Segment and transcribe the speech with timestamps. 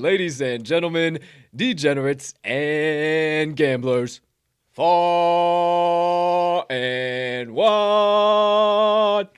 [0.00, 1.18] Ladies and gentlemen,
[1.54, 4.20] degenerates and gamblers.
[4.72, 9.28] Far and wide.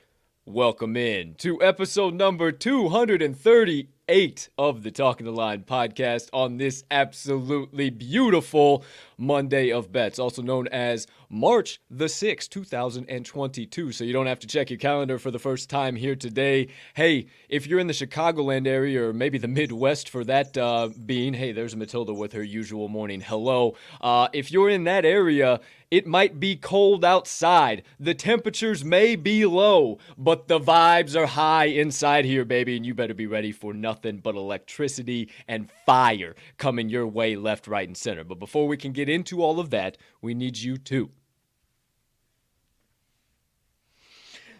[0.52, 7.88] Welcome in to episode number 238 of the Talking the Line podcast on this absolutely
[7.88, 8.84] beautiful
[9.16, 13.92] Monday of Bets, also known as March the 6th, 2022.
[13.92, 16.68] So you don't have to check your calendar for the first time here today.
[16.92, 21.32] Hey, if you're in the Chicagoland area or maybe the Midwest for that uh, being,
[21.32, 23.74] hey, there's Matilda with her usual morning hello.
[24.02, 25.60] Uh, if you're in that area,
[25.92, 27.82] it might be cold outside.
[28.00, 32.78] The temperatures may be low, but the vibes are high inside here, baby.
[32.78, 37.66] And you better be ready for nothing but electricity and fire coming your way left,
[37.66, 38.24] right, and center.
[38.24, 41.10] But before we can get into all of that, we need you to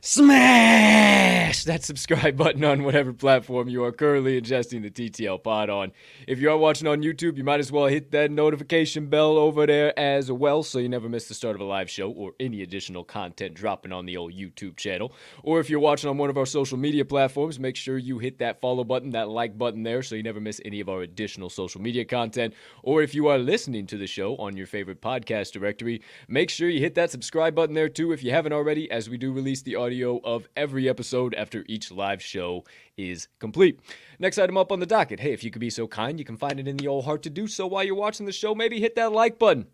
[0.05, 5.93] smash that subscribe button on whatever platform you are currently ingesting the TTL pod on.
[6.27, 9.65] If you are watching on YouTube, you might as well hit that notification bell over
[9.65, 12.63] there as well so you never miss the start of a live show or any
[12.63, 15.13] additional content dropping on the old YouTube channel.
[15.45, 18.39] Or if you're watching on one of our social media platforms, make sure you hit
[18.39, 21.49] that follow button, that like button there so you never miss any of our additional
[21.49, 22.55] social media content.
[22.83, 26.69] Or if you are listening to the show on your favorite podcast directory, make sure
[26.69, 29.63] you hit that subscribe button there too if you haven't already, as we do release
[29.63, 32.65] the audio of every episode after each live show
[32.97, 33.81] is complete.
[34.19, 35.21] Next item up on the docket.
[35.21, 37.23] Hey, if you could be so kind, you can find it in the old heart
[37.25, 38.55] to do so while you're watching the show.
[38.55, 39.67] Maybe hit that like button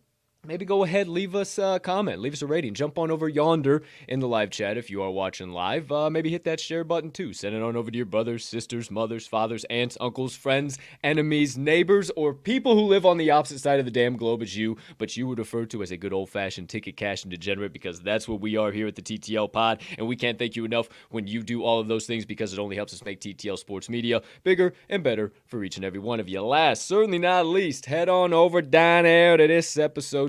[0.46, 2.72] maybe go ahead, leave us a comment, leave us a rating.
[2.72, 5.90] Jump on over yonder in the live chat if you are watching live.
[5.90, 7.32] Uh, maybe hit that share button too.
[7.32, 12.10] Send it on over to your brothers, sisters, mothers, fathers, aunts, uncles, friends, enemies, neighbors,
[12.16, 15.16] or people who live on the opposite side of the damn globe as you, but
[15.16, 18.28] you would refer to as a good old fashioned ticket cash and degenerate because that's
[18.28, 19.82] what we are here at the TTL pod.
[19.98, 22.60] And we can't thank you enough when you do all of those things because it
[22.60, 26.20] only helps us make TTL sports media bigger and better for each and every one
[26.20, 26.40] of you.
[26.42, 29.68] Last, certainly not least, head on over down there to this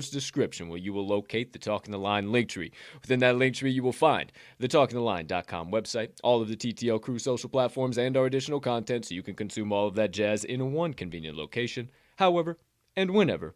[0.00, 2.72] episode's description where you will locate the Talking the Line link tree.
[3.02, 7.18] Within that link tree, you will find the talkingtheline.com website, all of the TTL crew
[7.18, 10.72] social platforms, and our additional content so you can consume all of that jazz in
[10.72, 12.56] one convenient location, however
[12.96, 13.54] and whenever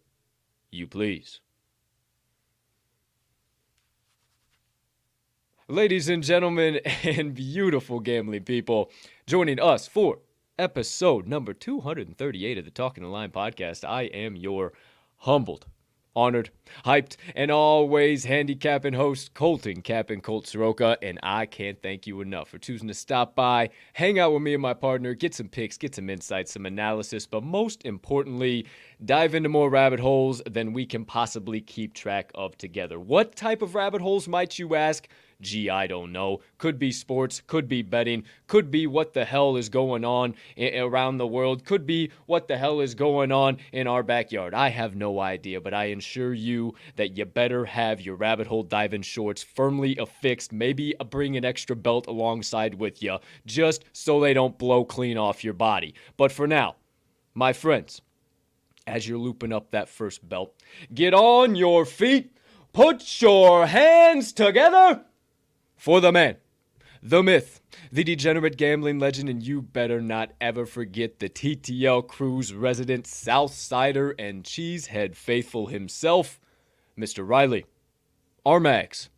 [0.70, 1.40] you please.
[5.66, 8.90] Ladies and gentlemen, and beautiful gambling people,
[9.26, 10.18] joining us for
[10.58, 14.74] episode number 238 of the Talking the Line podcast, I am your
[15.16, 15.64] humbled
[16.16, 16.50] honored,
[16.84, 20.96] hyped, and always handicapping host Colton Cap'n Colt Soroka.
[21.02, 24.54] And I can't thank you enough for choosing to stop by, hang out with me
[24.54, 28.66] and my partner, get some picks, get some insights, some analysis, but most importantly,
[29.04, 32.98] dive into more rabbit holes than we can possibly keep track of together.
[32.98, 35.08] What type of rabbit holes might you ask?
[35.44, 36.40] Gee, I don't know.
[36.56, 40.78] Could be sports, could be betting, could be what the hell is going on I-
[40.78, 44.54] around the world, could be what the hell is going on in our backyard.
[44.54, 48.62] I have no idea, but I assure you that you better have your rabbit hole
[48.62, 54.32] diving shorts firmly affixed, maybe bring an extra belt alongside with you, just so they
[54.32, 55.94] don't blow clean off your body.
[56.16, 56.76] But for now,
[57.34, 58.00] my friends,
[58.86, 60.54] as you're looping up that first belt,
[60.94, 62.34] get on your feet,
[62.72, 65.04] put your hands together
[65.84, 66.34] for the man,
[67.02, 67.60] the myth,
[67.92, 73.52] the degenerate gambling legend, and you better not ever forget the TTL Cruise resident South
[73.52, 76.40] Southsider and Cheesehead faithful himself,
[76.98, 77.28] Mr.
[77.28, 77.66] Riley,
[78.46, 79.10] Armags,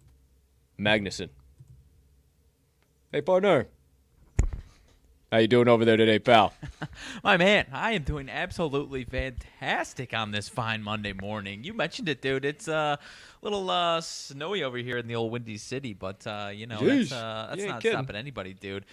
[0.76, 1.28] Magnuson.
[3.12, 3.68] Hey, partner.
[5.32, 6.52] How you doing over there today, pal?
[7.24, 11.64] My man, I am doing absolutely fantastic on this fine Monday morning.
[11.64, 12.44] You mentioned it, dude.
[12.44, 16.50] It's uh, a little uh, snowy over here in the old Windy City, but uh,
[16.54, 17.98] you know Jeez, that's, uh, that's not kidding.
[17.98, 18.84] stopping anybody, dude.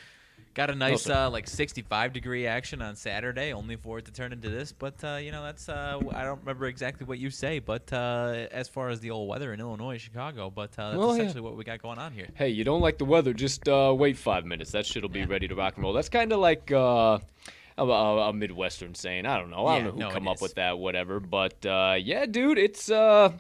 [0.54, 4.32] Got a nice uh, like 65 degree action on Saturday, only for it to turn
[4.32, 4.72] into this.
[4.72, 8.46] But uh, you know, that's uh, I don't remember exactly what you say, but uh,
[8.52, 11.24] as far as the old weather in Illinois, Chicago, but uh, that's Well, yeah.
[11.24, 12.28] essentially what we got going on here.
[12.36, 13.34] Hey, you don't like the weather?
[13.34, 14.72] Just uh, wait five minutes.
[14.72, 15.26] That shit'll be Yeah.
[15.28, 15.94] ready to rock and roll.
[15.94, 17.18] That's kind of like uh,
[17.80, 19.26] a, a, a Midwestern saying.
[19.26, 19.66] I don't know.
[19.66, 20.78] I Yeah, don't know who no, come up with that.
[20.78, 21.20] Whatever.
[21.20, 22.92] But uh, yeah, dude, it's.
[22.92, 23.32] Uh,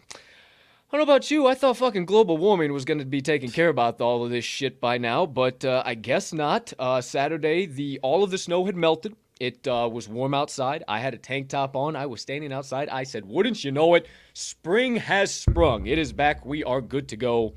[0.93, 1.47] I don't know about you.
[1.47, 4.45] I thought fucking global warming was going to be taken care about all of this
[4.45, 6.71] shit by now, but uh, I guess not.
[6.77, 9.15] Uh, Saturday, the all of the snow had melted.
[9.39, 10.83] It uh, was warm outside.
[10.87, 11.95] I had a tank top on.
[11.95, 12.89] I was standing outside.
[12.89, 14.05] I said, "Wouldn't you know it?
[14.33, 15.87] Spring has sprung.
[15.87, 16.45] It is back.
[16.45, 17.55] We are good to go."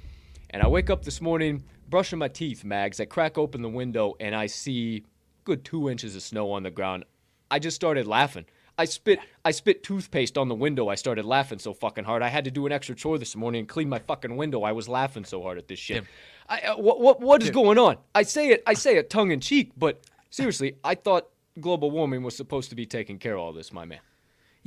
[0.48, 3.00] And I wake up this morning, brushing my teeth, Mags.
[3.00, 5.04] I crack open the window and I see
[5.44, 7.04] good two inches of snow on the ground.
[7.50, 8.46] I just started laughing.
[8.78, 10.88] I spit I spit toothpaste on the window.
[10.88, 12.22] I started laughing so fucking hard.
[12.22, 14.62] I had to do an extra chore this morning and clean my fucking window.
[14.62, 16.04] I was laughing so hard at this shit.
[16.48, 17.96] I, uh, what what what is going on?
[18.14, 20.00] I say it I say it tongue in cheek, but
[20.30, 21.28] seriously, I thought
[21.60, 24.00] global warming was supposed to be taking care of all this, my man.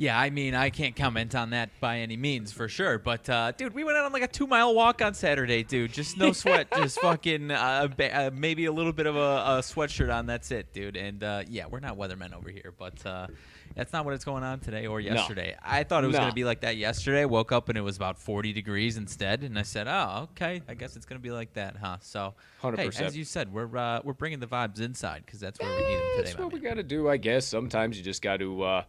[0.00, 2.98] Yeah, I mean, I can't comment on that by any means for sure.
[2.98, 5.92] But uh, dude, we went out on like a two mile walk on Saturday, dude.
[5.92, 9.58] Just no sweat, just fucking uh, ba- uh, maybe a little bit of a, a
[9.60, 10.24] sweatshirt on.
[10.24, 10.96] That's it, dude.
[10.96, 13.26] And uh, yeah, we're not weathermen over here, but uh,
[13.74, 15.56] that's not what it's going on today or yesterday.
[15.62, 16.20] I thought it was No.
[16.20, 17.24] gonna be like that yesterday.
[17.24, 20.74] Woke up and it was about forty degrees instead, and I said, oh, okay, I
[20.74, 21.96] guess it's gonna be like that, huh?
[22.00, 23.00] So, hey, 100%.
[23.00, 25.94] as you said, we're uh, we're bringing the vibes inside because that's where we need
[25.96, 27.46] them today, That's what we got to do, I guess.
[27.46, 28.82] Sometimes you just got to uh,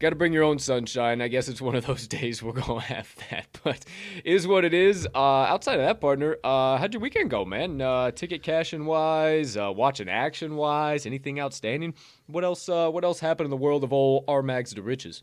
[0.00, 1.20] got to bring your own sunshine.
[1.22, 3.84] I guess it's one of those days we're gonna have that, but
[4.24, 5.06] is what it is.
[5.14, 7.80] Uh, outside of that, partner, uh, how'd your weekend go, man?
[7.80, 11.94] Uh, ticket cashing wise, uh, watching action wise, anything outstanding?
[12.26, 12.68] What else?
[12.68, 15.22] Uh, what else happened in the world of old R Mags to riches?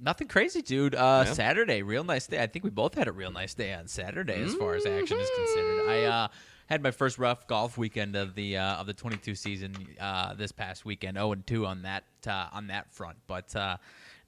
[0.00, 0.94] Nothing crazy, dude.
[0.94, 1.32] Uh, Yeah.
[1.32, 2.42] Saturday, real nice day.
[2.42, 5.18] I think we both had a real nice day on Saturday, as far as action
[5.18, 5.88] is considered.
[5.88, 6.28] I uh,
[6.66, 10.52] had my first rough golf weekend of the uh, of the 22 season uh, this
[10.52, 11.16] past weekend.
[11.16, 13.54] 0 and 2 on that uh, on that front, but.
[13.54, 13.76] Uh,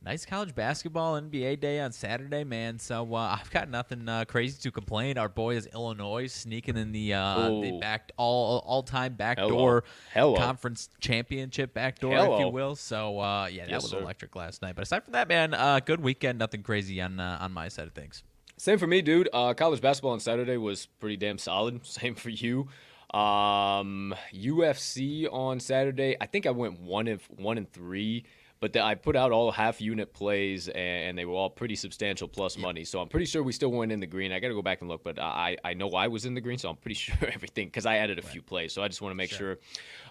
[0.05, 2.79] Nice college basketball NBA day on Saturday, man.
[2.79, 5.19] So uh, I've got nothing uh, crazy to complain.
[5.19, 10.37] Our boy is Illinois sneaking in the uh, the back all all time backdoor Hello.
[10.37, 12.77] conference championship backdoor, if you will.
[12.77, 13.99] So uh, yeah, that Yes, was sir.
[13.99, 14.77] electric last night.
[14.77, 16.38] But aside from that, man, uh, good weekend.
[16.38, 18.23] Nothing crazy on uh, on my side of things.
[18.58, 19.29] Same for me, dude.
[19.32, 21.85] Uh, college basketball on Saturday was pretty damn solid.
[21.87, 22.69] Same for you.
[23.12, 26.17] Um, UFC on Saturday.
[26.20, 28.25] I think I went one and one and three,
[28.58, 31.76] but the, I put out all half unit plays, and, and they were all pretty
[31.76, 32.85] substantial plus money.
[32.85, 34.32] So I'm pretty sure we still went in the green.
[34.32, 36.41] I got to go back and look, but I I know I was in the
[36.41, 38.73] green, so I'm pretty sure everything because I added a few plays.
[38.73, 39.59] So I just want to make sure.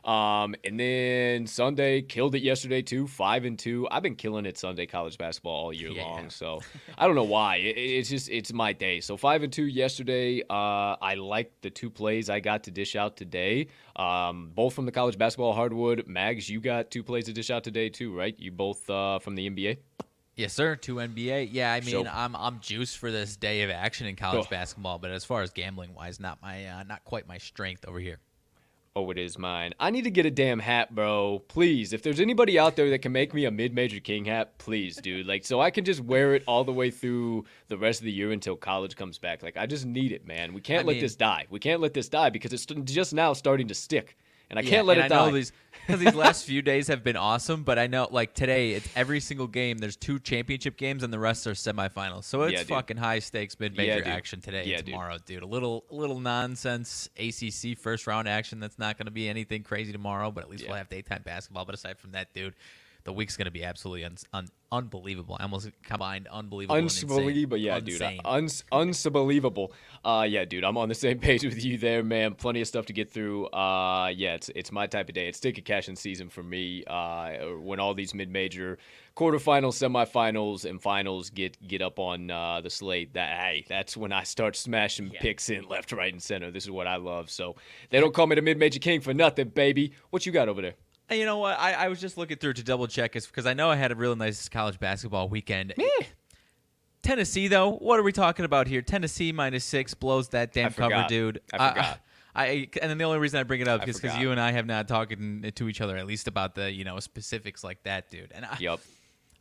[0.06, 3.88] Um, and then Sunday killed it yesterday too, five and two.
[3.90, 6.04] I've been killing it Sunday college basketball all year Yeah.
[6.04, 6.30] long.
[6.30, 6.62] So
[6.98, 7.56] I don't know why.
[7.58, 9.00] It, it's just it's my day.
[9.02, 10.42] So five and two yesterday.
[10.48, 13.68] Uh, I like the two plays I got to dish out today.
[13.96, 16.06] Um, both from the college basketball hardwood.
[16.08, 18.36] Mags, you got two plays to dish out today too, right?
[18.38, 19.78] You both uh, from the NBA.
[20.36, 20.76] Yes, sir.
[20.76, 21.50] Two NBA.
[21.52, 25.00] Yeah, I mean, So- I'm I'm juiced for this day of action in college basketball,
[25.00, 28.20] but as far as gambling wise, not my uh, not quite my strength over here.
[28.98, 29.74] Oh, it is mine.
[29.78, 31.40] I need to get a damn hat, bro.
[31.50, 34.96] Please, if there's anybody out there that can make me a mid-major king hat, please,
[34.96, 35.28] dude.
[35.28, 38.12] Like, so I can just wear it all the way through the rest of the
[38.14, 39.44] year until college comes back.
[39.44, 40.54] Like, I just need it, man.
[40.54, 41.46] We can't I let mean- this die.
[41.50, 44.16] We can't let this die because it's just now starting to stick,
[44.50, 45.30] and I Yeah, can't let it I die.
[45.32, 45.52] these
[45.86, 49.20] because these last few days have been awesome, but I know like today, it's every
[49.20, 49.78] single game.
[49.78, 52.24] There's two championship games, and the rest are semifinals.
[52.24, 54.94] So it's Yeah, fucking high stakes mid major Yeah, action today Yeah, and dude.
[54.94, 55.44] tomorrow, dude.
[55.44, 58.60] A little a little nonsense ACC first round action.
[58.60, 61.66] That's not going to be anything crazy tomorrow, but at least we'll have daytime basketball.
[61.66, 62.54] But aside from that, dude.
[63.06, 65.38] The week's gonna be absolutely un- un- unbelievable.
[65.40, 66.76] I almost combined unbelievable.
[66.76, 68.02] Unbelievable, yeah, dude.
[68.26, 69.72] Uns- unbelievable.
[70.04, 70.64] Uh, yeah, dude.
[70.64, 72.34] I'm on the same page with you there, man.
[72.34, 73.46] Plenty of stuff to get through.
[73.48, 75.28] Uh, yeah, it's it's my type of day.
[75.28, 76.84] It's ticket cashing season for me.
[76.86, 78.80] Uh, when all these mid-major,
[79.16, 84.12] quarterfinals, semifinals, and finals get get up on uh, the slate, that hey, that's when
[84.12, 85.22] I start smashing Yeah.
[85.22, 86.50] picks in left, right, and center.
[86.50, 87.30] This is what I love.
[87.30, 87.56] So
[87.92, 89.94] they don't call me the mid-major king for nothing, baby.
[90.10, 90.74] What you got over there?
[91.12, 91.60] You know what?
[91.60, 93.96] I, I was just looking through to double check because I know I had a
[93.96, 95.74] really nice college basketball weekend.
[97.04, 98.82] Tennessee, though, what are we talking about here?
[98.82, 101.08] Tennessee minus six blows that damn cover, forgot.
[101.10, 101.42] dude.
[101.54, 102.00] I Uh, forgot.
[102.38, 104.42] I, and then the only reason I bring it up I is because you and
[104.42, 105.12] I have not talked
[105.56, 108.32] to each other at least about the you know specifics like that, dude.
[108.34, 108.82] And I, Yup.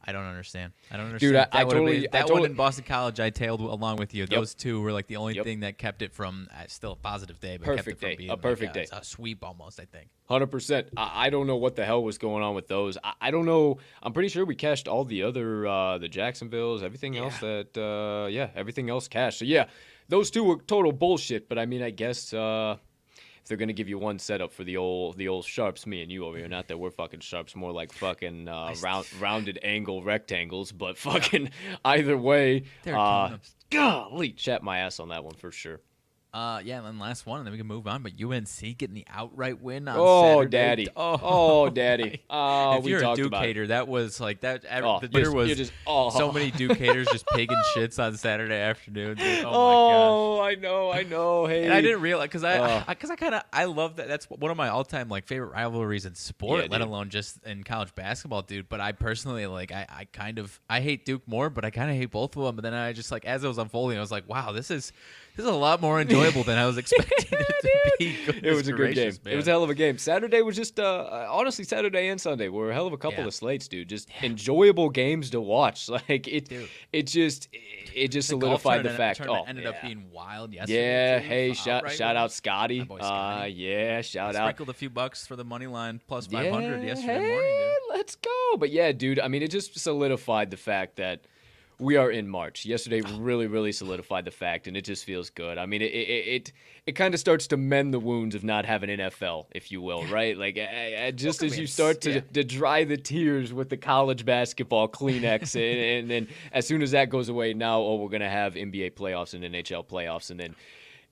[0.06, 0.72] I don't understand.
[0.90, 1.36] I don't Dude, understand.
[1.36, 4.14] I- That I totally- been- I that one in Boston College, I tailed along with
[4.14, 4.26] you.
[4.26, 5.44] Those two were like the only Yep.
[5.44, 8.08] thing that kept it from uh, still a positive day, but Perfect kept it from
[8.10, 8.16] day.
[8.16, 8.96] being A perfect like day.
[8.96, 9.80] a sweep almost.
[9.80, 10.08] I think.
[10.26, 10.88] Hundred percent.
[10.96, 12.96] I I don't know what the hell was going on with those.
[13.02, 13.78] I, I don't know.
[14.02, 18.28] I'm pretty sure we cashed all the other uh, the Jacksonville's, everything else that uh,
[18.28, 19.38] yeah, everything else cashed.
[19.40, 19.66] So yeah,
[20.08, 21.48] those two were total bullshit.
[21.48, 22.76] But I mean, I guess uh,
[23.44, 26.10] if they're gonna give you one setup for the old the old sharps, me and
[26.10, 30.02] you over here, not that we're fucking sharps, more like fucking uh, round rounded angle
[30.02, 31.50] rectangles, but fucking
[31.84, 33.36] either way, uh,
[33.68, 35.80] golly, chat my ass on that one for sure.
[36.34, 38.02] Uh, yeah, and then last one, and then we can move on.
[38.02, 40.50] But UNC getting the outright win on Oh, Saturday.
[40.50, 40.88] daddy.
[40.96, 42.22] Oh, daddy.
[42.28, 44.64] Oh, if we you're a hater, that was like that.
[44.64, 46.10] ev- Oh, the you're just- was just- oh.
[46.10, 49.16] so many Duke haters just pigging shits on Saturday afternoon.
[49.16, 49.44] dude.
[49.44, 49.54] Oh, my.
[49.54, 51.46] Oh, I know, I know.
[51.46, 52.82] Hey, And I didn't realize because I Oh.
[52.88, 54.08] because I, kind of I love that.
[54.08, 56.88] That's one of my all time like favorite rivalries in sport, Yeah, let dude.
[56.88, 58.68] alone just in college basketball, dude.
[58.68, 61.92] But I personally like I, I kind of I hate Duke more, but I kind
[61.92, 62.56] of hate both of them.
[62.56, 64.92] But then I just like as it was unfolding, I was like, wow, this is
[65.36, 68.16] this is a lot more enjoyable than I was expecting it to be.
[68.44, 69.10] It was a good game.
[69.12, 69.98] Goodness It was a hell of a game.
[69.98, 73.20] Saturday was just, uh, uh, honestly, Saturday and Sunday were a hell of a couple
[73.20, 73.28] Yeah.
[73.28, 73.88] of slates, dude.
[73.88, 75.88] Just enjoyable games to watch.
[76.08, 76.68] Like it, Dude.
[76.92, 77.48] it just,
[77.94, 79.18] it just The solidified the fact.
[79.18, 79.70] tournament Oh, ended yeah.
[79.70, 80.82] up being wild yesterday.
[80.82, 82.32] Yeah, too, hey, for shout outright shout out winners.
[82.34, 82.80] Scotty.
[82.82, 84.42] Uh, yeah, shout out.
[84.46, 87.50] Sprinkled a few bucks for the money line plus Yeah, five hundred yesterday hey, morning.
[87.88, 87.96] Dude.
[87.96, 88.56] let's go.
[88.58, 91.20] But yeah, dude, I mean, it just solidified the fact that
[91.78, 92.64] we are in March.
[92.64, 95.58] Yesterday really, really solidified the fact, and it just feels good.
[95.58, 96.52] I mean, it it it,
[96.86, 100.04] it kind of starts to mend the wounds of not having NFL, if you will,
[100.06, 100.36] right?
[100.36, 102.20] Like, uh, uh, just I as you start to, yeah.
[102.32, 106.92] to dry the tears with the college basketball Kleenex, and, and then as soon as
[106.92, 110.54] that goes away, now oh, we're gonna have NBA playoffs and NHL playoffs, and then.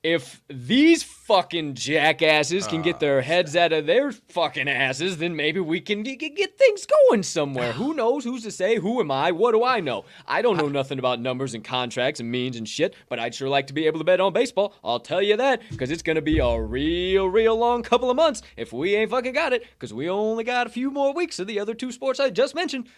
[0.02, 5.36] If these fucking jackasses can get ah, their heads out of their fucking asses, then
[5.36, 7.70] maybe we can d- get things going somewhere.
[7.70, 8.24] Who knows?
[8.24, 8.78] Who's to say?
[8.78, 9.30] Who am I?
[9.30, 10.04] What do I know?
[10.26, 13.48] I don't know nothing about numbers and contracts and means and shit, but I'd sure
[13.48, 14.74] like to be able to bet on baseball.
[14.82, 18.16] I'll tell you that, because it's going to be a real, real long couple of
[18.16, 21.38] months if we ain't fucking got it, because we only got a few more weeks
[21.38, 22.88] of the other two sports I just mentioned.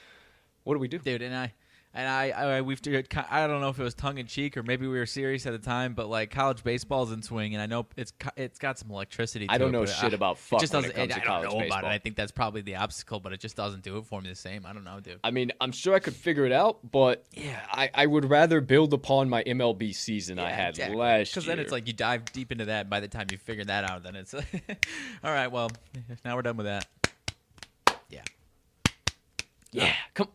[0.63, 0.99] What do we do?
[0.99, 1.21] dude.
[1.21, 1.53] And I,
[1.95, 2.81] and I, I we've
[3.31, 5.53] I don't know if it was tongue in cheek or maybe we were serious at
[5.53, 8.91] the time, but like college baseball's in swing, and I know it's it's got some
[8.91, 9.47] electricity.
[9.47, 10.93] To I don't it, know shit about it just doesn't.
[10.93, 11.89] comes to I don't college know about it.
[11.89, 14.35] I think that's probably the obstacle, but it just doesn't do it for me the
[14.35, 14.67] same.
[14.67, 15.21] I don't know, dude.
[15.23, 18.61] I mean, I'm sure I could figure it out, but yeah, I, I would rather
[18.61, 21.21] build upon my MLB season I had last year.
[21.21, 22.81] Because then it's like you dive deep into that.
[22.83, 24.43] And by the time you figure that out, then it's all
[25.23, 25.49] right.
[25.49, 25.71] Well,
[26.25, 26.87] now we're done with that.
[28.11, 28.23] Yeah.
[29.73, 30.29] yeah, come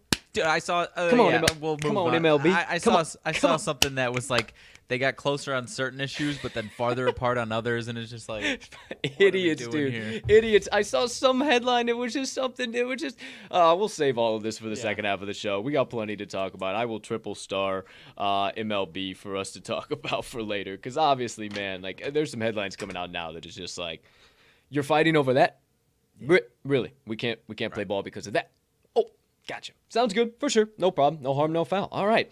[0.46, 0.88] I saw.
[0.96, 2.52] Uh, Come on, yeah, ML we'll come move on, MLB.
[2.54, 2.98] I, I saw.
[2.98, 3.60] on, I come saw on.
[3.60, 4.54] something that was like
[4.88, 8.28] they got closer on certain issues, but then farther apart on others, and it's just
[8.28, 8.72] like
[9.20, 9.94] idiots, dude.
[9.94, 10.22] here?
[10.28, 10.68] Idiots.
[10.72, 11.90] I saw some headline.
[11.90, 12.74] It was just something.
[12.74, 13.20] It was just.
[13.52, 14.82] Uh, we'll save all of this for the Yeah.
[14.82, 15.62] second half of the show.
[15.62, 16.76] We got plenty to talk about.
[16.76, 17.86] I will triple star
[18.18, 20.76] uh, MLB for us to talk about for later.
[20.76, 24.04] Because obviously, man, like there's some headlines coming out now that is just like,
[24.70, 25.60] you're fighting over that.
[26.22, 28.50] Re- really, we can't we can't play ball because of that.
[29.50, 29.74] Gotcha.
[29.90, 30.70] Sounds good for sure.
[30.78, 31.24] No problem.
[31.24, 31.88] No harm, no foul.
[31.92, 32.32] All right.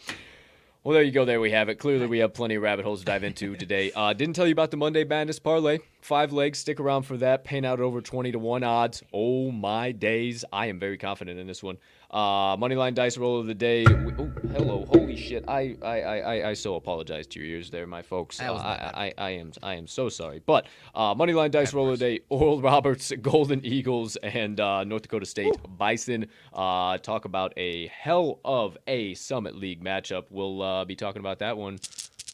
[0.84, 1.26] Well, there you go.
[1.26, 1.80] There we have it.
[1.80, 3.92] Clearly, we have plenty of rabbit holes to dive into today.
[3.92, 5.80] Uh, didn't tell you about the Monday Madness parlay.
[6.00, 6.60] Five legs.
[6.60, 7.44] Stick around for that.
[7.44, 9.02] Paying out over twenty to one odds.
[9.12, 10.46] Oh my days!
[10.54, 11.78] I am very confident in this one.
[12.10, 13.84] Uh, Moneyline dice roll of the day.
[13.86, 14.86] We- oh, hello.
[14.90, 15.44] Holy shit!
[15.48, 18.40] I, I, I, I, I so apologize to your ears there, my folks.
[18.42, 18.88] Uh, I.
[19.08, 20.42] I, I am, I am so sorry.
[20.46, 22.22] But uh, Moneyline dice roll of the day.
[22.30, 26.28] Oral Roberts, Golden Eagles, and uh, North Dakota State Bison.
[26.54, 30.26] Uh, talk about a hell of a Summit League matchup.
[30.30, 31.80] We'll uh, be talking about that one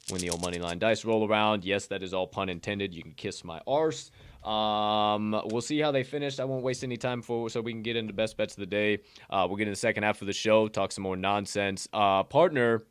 [0.10, 1.64] when the old money line dice roll around.
[1.64, 2.94] Yes, that is all pun intended.
[2.94, 4.12] You can kiss my arse.
[4.44, 6.40] Um, we'll see how they finish.
[6.40, 8.66] I won't waste any time for so we can get into best bets of the
[8.66, 9.00] day.
[9.30, 11.88] Uh, we'll get in the second half of the show, talk some more nonsense.
[11.94, 12.84] Uh, partner,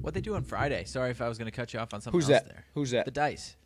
[0.00, 0.84] what they do on Friday.
[0.84, 2.48] Sorry if I was going to cut you off on something who's else that?
[2.48, 2.64] there.
[2.74, 3.04] Who's that?
[3.04, 3.56] The dice.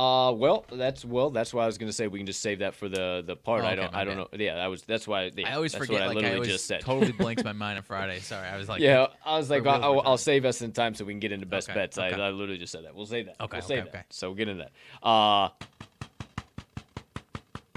[0.00, 2.74] Uh, well, that's well, that's why I was gonna say we can just save that
[2.74, 3.64] for the the part.
[3.64, 4.28] Oh, I don't, I don't know.
[4.32, 5.30] Yeah, that was that's why.
[5.36, 5.92] Yeah, I always forget.
[5.92, 6.80] What I like literally I always said.
[6.80, 8.18] totally blanks my mind on Friday.
[8.20, 11.04] Sorry, I was like, yeah, I was like, I'll, I'll save us in time so
[11.04, 11.98] we can get into best Okay, bets.
[11.98, 12.22] I, okay.
[12.22, 12.94] I literally just said that.
[12.94, 13.36] We'll save that.
[13.42, 13.98] Okay, we'll save okay, that.
[13.98, 14.06] okay.
[14.08, 15.06] So we'll get into that.
[15.06, 15.50] Uh,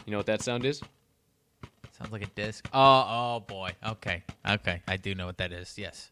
[0.05, 0.81] you know what that sound is?
[1.91, 2.69] Sounds like a disc.
[2.73, 3.71] Oh, oh boy.
[3.85, 4.81] Okay, okay.
[4.87, 5.73] I do know what that is.
[5.77, 6.09] Yes.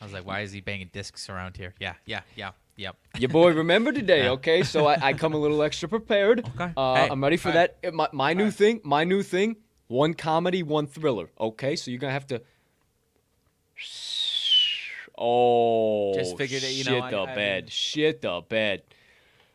[0.00, 1.72] I was like, why is he banging discs around here?
[1.78, 2.96] Yeah, yeah, yeah, yep.
[3.18, 4.30] Your boy, remember today, Yeah.
[4.32, 4.62] okay?
[4.62, 6.46] So I, I come a little extra prepared.
[6.54, 6.72] Okay.
[6.76, 7.92] Uh, Hey, I'm ready for that.
[7.94, 8.54] My, my new right.
[8.54, 9.56] thing, my new thing,
[9.88, 11.28] one comedy, one thriller.
[11.40, 12.40] Okay, so you're gonna have to.
[15.18, 18.82] Oh, Just figured it, you shit know, I- the I bed, mean- shit the bed.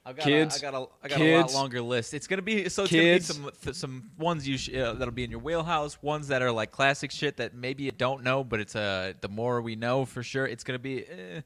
[0.03, 2.15] I got Kids, a, I got a, I got a lot longer list.
[2.15, 3.31] It's gonna be so it's kids.
[3.31, 6.01] gonna be some th- some ones you sh- uh, that'll be in your wheelhouse.
[6.01, 9.29] Ones that are like classic shit that maybe you don't know, but it's uh the
[9.29, 11.05] more we know for sure, it's gonna be.
[11.07, 11.41] Eh.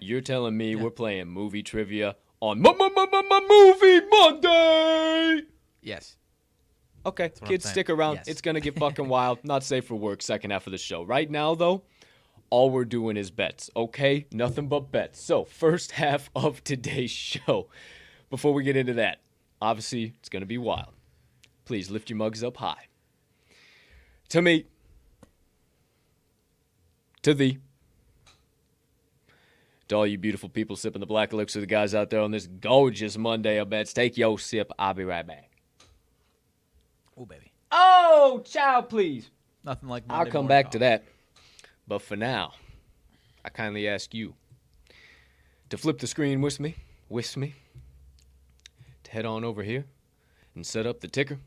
[0.00, 0.82] You're telling me Yeah.
[0.82, 5.42] we're playing movie trivia on M- M- M- Movie Monday?
[5.82, 6.16] Yes.
[7.04, 8.16] Okay, kids, stick around.
[8.16, 8.28] Yes.
[8.28, 9.38] It's gonna get fucking wild.
[9.44, 10.22] Not safe for work.
[10.22, 11.04] Second half of the show.
[11.04, 11.82] Right now, though,
[12.50, 13.70] all we're doing is bets.
[13.76, 15.20] Okay, nothing but bets.
[15.22, 17.68] So first half of today's show.
[18.28, 19.20] Before we get into that,
[19.62, 20.92] Obviously, it's going to be wild.
[21.64, 22.88] Please lift your mugs up high.
[24.28, 24.66] To me,
[27.22, 27.58] to thee,
[29.88, 32.46] to all you beautiful people sipping the black elixir, the guys out there on this
[32.46, 34.70] gorgeous Monday of bets, take your sip.
[34.78, 35.50] I'll be right back.
[37.16, 37.52] Oh, baby.
[37.70, 39.30] Oh, child, please.
[39.64, 40.14] Nothing like that.
[40.14, 41.04] I'll come back to that.
[41.88, 42.54] But for now,
[43.44, 44.34] I kindly ask you
[45.70, 46.76] to flip the screen with me,
[47.08, 47.54] with me,
[49.04, 49.84] to head on over here
[50.54, 51.38] and set up the ticker.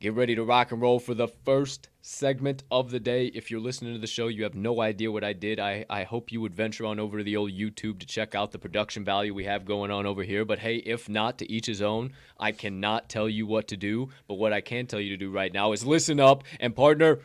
[0.00, 3.26] Get ready to rock and roll for the first segment of the day.
[3.26, 5.60] If you're listening to the show, you have no idea what I did.
[5.60, 8.50] I, I hope you would venture on over to the old YouTube to check out
[8.50, 10.44] the production value we have going on over here.
[10.44, 12.12] But hey, if not, to each his own.
[12.38, 14.10] I cannot tell you what to do.
[14.26, 17.20] But what I can tell you to do right now is listen up and partner.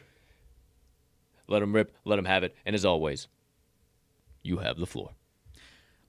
[1.48, 2.56] Let them rip, let them have it.
[2.66, 3.28] And as always,
[4.44, 5.17] you have the floor.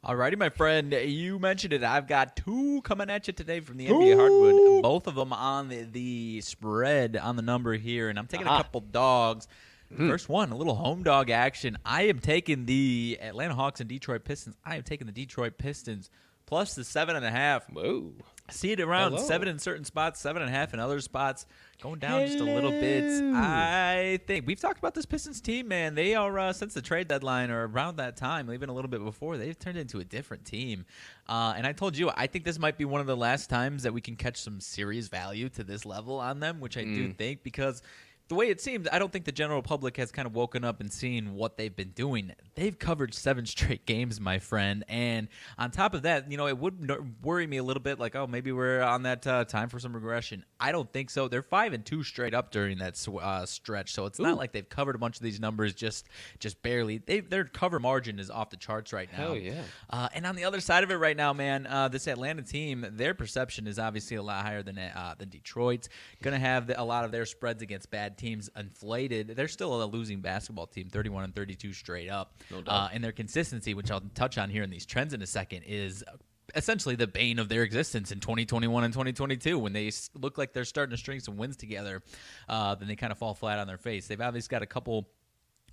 [0.05, 0.93] Alrighty, my friend.
[0.93, 1.83] You mentioned it.
[1.83, 4.83] I've got two coming at you today from the NBA hardwood.
[4.83, 8.53] Both of them on the, the spread on the number here, and I'm taking Aha.
[8.53, 8.63] a uh-huh.
[8.63, 9.49] couple dogs.
[9.95, 10.09] Hmm.
[10.09, 11.79] First one, a little home dog action.
[11.85, 14.57] I am taking the Atlanta Hawks and Detroit Pistons.
[14.65, 16.11] I am taking the Detroit Pistons
[16.47, 17.69] plus the seven and a half.
[17.69, 18.13] Whoa.
[18.51, 19.25] See it around Hello.
[19.25, 21.45] seven in certain spots, seven and a half in other spots,
[21.83, 23.05] going down just a little bit.
[23.35, 25.95] I think we've talked about this Pistons team, man.
[25.95, 29.05] They are uh, since the trade deadline or around that time, even a little bit
[29.05, 30.87] before, they've turned into a different team.
[31.29, 33.83] Uh, and I told you, I think this might be one of the last times
[33.83, 37.13] that we can catch some serious value to this level on them, which I do
[37.13, 37.83] think because.
[38.29, 40.81] The way it seems, I don't think the general public has kind of woken up
[40.81, 42.33] and seen what they've been doing.
[42.55, 46.59] They've covered seven straight games, my friend, and on top of that, you know, it
[46.59, 49.79] would worry me a little bit, like, oh, maybe we're on that uh, time for
[49.79, 50.45] some regression.
[50.61, 51.29] I don't think so.
[51.29, 54.25] They're five and two straight up during that uh, stretch, so it's Ooh.
[54.25, 56.07] not like they've covered a bunch of these numbers just
[56.39, 56.99] just barely.
[56.99, 59.19] They, their cover margin is off the charts right now.
[59.19, 59.63] Hell yeah.
[59.89, 62.85] Uh, and on the other side of it right now, man, uh, this Atlanta team,
[62.91, 65.89] their perception is obviously a lot higher than uh, than Detroit's.
[66.23, 69.29] Going to have the, a lot of their spreads against bad teams inflated.
[69.29, 72.35] They're still a losing basketball team, 31 and 32 straight up.
[72.51, 72.73] No doubt.
[72.73, 75.63] Uh, and their consistency, which I'll touch on here in these trends in a second,
[75.63, 76.05] is
[76.55, 80.65] essentially the bane of their existence in 2021 and 2022 when they look like they're
[80.65, 82.03] starting to string some wins together
[82.49, 85.09] uh, then they kind of fall flat on their face they've obviously got a couple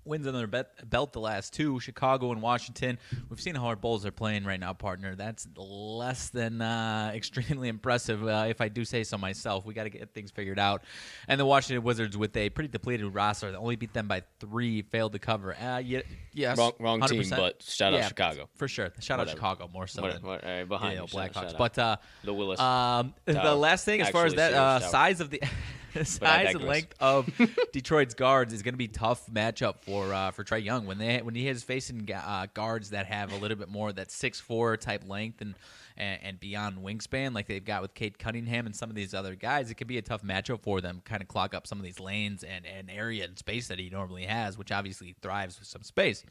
[0.05, 2.97] wins on their bet- belt the last two chicago and washington.
[3.29, 5.15] We've seen how our bulls are playing right now partner.
[5.15, 9.65] That's less than uh, extremely impressive uh, if i do say so myself.
[9.65, 10.83] We got to get things figured out.
[11.27, 14.81] And the washington wizards with a pretty depleted roster that only beat them by three
[14.83, 15.55] failed to cover.
[15.55, 16.01] Uh, yeah,
[16.33, 16.57] yes.
[16.57, 18.49] Wrong- wrong team, but shout out Yeah, Chicago.
[18.55, 18.91] for sure.
[18.99, 21.57] Shout out chicago more so What- than what- uh, behind you, shout- Blackhawks.
[21.57, 25.29] But uh, The Willis um, the last thing, as far as that uh, size of
[25.29, 25.41] the
[26.03, 27.29] size and length of
[27.73, 31.21] Detroit's guards is going to be tough matchup for uh, for Trae Young when they
[31.21, 34.39] when he is facing uh, guards that have a little bit more of that six
[34.39, 35.55] four type length and,
[35.97, 39.35] and and beyond wingspan like they've got with Cade Cunningham and some of these other
[39.35, 39.71] guys.
[39.71, 41.01] It could be a tough matchup for them.
[41.05, 43.89] Kind of clog up some of these lanes and and area and space that he
[43.89, 46.23] normally has, which obviously thrives with some space.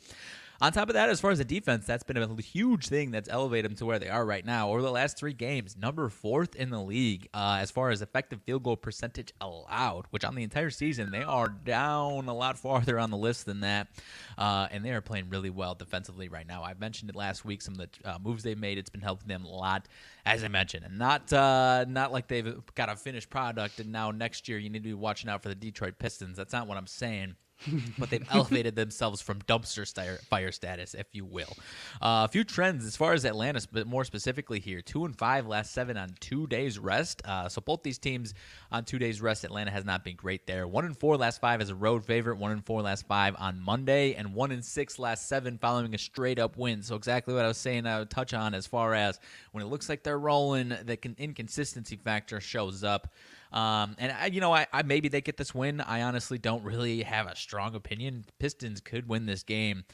[0.60, 3.28] On top of that, as far as the defense, that's been a huge thing that's
[3.28, 4.70] elevated them to where they are right now.
[4.70, 8.40] Over the last three games, number fourth in the league uh, as far as effective
[8.42, 12.98] field goal percentage allowed, which on the entire season, they are down a lot farther
[12.98, 13.88] on the list than that.
[14.38, 16.62] Uh, and they are playing really well defensively right now.
[16.62, 18.78] I mentioned it last week, some of the uh, moves they've made.
[18.78, 19.86] It's been helping them a lot,
[20.24, 20.84] as I mentioned.
[20.84, 24.70] And not, uh, not like they've got a finished product and now next year you
[24.70, 26.36] need to be watching out for the Detroit Pistons.
[26.36, 27.36] That's not what I'm saying
[27.98, 29.84] but they've elevated themselves from dumpster
[30.28, 31.56] fire status, if you will.
[32.02, 35.46] Uh, a few trends as far as Atlanta, but more specifically here: two and five
[35.46, 37.22] last seven on two days rest.
[37.24, 38.34] Uh, so both these teams
[38.72, 39.44] on two days rest.
[39.44, 40.66] Atlanta has not been great there.
[40.66, 42.38] One and four last five as a road favorite.
[42.38, 45.98] One and four last five on Monday, and one and six last seven following a
[45.98, 46.82] straight up win.
[46.82, 47.86] So exactly what I was saying.
[47.86, 49.18] I would touch on as far as
[49.52, 53.12] when it looks like they're rolling, the con- inconsistency factor shows up.
[53.54, 55.80] Um, and I, you know, I, I maybe they get this win.
[55.80, 58.24] I honestly don't really have a strong opinion.
[58.40, 59.84] Pistons could win this game,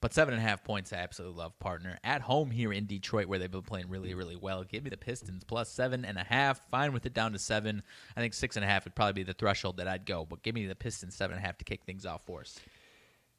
[0.00, 1.58] but seven and a half points, I absolutely love.
[1.58, 4.62] Partner at home here in Detroit, where they've been playing really, really well.
[4.62, 6.60] Give me the Pistons plus seven and a half.
[6.70, 7.82] Fine with it down to seven.
[8.16, 10.44] I think six and a half would probably be the threshold that I'd go, but
[10.44, 12.60] give me the Pistons seven and a half to kick things off for us.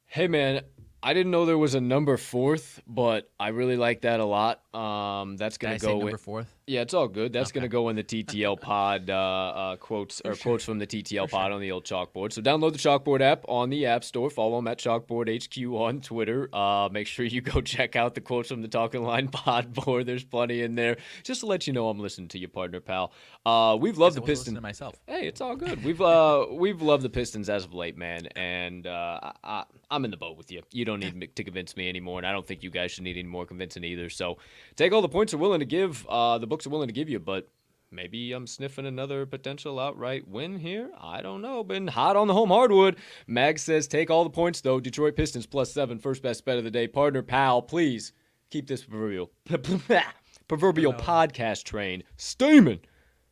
[0.04, 0.60] Hey man,
[1.02, 4.60] I didn't know there was a number fourth, but I really like that a lot.
[4.74, 6.54] Um, that's gonna go number fourth?
[6.66, 7.32] yeah, it's all good.
[7.32, 7.60] That's Okay.
[7.60, 11.52] gonna go in the TTL pod uh, uh, quotes or quotes from the TTL pod
[11.52, 12.32] on the old chalkboard.
[12.34, 14.28] So download the chalkboard app on the App Store.
[14.28, 16.48] Follow them at Chalkboard HQ on Twitter.
[16.54, 20.04] Uh, make sure you go check out the quotes from the Talking Line pod board.
[20.06, 20.98] There's plenty in there.
[21.24, 23.12] Just to let you know, I'm listening to you, partner pal.
[23.46, 24.54] Uh, we've loved the Pistons.
[24.56, 24.94] to myself.
[25.06, 25.82] Hey, it's all good.
[25.82, 30.04] We've uh we've loved the Pistons as of late, man, and uh, I, I, I'm
[30.04, 30.60] in the boat with you.
[30.72, 33.16] You don't need to convince me anymore, and I don't think you guys should need
[33.16, 34.10] any more convincing either.
[34.10, 34.38] So
[34.76, 37.08] take all the points are willing to give, uh, the books are willing to give
[37.08, 37.48] you, but
[37.90, 40.90] maybe I'm sniffing another potential outright win here.
[41.00, 41.64] I don't know.
[41.64, 42.96] Been hot on the home hardwood.
[43.26, 44.80] Mag says take all the points though.
[44.80, 46.86] Detroit Pistons plus seven, first best bet of the day.
[46.86, 48.12] Partner pal, please
[48.50, 49.30] keep this proverbial
[50.48, 52.80] proverbial podcast train steaming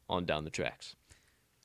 [0.08, 0.94] on down the tracks.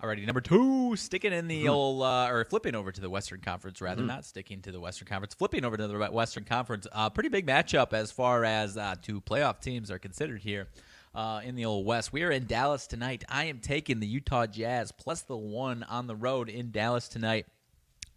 [0.03, 3.79] Alrighty, number two, sticking in the old, uh, or flipping over to the Western Conference,
[3.79, 6.85] rather, not sticking to the Western Conference, flipping over to the Western Conference.
[6.91, 10.67] Uh, pretty big matchup as far as uh, two playoff teams are considered here
[11.15, 12.11] uh, in the old West.
[12.11, 13.23] We are in Dallas tonight.
[13.29, 17.45] I am taking the Utah Jazz plus the one on the road in Dallas tonight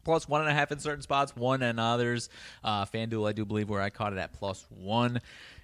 [0.03, 2.31] plus one and a half in certain spots, one and others.
[2.65, 5.21] Uh, FanDuel, I do believe, where I caught it at plus one.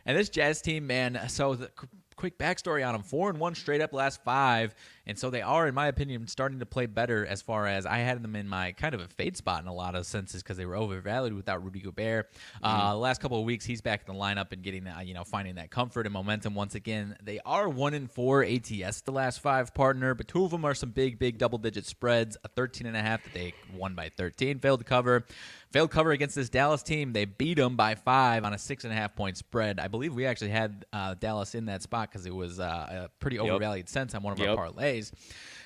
[0.06, 1.70] And this Jazz team, man, so the
[2.16, 4.74] quick backstory on them four and one straight up last five.
[5.06, 7.98] And so they are, in my opinion, starting to play better as far as I
[7.98, 10.56] had them in my kind of a fade spot in a lot of senses because
[10.56, 12.30] they were overvalued without Rudy Gobert.
[12.62, 12.86] Uh, mm-hmm.
[12.86, 15.14] Uh, the last couple of weeks, he's back in the lineup and getting, uh, you
[15.14, 17.16] know, finding that comfort and momentum once again.
[17.22, 20.74] They are one in four ATS the last five partner, but two of them are
[20.74, 22.36] some big, big double digit spreads.
[22.44, 25.24] A 13 and a half that they won by 13, failed to cover.
[25.72, 27.14] Failed cover against this Dallas team.
[27.14, 29.80] They beat them by five on a six and a half point spread.
[29.80, 33.10] I believe we actually had uh, Dallas in that spot because it was uh, a
[33.20, 33.88] pretty overvalued yep.
[33.88, 34.58] sense on one of yep.
[34.58, 34.91] our parlays.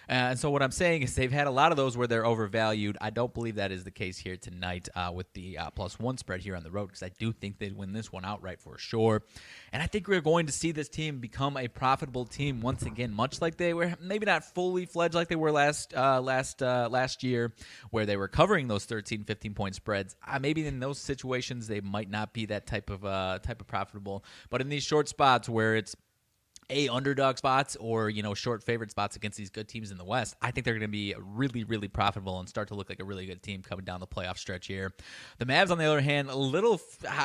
[0.08, 2.24] Uh, and so what I'm saying is they've had a lot of those where they're
[2.24, 2.96] overvalued.
[3.00, 6.16] I don't believe that is the case here tonight uh, with the uh, plus one
[6.16, 8.78] spread here on the road because I do think they'd win this one outright for
[8.78, 9.22] sure.
[9.72, 13.12] And I think we're going to see this team become a profitable team once again,
[13.12, 16.88] much like they were maybe not fully fledged like they were last uh, last uh,
[16.88, 17.52] last year,
[17.90, 20.14] where they were covering those 13, 15 point spreads.
[20.26, 23.02] Uh, maybe in those situations they might not be that type of
[23.42, 25.96] type of profitable, but in these short spots where it's
[26.68, 30.04] a underdog spots or you know short favorite spots against these good teams in the
[30.04, 33.00] West, I think they're going to be really really profitable and start to look like
[33.00, 34.92] a really good team coming down the playoff stretch here.
[35.38, 36.80] The Mavs, on the other hand, a little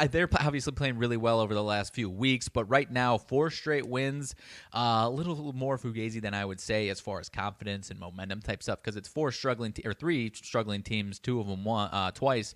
[0.10, 3.88] they're obviously playing really well over the last few weeks, but right now four straight
[3.88, 4.36] wins,
[4.74, 8.42] uh, a little more fugazi than I would say as far as confidence and momentum
[8.42, 11.90] type stuff because it's four struggling te- or three struggling teams, two of them won
[11.92, 12.54] uh, twice.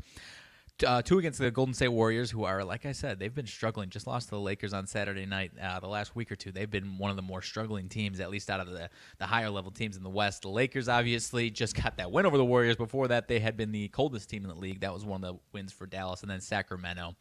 [0.85, 3.89] Uh, two against the Golden State Warriors, who are, like I said, they've been struggling.
[3.89, 5.53] Just lost to the Lakers on Saturday night.
[5.61, 8.29] Uh, the last week or two, they've been one of the more struggling teams, at
[8.29, 10.41] least out of the, the higher level teams in the West.
[10.41, 12.75] The Lakers obviously just got that win over the Warriors.
[12.75, 14.81] Before that, they had been the coldest team in the league.
[14.81, 17.15] That was one of the wins for Dallas, and then Sacramento.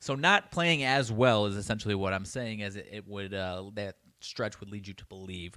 [0.00, 3.70] So not playing as well is essentially what I'm saying, as it, it would uh,
[3.74, 5.56] that stretch would lead you to believe.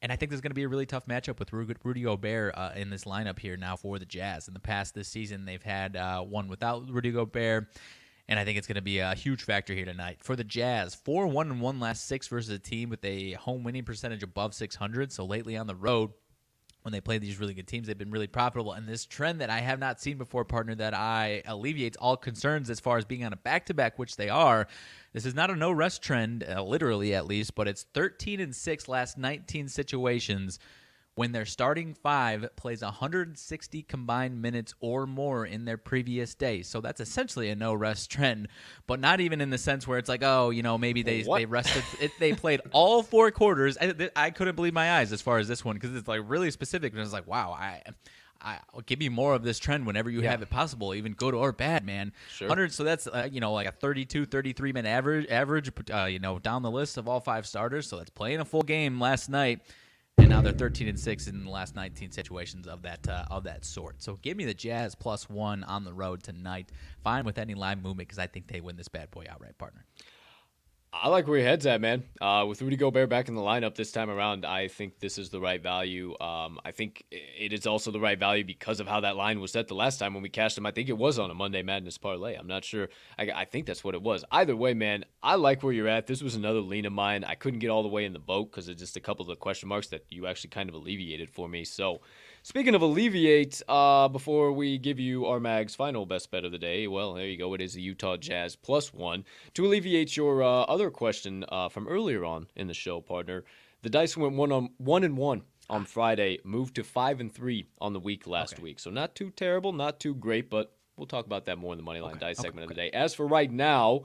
[0.00, 2.70] And I think there's going to be a really tough matchup with Rudy Gobert uh,
[2.76, 4.46] in this lineup here now for the Jazz.
[4.46, 7.66] In the past this season, they've had uh, one without Rudy Gobert.
[8.28, 10.18] And I think it's going to be a huge factor here tonight.
[10.20, 13.64] For the Jazz, 4 1 and 1 last six versus a team with a home
[13.64, 15.10] winning percentage above 600.
[15.10, 16.10] So lately on the road,
[16.82, 18.72] when they play these really good teams, they've been really profitable.
[18.72, 22.70] And this trend that I have not seen before, partner, that I alleviates all concerns
[22.70, 24.68] as far as being on a back to back, which they are.
[25.12, 28.54] This is not a no rest trend, uh, literally at least, but it's 13 and
[28.54, 30.58] 6 last 19 situations
[31.18, 36.62] when their starting five plays 160 combined minutes or more in their previous day.
[36.62, 38.46] So that's essentially a no rest trend,
[38.86, 41.38] but not even in the sense where it's like, oh, you know, maybe they what?
[41.38, 41.82] they rested.
[42.00, 43.76] it, they played all four quarters.
[43.80, 46.52] I, I, couldn't believe my eyes as far as this one because it's like really
[46.52, 46.92] specific.
[46.92, 47.82] And it's like, wow, I.
[48.40, 50.30] I, give you more of this trend whenever you yeah.
[50.30, 52.12] have it possible, even good or bad, man.
[52.30, 52.48] Sure.
[52.48, 56.18] 100, so that's uh, you know like a 32, 33 minute average, average, uh, you
[56.18, 57.88] know, down the list of all five starters.
[57.88, 59.60] So that's playing a full game last night
[60.18, 63.44] and now they're 13 and six in the last 19 situations of that uh, of
[63.44, 64.02] that sort.
[64.02, 66.70] So give me the Jazz plus one on the road tonight.
[67.02, 69.84] Fine with any line movement because I think they win this bad boy outright, partner.
[70.90, 72.04] I like where your head's at, man.
[72.18, 75.28] Uh, with Rudy Gobert back in the lineup this time around, I think this is
[75.28, 76.18] the right value.
[76.18, 79.52] Um, I think it is also the right value because of how that line was
[79.52, 80.64] set the last time when we cashed them.
[80.64, 82.36] I think it was on a Monday Madness parlay.
[82.36, 82.88] I'm not sure.
[83.18, 84.24] I, I think that's what it was.
[84.30, 86.06] Either way, man, I like where you're at.
[86.06, 87.22] This was another lean of mine.
[87.22, 89.28] I couldn't get all the way in the boat because of just a couple of
[89.28, 91.64] the question marks that you actually kind of alleviated for me.
[91.64, 92.00] So
[92.42, 96.58] Speaking of alleviate, uh, before we give you our mag's final best bet of the
[96.58, 97.52] day, well, there you go.
[97.54, 99.24] It is the Utah Jazz plus one.
[99.54, 103.44] To alleviate your uh, other question uh, from earlier on in the show, partner,
[103.82, 107.66] the dice went one on one and one on Friday, moved to five and three
[107.80, 108.62] on the week last okay.
[108.62, 108.78] week.
[108.78, 111.84] So not too terrible, not too great, but we'll talk about that more in the
[111.84, 112.20] moneyline okay.
[112.20, 112.48] dice okay.
[112.48, 112.90] segment of the day.
[112.90, 114.04] As for right now.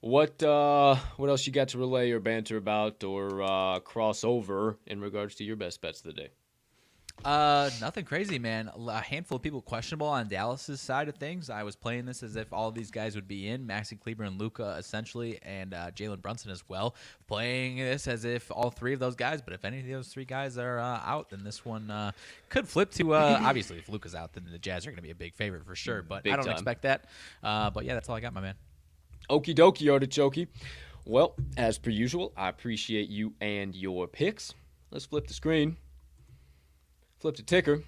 [0.00, 4.76] What uh, what else you got to relay or banter about or uh, cross over
[4.86, 6.28] in regards to your best bets of the day?
[7.24, 8.70] Uh, nothing crazy, man.
[8.88, 11.48] A handful of people questionable on Dallas's side of things.
[11.48, 14.24] I was playing this as if all of these guys would be in Maxi Kleber
[14.24, 16.94] and Luka essentially, and uh, Jalen Brunson as well.
[17.26, 20.26] Playing this as if all three of those guys, but if any of those three
[20.26, 22.12] guys are uh, out, then this one uh,
[22.50, 23.14] could flip to.
[23.14, 25.64] Uh, obviously, if Luka's out, then the Jazz are going to be a big favorite
[25.64, 26.02] for sure.
[26.02, 26.54] But big I don't time.
[26.54, 27.06] expect that.
[27.42, 28.54] Uh, but yeah, that's all I got, my man.
[29.30, 30.46] Okie dokie, artichoke.
[31.06, 34.54] Well, as per usual, I appreciate you and your picks.
[34.90, 35.76] let's flip the screen,
[37.24, 37.82] flip the ticker,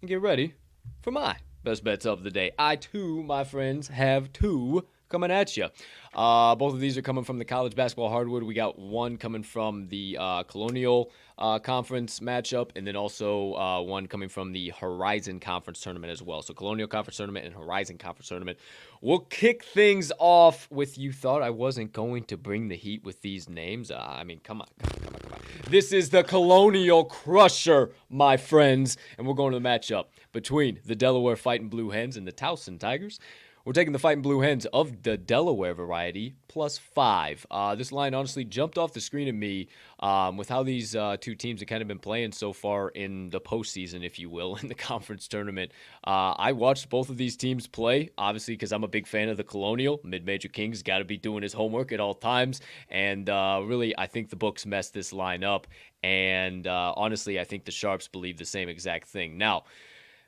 [0.00, 0.54] and get ready
[1.02, 2.50] for my best bets of the day.
[2.58, 5.68] I too, my friends, have two coming at you.
[6.14, 8.42] Uh, both of these are coming from the college basketball hardwood.
[8.42, 13.80] We got one coming from the uh, Colonial uh, Conference matchup, and then also uh,
[13.82, 16.42] one coming from the Horizon Conference tournament as well.
[16.42, 18.58] So Colonial Conference tournament and Horizon Conference tournament.
[19.00, 23.22] We'll kick things off with you thought I wasn't going to bring the heat with
[23.22, 23.90] these names.
[23.90, 25.40] Uh, I mean, come on, come on, come on.
[25.70, 30.96] This is the Colonial Crusher, my friends, and we're going to the matchup between the
[30.96, 33.20] Delaware Fighting Blue Hens and the Towson Tigers.
[33.68, 37.44] We're taking the Fighting Blue Hens of the Delaware variety plus five.
[37.50, 39.68] Uh, this line honestly jumped off the screen at me
[40.00, 43.28] um, with how these uh, two teams have kind of been playing so far in
[43.28, 45.72] the postseason, if you will, in the conference tournament.
[46.02, 49.36] Uh, I watched both of these teams play, obviously, because I'm a big fan of
[49.36, 50.00] the Colonial.
[50.02, 52.62] Mid Major Kings got to be doing his homework at all times.
[52.88, 55.66] And uh, really, I think the books messed this line up.
[56.02, 59.36] And uh, honestly, I think the Sharps believe the same exact thing.
[59.36, 59.64] Now,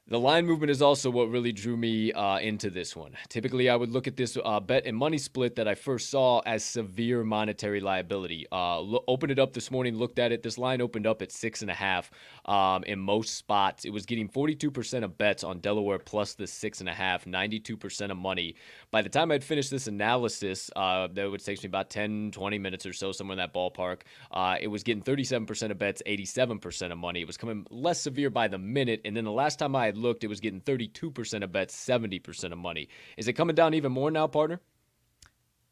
[0.09, 3.17] the line movement is also what really drew me uh, into this one.
[3.29, 6.41] Typically, I would look at this uh, bet and money split that I first saw
[6.41, 8.45] as severe monetary liability.
[8.51, 10.43] Uh, lo- opened it up this morning, looked at it.
[10.43, 12.11] This line opened up at six and a half
[12.47, 13.85] um, in most spots.
[13.85, 18.11] It was getting 42% of bets on Delaware plus the six and a half, 92%
[18.11, 18.57] of money.
[18.91, 22.59] By the time I'd finished this analysis, uh, that would take me about 10, 20
[22.59, 24.01] minutes or so, somewhere in that ballpark.
[24.33, 27.21] Uh, it was getting 37% of bets, 87% of money.
[27.21, 29.03] It was coming less severe by the minute.
[29.05, 32.53] And then the last time I had looked, it was getting 32% of bets, 70%
[32.53, 32.88] of money.
[33.16, 34.61] Is it coming down even more now, partner?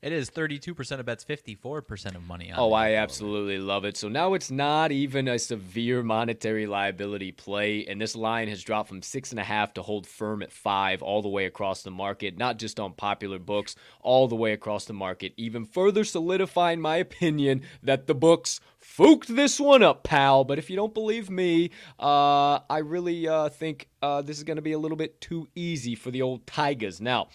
[0.01, 2.53] It is 32% of bets, 54% of money.
[2.53, 3.97] On Oh, I absolutely love it.
[3.97, 8.91] So now it's not even a severe monetary liability play, and this line has dropped
[8.91, 11.91] from six and a half to hold firm at five all the way across the
[11.91, 16.81] market, not just on popular books, all the way across the market, even further solidifying
[16.81, 18.61] my opinion that the books
[18.99, 20.43] fooked this one up, pal.
[20.43, 24.57] But if you don't believe me, uh, I really uh, think uh, this is going
[24.57, 27.01] to be a little bit too easy for the old Tigers.
[27.01, 27.29] Now,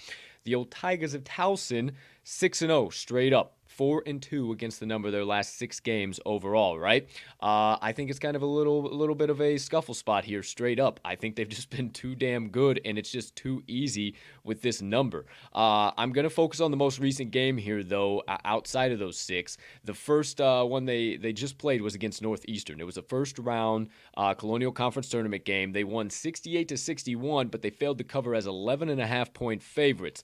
[0.44, 1.92] the old Tigers of Towson,
[2.26, 3.58] 6 and 0 straight up.
[3.74, 7.08] 4 and 2 against the number their last 6 games overall, right?
[7.42, 10.44] Uh, I think it's kind of a little little bit of a scuffle spot here
[10.44, 11.00] straight up.
[11.04, 14.82] I think they've just been too damn good and it's just too easy with this
[14.82, 15.26] number.
[15.54, 19.58] Uh, I'm to focus on the most recent game here though, outside of those 6.
[19.84, 22.80] The first uh, one they they just played was against Northeastern.
[22.80, 25.72] It was a first round uh, Colonial Conference tournament game.
[25.72, 29.34] They won 68 to 61, but they failed to cover as 11 and a half
[29.34, 30.24] point favorites.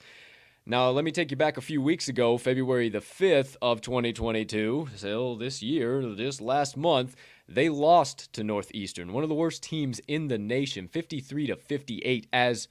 [0.69, 4.89] Now, let me take you back a few weeks ago, February the 5th of 2022.
[4.97, 7.15] So, this year, this last month,
[7.47, 12.27] they lost to Northeastern, one of the worst teams in the nation, 53 to 58,
[12.31, 12.67] as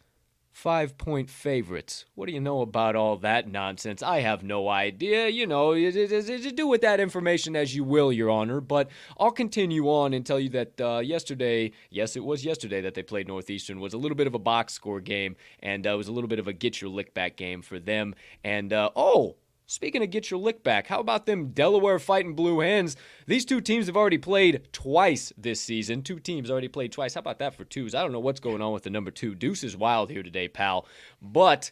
[0.58, 2.04] five point favorites.
[2.16, 4.02] What do you know about all that nonsense?
[4.02, 5.28] I have no idea.
[5.28, 8.60] You know, do with that information as you will, Your Honor.
[8.60, 8.90] But
[9.20, 13.04] I'll continue on and tell you that uh, yesterday, yes, it was yesterday that they
[13.04, 16.12] played Northeastern, was a little bit of a box score game, and uh, was a
[16.12, 18.16] little bit of a get your lick back game for them.
[18.42, 19.36] And, uh, oh,
[19.70, 22.96] Speaking of get your lick back, how about them Delaware fighting Blue Hens?
[23.26, 26.00] These two teams have already played twice this season.
[26.00, 27.12] Two teams already played twice.
[27.12, 27.94] How about that for twos?
[27.94, 29.34] I don't know what's going on with the number two.
[29.34, 30.86] Deuce is wild here today, pal.
[31.20, 31.70] But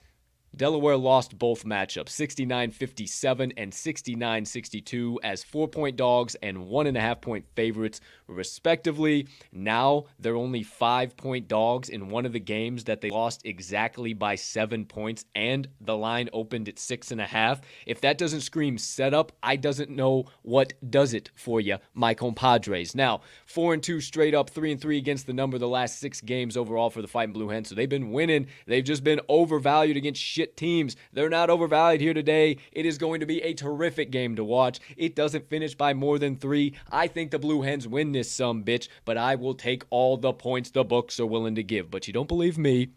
[0.57, 6.87] Delaware lost both matchups 69 57 and 69 62 as four point dogs and one
[6.87, 9.29] and a half point favorites, respectively.
[9.53, 14.15] Now they're only five point dogs in one of the games that they lost exactly
[14.15, 17.61] by seven points, and the line opened at six and a half.
[17.85, 22.95] If that doesn't scream setup, I doesn't know what does it for you, my compadres.
[22.95, 26.23] Now, four and two straight up, three and three against the number the last six
[26.23, 27.69] games overall for the Fighting Blue Hens.
[27.69, 28.47] So they've been winning.
[28.67, 30.97] They've just been overvalued against shit teams.
[31.13, 32.59] They're not overvalued here today.
[32.73, 34.81] It is going to be a terrific game to watch.
[34.97, 36.75] It doesn't finish by more than three.
[36.91, 40.33] I think the Blue Hens win this some bitch, but I will take all the
[40.33, 41.91] points the books are willing to give.
[41.91, 42.91] But you don't believe me?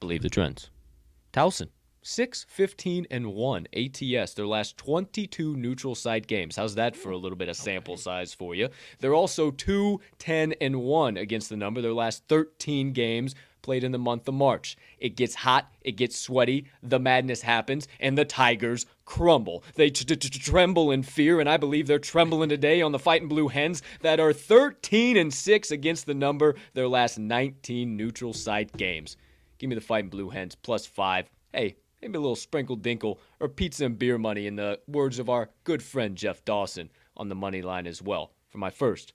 [0.00, 0.70] Believe the trends.
[1.32, 1.68] Towson.
[2.06, 6.56] 6 15 and 1 ATS their last 22 neutral site games.
[6.56, 8.68] How's that for a little bit of sample size for you?
[9.00, 13.92] They're also 2 10 and 1 against the number their last 13 games played in
[13.92, 14.76] the month of March.
[14.98, 19.64] It gets hot, it gets sweaty, the madness happens and the Tigers crumble.
[19.74, 23.82] They tremble in fear and I believe they're trembling today on the fighting blue hens
[24.02, 29.16] that are 13 and 6 against the number their last 19 neutral site games.
[29.56, 31.30] Give me the fighting blue hens plus 5.
[31.54, 35.30] Hey, maybe a little sprinkle dinkle or pizza and beer money in the words of
[35.30, 39.14] our good friend Jeff Dawson on the money line as well for my first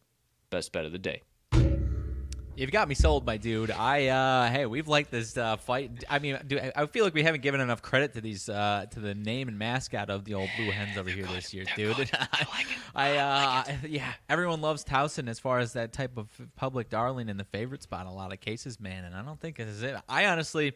[0.49, 1.21] best bet of the day.
[2.59, 3.71] You've got me sold, my dude.
[3.71, 6.03] I uh, hey, we've liked this uh, fight.
[6.09, 6.37] I mean,
[6.75, 9.57] I feel like we haven't given enough credit to these uh, to the name and
[9.57, 11.95] mascot of the old Blue Hens over here this year, dude.
[12.13, 16.89] I, like I, uh, yeah, everyone loves Towson as far as that type of public
[16.89, 19.05] darling in the favorite spot in a lot of cases, man.
[19.05, 19.95] And I don't think this is it.
[20.09, 20.73] I honestly,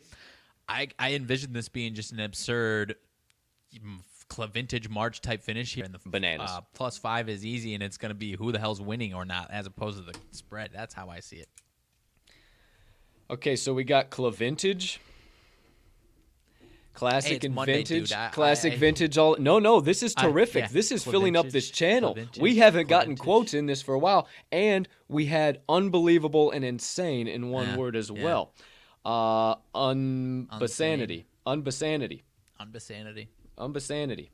[0.69, 2.95] I I envision this being just an absurd
[4.53, 5.83] vintage March type finish here.
[5.83, 8.59] And the bananas uh, plus five is easy, and it's going to be who the
[8.59, 10.69] hell's winning or not, as opposed to the spread.
[10.73, 11.49] That's how I see it.
[13.29, 14.97] Okay, so we got Clavintage.
[16.93, 18.13] Classic hey, and Monday, vintage.
[18.13, 19.17] I, classic I, I, vintage.
[19.17, 19.81] All no, no.
[19.81, 20.61] This is terrific.
[20.65, 20.67] yeah.
[20.71, 22.15] This is filling up this channel.
[22.39, 27.27] We haven't gotten quotes in this for a while, and we had unbelievable and insane
[27.27, 28.23] in one Yeah, word as yeah.
[28.23, 28.53] well.
[29.03, 32.21] Uh, unbasanity, unbasanity,
[32.61, 33.27] Unbasanity.
[33.57, 34.29] unbasanity.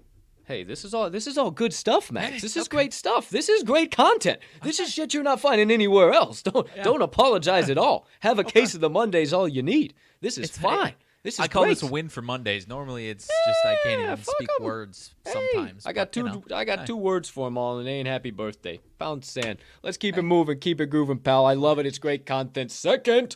[0.49, 1.11] Hey, this is all.
[1.11, 2.27] This is all good stuff, Max.
[2.33, 2.75] Hey, this is okay.
[2.77, 3.29] great stuff.
[3.29, 4.39] This is great content.
[4.63, 6.41] This is shit you're not finding anywhere else.
[6.49, 8.07] Don't don't apologize at all.
[8.21, 9.93] Have a case of the Mondays, all you need.
[10.21, 10.95] This is It's- fine.
[11.21, 11.71] This is I call great.
[11.73, 12.67] this a win for Mondays.
[12.67, 14.65] Normally, it's just I can't Yeah, even speak 'em.
[14.65, 15.85] words Hey, sometimes.
[15.85, 16.19] I got but, two.
[16.21, 18.79] you know, I got two words for them all, and they ain't happy birthday.
[18.97, 19.59] Pound sand.
[19.83, 21.45] Let's keep it moving, keep it grooving, pal.
[21.45, 21.85] I love it.
[21.85, 22.71] It's great content.
[22.71, 23.35] Second,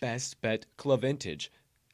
[0.00, 1.48] best bet, Clavintage,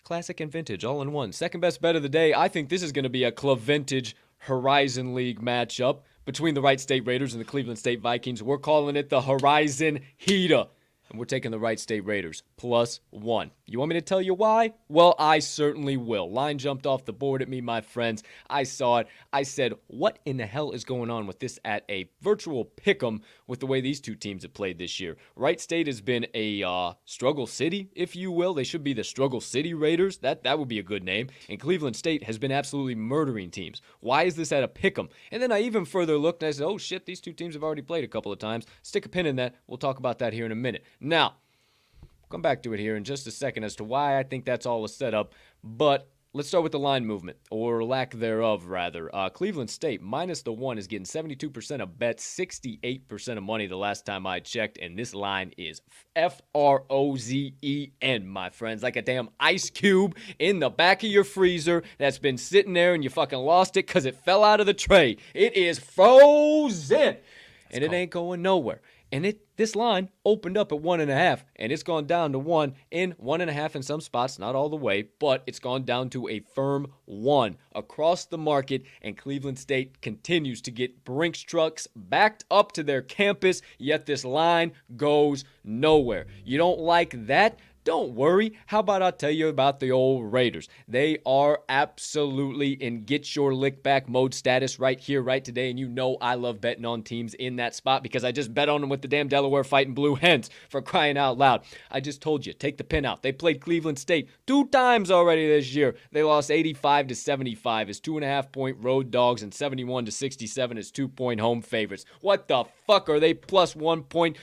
[0.04, 1.32] classic and vintage, all in one.
[1.32, 2.34] Second best bet of the day.
[2.34, 4.12] I think this is going to be a Clavintage
[4.44, 8.42] Horizon League matchup between the Wright State Raiders and the Cleveland State Vikings.
[8.42, 10.66] We're calling it the Horizon Heater.
[11.10, 13.50] And we're taking the Wright State Raiders plus one.
[13.66, 14.72] You want me to tell you why?
[14.88, 16.30] Well, I certainly will.
[16.30, 18.22] Line jumped off the board at me, my friends.
[18.48, 19.08] I saw it.
[19.32, 23.02] I said, what in the hell is going on with this at a virtual pick
[23.02, 25.16] 'em with the way these two teams have played this year?
[25.36, 28.54] Wright State has been a uh, struggle city, if you will.
[28.54, 30.18] They should be the struggle city Raiders.
[30.18, 31.28] That that would be a good name.
[31.48, 33.80] And Cleveland State has been absolutely murdering teams.
[34.00, 35.08] Why is this at a pick 'em?
[35.30, 37.64] And then I even further looked and I said, oh shit, these two teams have
[37.64, 38.66] already played a couple of times.
[38.82, 39.54] Stick a pin in that.
[39.66, 40.84] We'll talk about that here in a minute.
[41.04, 41.34] Now,
[42.30, 44.64] come back to it here in just a second as to why I think that's
[44.64, 45.34] all a setup.
[45.62, 49.14] But let's start with the line movement, or lack thereof, rather.
[49.14, 53.76] Uh, Cleveland State minus the one is getting 72% of bets, 68% of money the
[53.76, 55.82] last time I checked, and this line is
[56.16, 60.70] F R O Z E N, my friends, like a damn ice cube in the
[60.70, 64.16] back of your freezer that's been sitting there and you fucking lost it because it
[64.24, 65.18] fell out of the tray.
[65.34, 67.18] It is frozen,
[67.70, 68.80] and it ain't going nowhere.
[69.14, 72.32] And it this line opened up at one and a half, and it's gone down
[72.32, 75.44] to one in one and a half in some spots, not all the way, but
[75.46, 78.82] it's gone down to a firm one across the market.
[79.02, 84.24] And Cleveland State continues to get Brinks trucks backed up to their campus, yet this
[84.24, 86.26] line goes nowhere.
[86.44, 87.60] You don't like that?
[87.84, 88.54] Don't worry.
[88.64, 90.70] How about I tell you about the old Raiders?
[90.88, 95.68] They are absolutely in get your lick back mode status right here, right today.
[95.68, 98.70] And you know I love betting on teams in that spot because I just bet
[98.70, 101.64] on them with the damn Delaware fighting blue hens for crying out loud.
[101.90, 103.22] I just told you, take the pin out.
[103.22, 105.94] They played Cleveland State two times already this year.
[106.10, 110.06] They lost 85 to 75 as two and a half point road dogs and 71
[110.06, 112.06] to 67 as two point home favorites.
[112.22, 114.38] What the fuck are they plus one point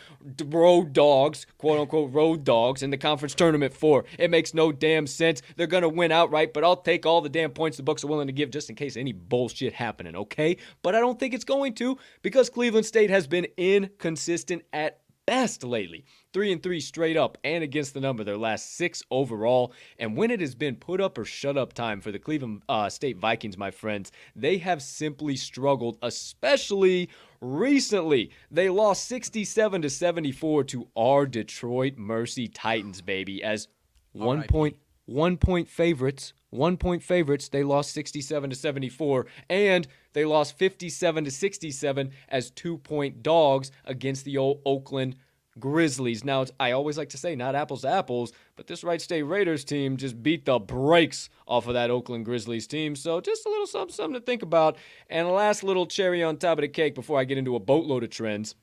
[0.45, 4.05] road dogs, quote unquote road dogs in the conference tournament for?
[4.17, 5.41] It makes no damn sense.
[5.55, 8.27] They're gonna win outright, but I'll take all the damn points the books are willing
[8.27, 10.57] to give just in case any bullshit happening, okay?
[10.81, 15.63] But I don't think it's going to because Cleveland State has been inconsistent at best
[15.63, 16.05] lately.
[16.33, 19.73] Three and three straight up and against the number, their last six overall.
[19.99, 22.89] And when it has been put up or shut up time for the Cleveland uh,
[22.89, 28.31] State Vikings, my friends, they have simply struggled, especially recently.
[28.49, 33.67] They lost 67 to 74 to our Detroit Mercy Titans, baby, as
[34.13, 34.77] one point
[35.11, 36.33] one point favorites.
[36.49, 37.49] One point favorites.
[37.49, 43.71] They lost 67 to 74, and they lost 57 to 67 as two point dogs
[43.85, 45.15] against the old Oakland
[45.59, 46.23] Grizzlies.
[46.23, 49.63] Now, I always like to say not apples to apples, but this Wright State Raiders
[49.63, 52.95] team just beat the brakes off of that Oakland Grizzlies team.
[52.95, 54.77] So just a little something, something to think about.
[55.09, 57.59] And a last little cherry on top of the cake before I get into a
[57.59, 58.55] boatload of trends.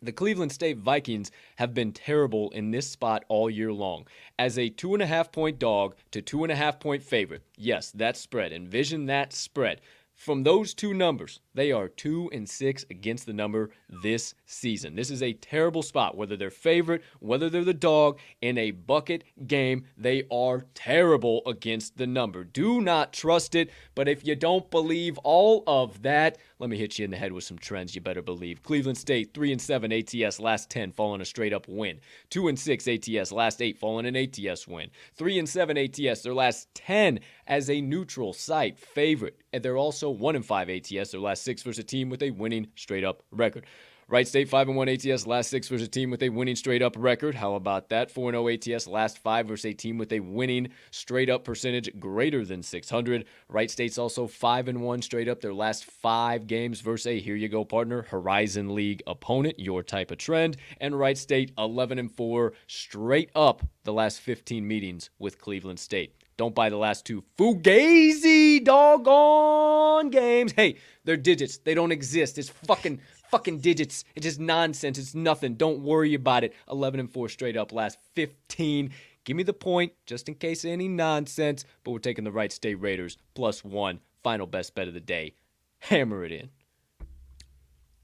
[0.00, 4.06] The Cleveland State Vikings have been terrible in this spot all year long.
[4.38, 7.42] As a two and a half point dog to two and a half point favorite,
[7.56, 8.52] yes, that spread.
[8.52, 9.80] Envision that spread.
[10.18, 13.70] From those two numbers, they are two and six against the number
[14.02, 14.96] this season.
[14.96, 16.16] This is a terrible spot.
[16.16, 21.98] Whether they're favorite, whether they're the dog in a bucket game, they are terrible against
[21.98, 22.42] the number.
[22.42, 23.70] Do not trust it.
[23.94, 27.32] But if you don't believe all of that, let me hit you in the head
[27.32, 27.94] with some trends.
[27.94, 28.64] You better believe.
[28.64, 32.00] Cleveland State three and seven ATS last ten, falling a straight up win.
[32.28, 34.90] Two and six ATS last eight, falling an ATS win.
[35.14, 40.07] Three and seven ATS their last ten as a neutral site favorite, and they're also
[40.10, 43.22] one and five ATS their last six versus a team with a winning straight up
[43.30, 43.64] record.
[44.10, 46.80] Wright State 5 and 1 ATS last six versus a team with a winning straight
[46.80, 47.34] up record.
[47.34, 48.10] How about that?
[48.10, 52.42] 4 0 ATS last five versus a team with a winning straight up percentage greater
[52.42, 53.26] than 600.
[53.50, 57.36] Wright State's also 5 and 1 straight up their last five games versus a here
[57.36, 60.56] you go partner Horizon League opponent, your type of trend.
[60.80, 66.17] And Wright State 11 and 4 straight up the last 15 meetings with Cleveland State.
[66.38, 70.52] Don't buy the last two Fugazi doggone games.
[70.52, 71.58] Hey, they're digits.
[71.58, 72.38] They don't exist.
[72.38, 74.04] It's fucking fucking digits.
[74.14, 74.98] It's just nonsense.
[74.98, 75.56] It's nothing.
[75.56, 76.54] Don't worry about it.
[76.70, 78.92] 11 and 4 straight up last 15.
[79.24, 82.76] Give me the point just in case any nonsense, but we're taking the Wright State
[82.76, 83.98] Raiders plus 1.
[84.22, 85.34] Final best bet of the day.
[85.80, 86.50] Hammer it in.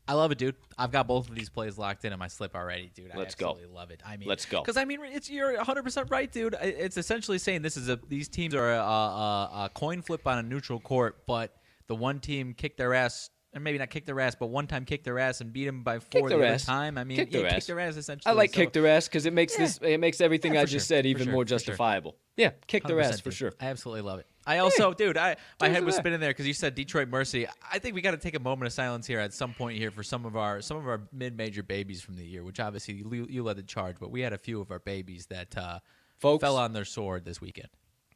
[0.06, 0.56] I love it, dude.
[0.76, 3.10] I've got both of these plays locked in in my slip already, dude.
[3.12, 3.50] I Let's go.
[3.50, 4.02] absolutely love it.
[4.04, 4.60] I mean, Let's go.
[4.60, 6.54] Because I mean, it's you're 100 percent right, dude.
[6.60, 10.38] It's essentially saying this is a these teams are a, a, a coin flip on
[10.38, 13.30] a neutral court, but the one team kicked their ass.
[13.54, 15.84] And maybe not kick their ass, but one time kick their ass and beat them
[15.84, 16.64] by four the other ass.
[16.64, 16.98] time.
[16.98, 17.66] I mean, Kick yeah, their kick ass.
[17.66, 18.28] their ass essentially.
[18.30, 20.64] I like So- kick their ass because it makes this it makes everything Yeah, I
[20.64, 21.58] just sure, said even sure, more for sure.
[21.58, 22.16] justifiable.
[22.36, 23.52] Yeah, kick their ass 100%, for sure.
[23.60, 24.26] I absolutely love it.
[24.44, 27.46] I also, dude, I my head was spinning there because you said Detroit Mercy.
[27.72, 29.92] I think we got to take a moment of silence here at some point here
[29.92, 33.26] for some of our some of our mid-major babies from the year, which obviously you,
[33.30, 35.78] you led the charge, but we had a few of our babies that uh,
[36.18, 37.68] Folks, fell on their sword this weekend.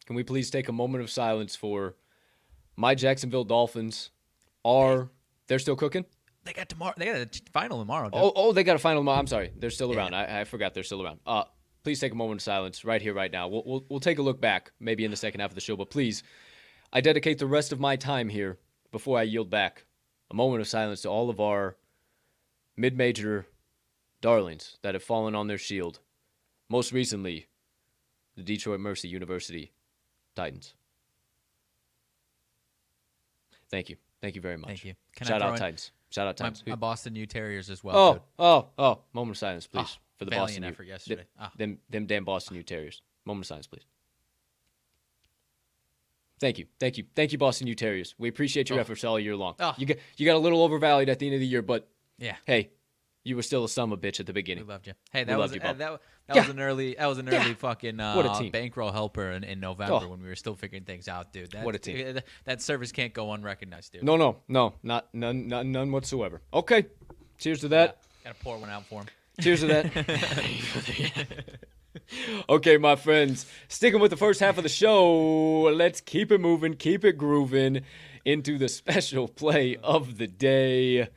[0.05, 1.95] Can we please take a moment of silence for
[2.77, 4.11] my Jacksonville Dolphins?
[4.65, 5.11] Are
[5.49, 6.05] they're still cooking?
[6.45, 6.95] They got tomorrow.
[6.97, 8.11] They got a final tomorrow.
[8.11, 8.21] Dude.
[8.23, 9.01] Oh, oh, they got a final.
[9.01, 9.19] Tomorrow.
[9.19, 9.99] I'm sorry, they're still Yeah.
[9.99, 10.15] around.
[10.15, 11.19] I, I forgot they're still around.
[11.27, 11.45] Uh,
[11.83, 13.49] please take a moment of silence right here, right now.
[13.49, 15.77] We'll, we'll we'll take a look back, maybe in the second half of the show.
[15.77, 16.23] But please,
[16.93, 18.59] I dedicate the rest of my time here
[18.93, 19.85] before I yield back.
[20.31, 21.77] A moment of silence to all of our
[22.77, 23.47] mid-major
[24.21, 26.01] darlings that have fallen on their shield.
[26.69, 27.49] Most recently,
[28.37, 29.73] the Detroit Mercy University
[30.37, 30.75] Titans.
[33.71, 33.97] Thank you.
[34.21, 34.69] Thank you very much.
[34.69, 34.95] Thank you.
[35.15, 35.93] Can Shout out Titans.
[36.11, 36.65] Shout out my, Titans.
[36.67, 37.97] my Boston U Terriers as well.
[37.97, 38.23] Oh, dude.
[38.39, 38.99] oh, oh!
[39.13, 40.63] Moment of silence, please, Ah, for the Boston.
[40.63, 41.25] U- effort yesterday.
[41.39, 41.53] Ah.
[41.57, 43.01] Them, them damn Boston U Terriers.
[43.25, 43.85] Moment of silence, please.
[46.41, 48.15] Thank you, thank you, thank you, Boston U Terriers.
[48.17, 48.81] We appreciate your Oh.
[48.81, 49.55] efforts all year long.
[49.59, 49.75] Oh.
[49.77, 51.89] You got you got a little overvalued at the end of the year, but
[52.19, 52.37] Yeah.
[52.47, 52.71] hey,
[53.29, 54.67] you were still a of bitch at the We beginning.
[54.67, 54.95] loved you.
[55.13, 56.43] Hey, We that was loved you, uh, that, that Yeah.
[56.43, 57.45] was an early that was an Yeah.
[57.45, 58.51] early fucking uh, What a team.
[58.51, 60.09] bankroll helper in, in November Oh.
[60.09, 61.51] when we were still figuring things out, dude.
[61.53, 62.15] That, What a team.
[62.15, 64.03] That, that service can't go unrecognized, dude.
[64.03, 66.41] No, no, no, not none, none, none whatsoever.
[66.53, 66.87] Okay,
[67.39, 67.99] cheers to that.
[68.25, 69.09] Gotta pour one out for him.
[69.41, 71.39] Cheers to that.
[72.49, 76.75] okay, my friends, sticking with the first half of the show, let's keep it moving,
[76.75, 77.83] keep it grooving
[78.25, 81.09] into the special play of the day.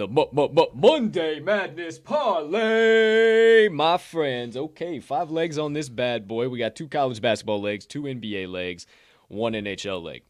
[0.00, 4.56] The Mo- Mo- Mo- Monday Madness Parlay, my friends.
[4.56, 6.48] Okay, five legs on this bad boy.
[6.48, 8.86] We got two college basketball legs, two NBA legs,
[9.28, 10.22] one NHL leg.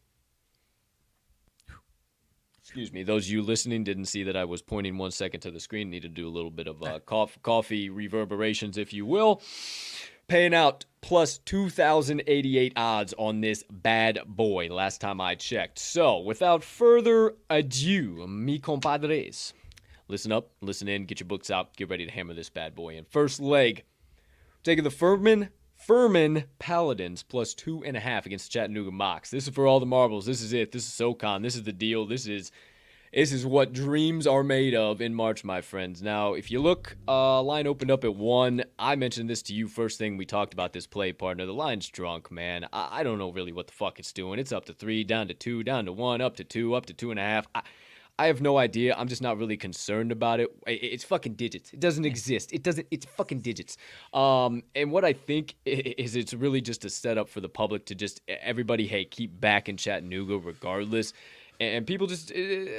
[2.59, 3.03] Excuse me.
[3.03, 5.89] Those of you listening didn't see that I was pointing one second to the screen.
[5.89, 9.41] Need to do a little bit of uh, cough, coffee reverberations, if you will.
[10.27, 15.79] Paying out plus 2,088 odds on this bad boy last time I checked.
[15.79, 19.53] So, without further ado, mi compadres,
[20.11, 22.97] listen up, listen in, get your books out, get ready to hammer this bad boy
[22.97, 23.05] in.
[23.05, 23.83] First leg,
[24.63, 29.29] taking the Furman Furman Paladins plus two and a half against Chattanooga Mocs.
[29.31, 30.25] This is for all the marbles.
[30.27, 30.73] This is it.
[30.73, 31.41] This is SoCon.
[31.41, 32.05] This is the deal.
[32.05, 32.51] This is
[33.13, 36.01] this is what dreams are made of in March, my friends.
[36.01, 38.63] Now, if you look, uh, line opened up at one.
[38.79, 41.45] I mentioned this to you first thing we talked about this play, partner.
[41.45, 42.67] The line's drunk, man.
[42.71, 44.39] I, I don't know really what the fuck it's doing.
[44.39, 46.93] It's up to three, down to two, down to one, up to two, up to
[46.93, 47.47] two and a half.
[47.55, 47.63] I,
[48.21, 48.93] I have no idea.
[48.95, 50.47] I'm just not really concerned about it.
[50.67, 51.73] It's fucking digits.
[51.73, 52.53] It doesn't exist.
[52.53, 52.85] It doesn't.
[52.91, 53.77] It's fucking digits.
[54.13, 57.95] Um, and what I think is it's really just a setup for the public to
[57.95, 61.13] just everybody, hey, keep back in Chattanooga regardless.
[61.59, 62.31] And people just,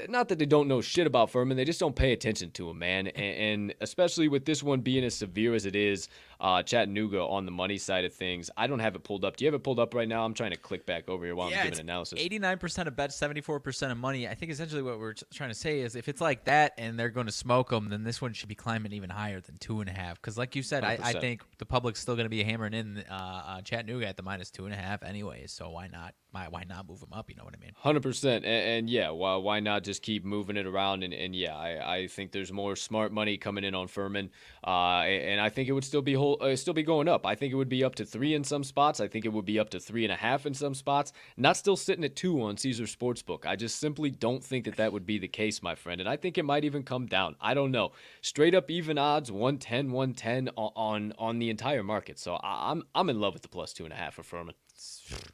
[0.09, 2.79] not that they don't know shit about Furman, they just don't pay attention to him,
[2.81, 3.07] man.
[3.09, 6.09] And, and especially with this one being as severe as it is,
[6.43, 8.51] uh, Chattanooga on the money side of things.
[8.57, 9.37] I don't have it pulled up.
[9.37, 10.25] Do you have it pulled up right now?
[10.25, 12.19] I'm trying to click back over here while I'm giving analysis.
[12.21, 14.29] Eighty-nine percent of bets, seventy-four percent of money.
[14.29, 17.11] I think essentially what we're trying to say is, if it's like that and they're
[17.11, 19.89] going to smoke them, then this one should be climbing even higher than two and
[19.89, 20.21] a half.
[20.21, 23.05] Because, like you said, I, I think the public's still going to be hammering in
[23.09, 25.53] uh, uh, Chattanooga at the minus two and a half, anyways.
[25.53, 26.15] So why not?
[26.33, 27.29] Why, why not move them up?
[27.29, 27.73] You know what I mean?
[27.77, 31.03] Hundred percent, and, and yeah, why why not just keep moving it around?
[31.03, 34.31] And, and yeah, I, I think there's more smart money coming in on Furman,
[34.67, 37.27] uh, and I think it would still be whole, uh, still be going up.
[37.27, 39.01] I think it would be up to three in some spots.
[39.01, 41.13] I think it would be up to three and a half in some spots.
[41.37, 43.47] Not still sitting at two on Caesar Sportsbook.
[43.47, 46.01] I just simply don't think that that would be the case, my friend.
[46.01, 47.37] And I think it might even come down.
[47.41, 47.93] I don't know.
[48.21, 52.19] Straight up even odds, 110, 110 on on, on the entire market.
[52.19, 54.55] So I, I'm I'm in love with the plus two and a half for Furman.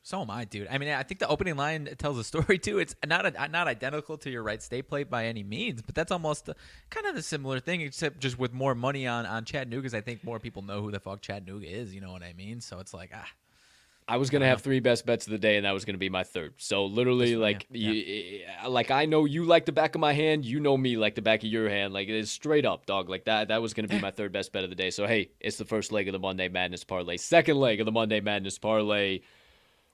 [0.02, 0.68] So am I, dude.
[0.70, 2.78] I mean, I think the opening line tells a story too.
[2.78, 6.12] It's not a, not identical to your Wright State plate by any means, but that's
[6.12, 6.56] almost a,
[6.90, 9.82] kind of a similar thing, except just with more money on on Chattanooga.
[9.82, 11.94] Because I think more people know who the fuck Chattanooga is.
[11.94, 12.60] You know what I mean?
[12.60, 13.28] So it's like ah.
[14.10, 16.08] I was gonna have three best bets of the day, and that was gonna be
[16.08, 16.54] my third.
[16.56, 17.90] So literally, like, yeah.
[17.90, 21.14] You, like I know you like the back of my hand, you know me like
[21.14, 21.92] the back of your hand.
[21.92, 23.10] Like it's straight up, dog.
[23.10, 23.48] Like that.
[23.48, 24.88] That was gonna be my third best bet of the day.
[24.88, 27.18] So hey, it's the first leg of the Monday Madness parlay.
[27.18, 29.20] Second leg of the Monday Madness parlay.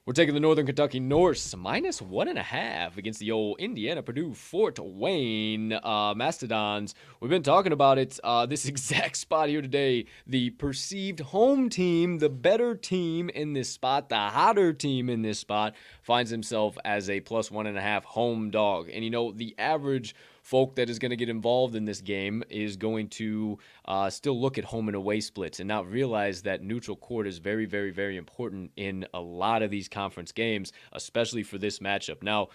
[0.06, 4.02] We're taking the Northern Kentucky Norse minus one and a half against the old Indiana
[4.02, 6.94] Purdue Fort Wayne uh, Mastodons.
[7.20, 8.20] We've been talking about it.
[8.22, 10.04] Uh, this exact spot here today.
[10.26, 15.38] The perceived home team, the better team in this spot, the hotter team in this
[15.38, 18.90] spot, finds himself as a plus one and a half home dog.
[18.92, 20.14] And you know, the average
[20.44, 24.38] folk that is going to get involved in this game is going to uh, still
[24.38, 27.90] look at home and away splits and not realize that neutral court is very, very,
[27.90, 32.22] very important in a lot of these conference games, especially for this matchup.
[32.22, 32.50] Now,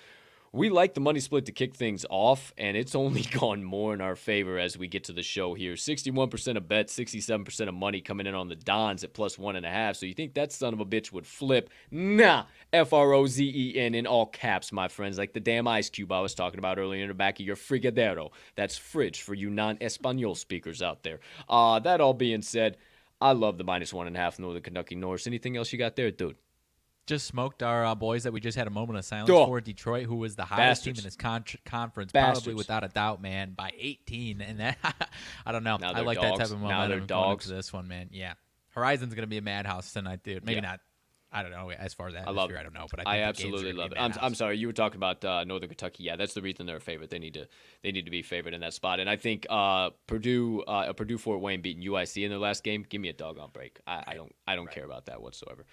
[0.52, 4.02] we like the money split to kick things off, and it's only gone more in
[4.02, 5.74] our favor as we get to the show here.
[5.74, 9.66] 61% of bets, 67% of money coming in on the Dons at plus one and
[9.66, 9.96] a half.
[9.96, 11.70] So you think that son of a bitch would flip?
[11.92, 12.46] Nah.
[12.72, 15.90] F R O Z E N in all caps, my friends, like the damn ice
[15.90, 18.32] cube I was talking about earlier in the back of your frigadero.
[18.56, 21.20] That's fridge for you non Espanol speakers out there.
[21.48, 22.78] Uh, that all being said,
[23.22, 25.28] I love the minus one and a half Northern Kentucky Norse.
[25.28, 26.38] Anything else you got there, dude?
[27.10, 29.46] Just smoked our uh, boys that we just had a moment of silence Oh.
[29.48, 30.98] for Detroit, who was the highest Bastards.
[31.00, 32.40] team in this con- conference, Bastards.
[32.46, 34.40] probably without a doubt, man, by 18.
[34.42, 34.78] And that,
[35.46, 35.78] I don't know.
[35.82, 37.48] I like that type of Now they're dogs.
[37.48, 38.10] this one, man.
[38.12, 38.34] Yeah,
[38.70, 40.46] Horizon's gonna be a madhouse tonight, dude.
[40.46, 40.62] Maybe Yeah.
[40.62, 40.80] not.
[41.32, 41.70] I don't know.
[41.70, 44.00] As far as that, I love I don't know, but I, I absolutely love it.
[44.02, 44.14] I'm.
[44.20, 46.04] I'm sorry, you were talking about uh, Northern Kentucky.
[46.04, 47.12] Yeah, that's the reason they're a favorite.
[47.12, 47.48] They need to
[47.84, 49.00] they need to be favored in that spot.
[49.00, 52.84] And I think uh, Purdue uh, Purdue Fort Wayne beating UIC in their last game.
[52.90, 53.80] Give me a doggone break.
[53.86, 55.68] I, I don't I don't care about that whatsoever.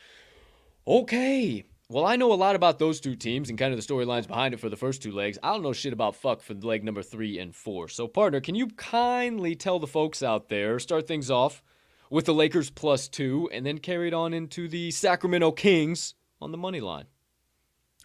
[0.87, 1.65] Okay.
[1.89, 4.55] Well, I know a lot about those two teams and kind of the storylines behind
[4.55, 5.39] it for the first two legs.
[5.43, 7.89] I don't know shit about fuck for leg number three and four.
[7.89, 11.63] So, partner, can you kindly tell the folks out there, start things off
[12.11, 16.51] with the Lakers plus two, and then carry it on into the Sacramento Kings on
[16.51, 17.07] the money line?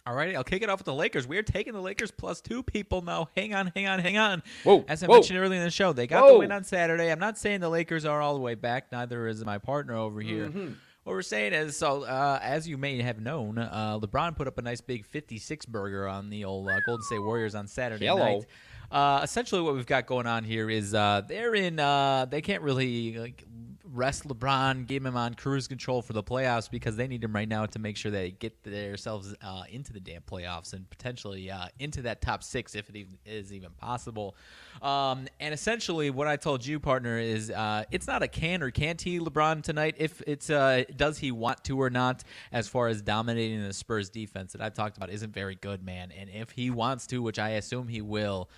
[0.04, 1.28] All right, I'll kick it off with the Lakers.
[1.28, 3.28] We're taking the Lakers plus two people now.
[3.36, 4.42] Hang on, hang on, hang on.
[4.64, 5.14] Whoa, As I whoa.
[5.14, 6.32] mentioned earlier in the show, they got Whoa.
[6.32, 7.10] the win on Saturday.
[7.10, 8.90] I'm not saying the Lakers are all the way back.
[8.90, 10.48] Neither is my partner over here.
[10.48, 10.72] Mm-hmm.
[11.04, 14.58] What we're saying is, so uh, as you may have known, uh, LeBron put up
[14.58, 18.24] a nice big 56 burger on the old uh, Golden State Warriors on Saturday Hello.
[18.24, 18.46] night.
[18.90, 21.80] Uh, essentially, what we've got going on here is uh, they're in.
[21.80, 23.44] Uh, they can't really like
[23.92, 27.48] rest LeBron, give him on cruise control for the playoffs because they need him right
[27.48, 31.66] now to make sure they get themselves uh, into the damn playoffs and potentially uh,
[31.78, 34.34] into that top six if it even, is even possible.
[34.80, 38.70] Um, and essentially, what I told you, partner, is uh, it's not a can or
[38.70, 39.96] can't he LeBron tonight.
[39.98, 44.08] If it's uh, does he want to or not, as far as dominating the Spurs
[44.08, 46.12] defense that I've talked about isn't very good, man.
[46.12, 48.48] And if he wants to, which I assume he will.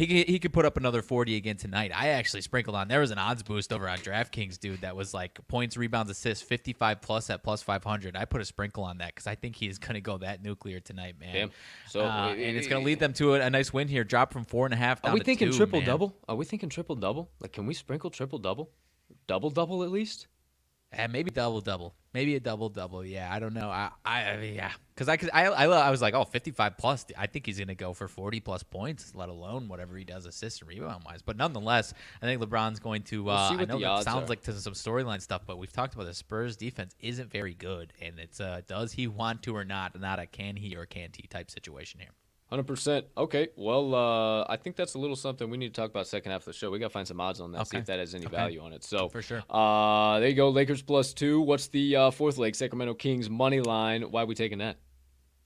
[0.00, 1.92] He could, he could put up another 40 again tonight.
[1.94, 2.88] I actually sprinkled on.
[2.88, 6.42] There was an odds boost over on DraftKings, dude, that was like points, rebounds, assists,
[6.42, 8.16] 55 plus at plus 500.
[8.16, 10.80] I put a sprinkle on that because I think he's going to go that nuclear
[10.80, 11.34] tonight, man.
[11.34, 11.50] Damn.
[11.86, 14.02] So, Uh, and it's going to lead them to a, a nice win here.
[14.02, 15.86] Drop from four and a half down Are we thinking two, triple man.
[15.86, 16.16] double?
[16.26, 17.30] Are we thinking triple double?
[17.38, 18.70] Like, can we sprinkle triple double?
[19.26, 20.28] Double double at least?
[20.96, 21.94] Uh, maybe double double.
[22.12, 23.04] Maybe a double double.
[23.04, 23.70] Yeah, I don't know.
[23.70, 27.06] I, I, yeah, because I, I, I, I was like, oh, 55 plus.
[27.16, 30.62] I think he's gonna go for 40 plus points, let alone whatever he does assist
[30.62, 31.22] and rebound wise.
[31.22, 33.22] But nonetheless, I think LeBron's going to.
[33.22, 34.26] We'll Uh, I know that sounds are.
[34.26, 37.92] like to some storyline stuff, but we've talked about the Spurs defense isn't very good,
[38.02, 41.14] and it's uh, does he want to or not, not a can he or can't
[41.14, 42.10] he type situation here.
[42.50, 43.06] Hundred percent.
[43.16, 43.48] Okay.
[43.56, 46.40] Well, uh, I think that's a little something we need to talk about second half
[46.42, 46.68] of the show.
[46.70, 47.68] We gotta find some odds on that.
[47.68, 48.34] See if that has any Okay.
[48.34, 48.82] value on it.
[48.82, 49.42] So For sure.
[49.48, 50.48] Uh, there you go.
[50.50, 51.40] Lakers plus two.
[51.40, 52.56] What's the uh, fourth leg?
[52.56, 54.02] Sacramento Kings money line.
[54.02, 54.78] Why are we taking that?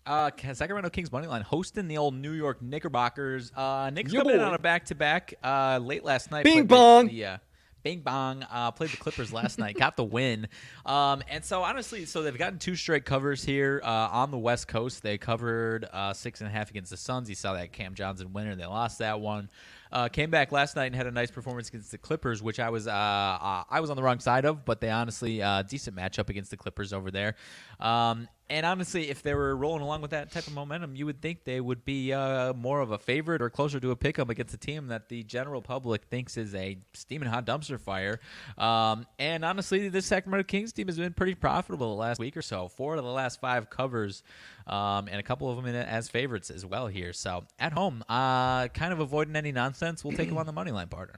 [0.06, 3.52] Uh, Sacramento Kings money line hosting the old New York Knickerbockers.
[3.54, 5.34] Uh, Knicks Yeah, coming in on a back to back.
[5.42, 6.44] Uh, late last night.
[6.44, 7.08] Bing bong.
[7.08, 7.38] The,
[7.84, 8.44] Bing bong.
[8.50, 9.76] Uh, played the Clippers last night.
[9.78, 10.48] Got the win.
[10.86, 14.68] Um, and so honestly, so they've gotten two straight covers here uh, on the West
[14.68, 15.02] Coast.
[15.02, 17.28] They covered uh, six and a half against the Suns.
[17.28, 18.52] You saw that Cam Johnson winner.
[18.52, 19.50] And they lost that one.
[19.92, 22.70] Uh, came back last night and had a nice performance against the Clippers, which I
[22.70, 25.36] was uh, uh, I was on the wrong side of, but they honestly
[25.68, 27.36] decent matchup against the Clippers over there.
[27.80, 31.22] Um, and honestly, if they were rolling along with that type of momentum, you would
[31.22, 34.28] think they would be uh, more of a favorite or closer to a pick 'em
[34.28, 38.20] against a team that the general public thinks is a steaming hot dumpster fire.
[38.58, 42.42] Um, and honestly, this Sacramento Kings team has been pretty profitable the last week or
[42.42, 42.68] so.
[42.68, 44.22] Four of the last five covers,
[44.66, 47.14] um, and a couple of them in, as favorites as well here.
[47.14, 50.04] So at home, uh, kind of avoiding any nonsense.
[50.04, 51.14] We'll take them on the money line, partner.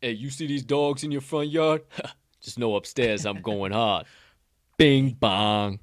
[0.00, 1.82] Hey, you see these dogs in your front yard?
[2.40, 4.06] Just know upstairs I'm going hard.
[4.78, 5.80] Bing bong.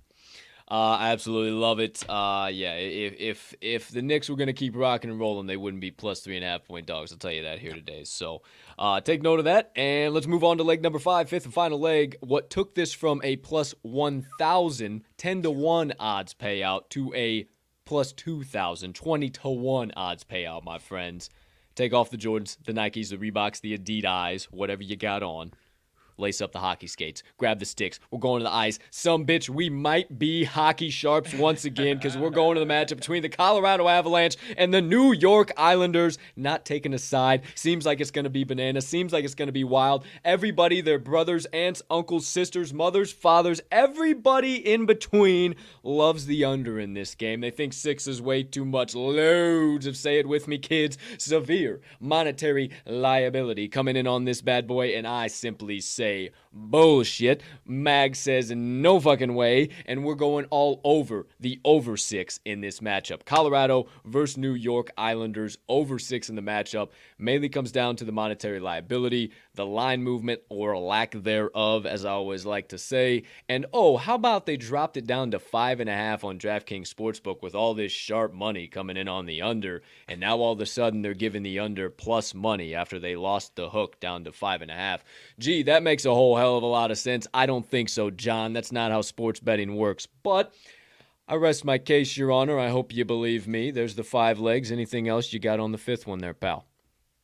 [0.72, 2.02] Uh, I absolutely love it.
[2.10, 5.82] Uh, yeah, if if if the Knicks were gonna keep rocking and rolling, they wouldn't
[5.82, 7.12] be plus three and a half point dogs.
[7.12, 8.06] I'll tell you that here today.
[8.06, 8.42] So
[8.80, 11.54] uh, take note of that, and let's move on to leg number five, fifth and
[11.54, 12.16] final leg.
[12.22, 17.48] What took this from a plus 1,000, 10 to one odds payout to a
[17.84, 21.30] plus 2,000, 20 to one odds payout, my friends.
[21.76, 25.52] Take off the Jordans, the Nikes, the Reeboks, the Adidas, whatever you got on
[26.18, 28.00] lace up the hockey skates, grab the sticks.
[28.12, 28.80] We're going to the ice.
[28.90, 32.98] Some bitch, we might be hockey sharps once again because we're going to the matchup
[32.98, 36.18] between the Colorado Avalanche and the New York Islanders.
[36.36, 37.44] Not taking a side.
[37.56, 38.82] Seems like it's going to be banana.
[38.82, 40.06] Seems like it's going to be wild.
[40.24, 46.94] Everybody, their brothers, aunts, uncles, sisters, mothers, fathers, everybody in between loves the under in
[46.94, 47.42] this game.
[47.42, 48.96] They think six is way too much.
[48.96, 54.68] Loads of, say it with me, kids, severe monetary liability coming in on this bad
[54.68, 57.44] boy, and I simply say, say bullshit.
[57.66, 62.80] Mag says no fucking way, and we're going all over the over six in this
[62.80, 63.26] matchup.
[63.26, 66.90] Colorado versus New York Islanders over six in the matchup
[67.20, 72.12] mainly comes down to the monetary liability, the line movement or lack thereof, as I
[72.12, 73.24] always like to say.
[73.50, 76.94] And oh, how about they dropped it down to five and a half on DraftKings
[76.94, 80.62] Sportsbook with all this sharp money coming in on the under, and now all of
[80.62, 84.32] a sudden they're giving the under plus money after they lost the hook down to
[84.32, 85.04] five and a half.
[85.38, 87.28] Gee, that makes a whole hell of a lot of sense.
[87.34, 88.54] I don't think so, John.
[88.54, 90.08] That's not how sports betting works.
[90.24, 90.54] But
[91.28, 92.60] I rest my case, Your Honor.
[92.60, 93.72] I hope you believe me.
[93.72, 94.72] There's the five legs.
[94.72, 96.66] Anything else you got on the fifth one there, pal?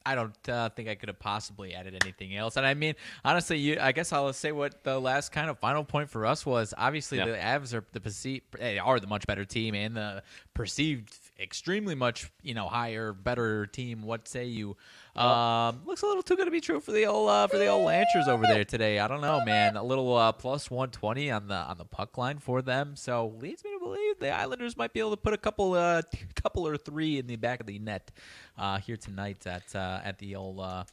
[0.05, 2.57] I don't uh, think I could have possibly added anything else.
[2.57, 5.83] And I mean, honestly, you, I guess I'll say what the last kind of final
[5.83, 6.73] point for us was.
[6.77, 7.25] Obviously, yeah.
[7.25, 12.31] the Avs are the perceived are the much better team and the perceived extremely much
[12.43, 14.03] you know higher, better team.
[14.03, 14.77] What say you?
[15.15, 17.67] Um, looks a little too good to be true for the old uh, for the
[17.67, 18.99] old Lancers over there today.
[18.99, 19.75] I don't know, man.
[19.75, 23.33] A little uh, plus one twenty on the on the puck line for them, so
[23.39, 26.01] leads me to believe the Islanders might be able to put a couple uh
[26.35, 28.11] couple or three in the back of the net
[28.57, 30.83] uh, here tonight at uh, at the old uh,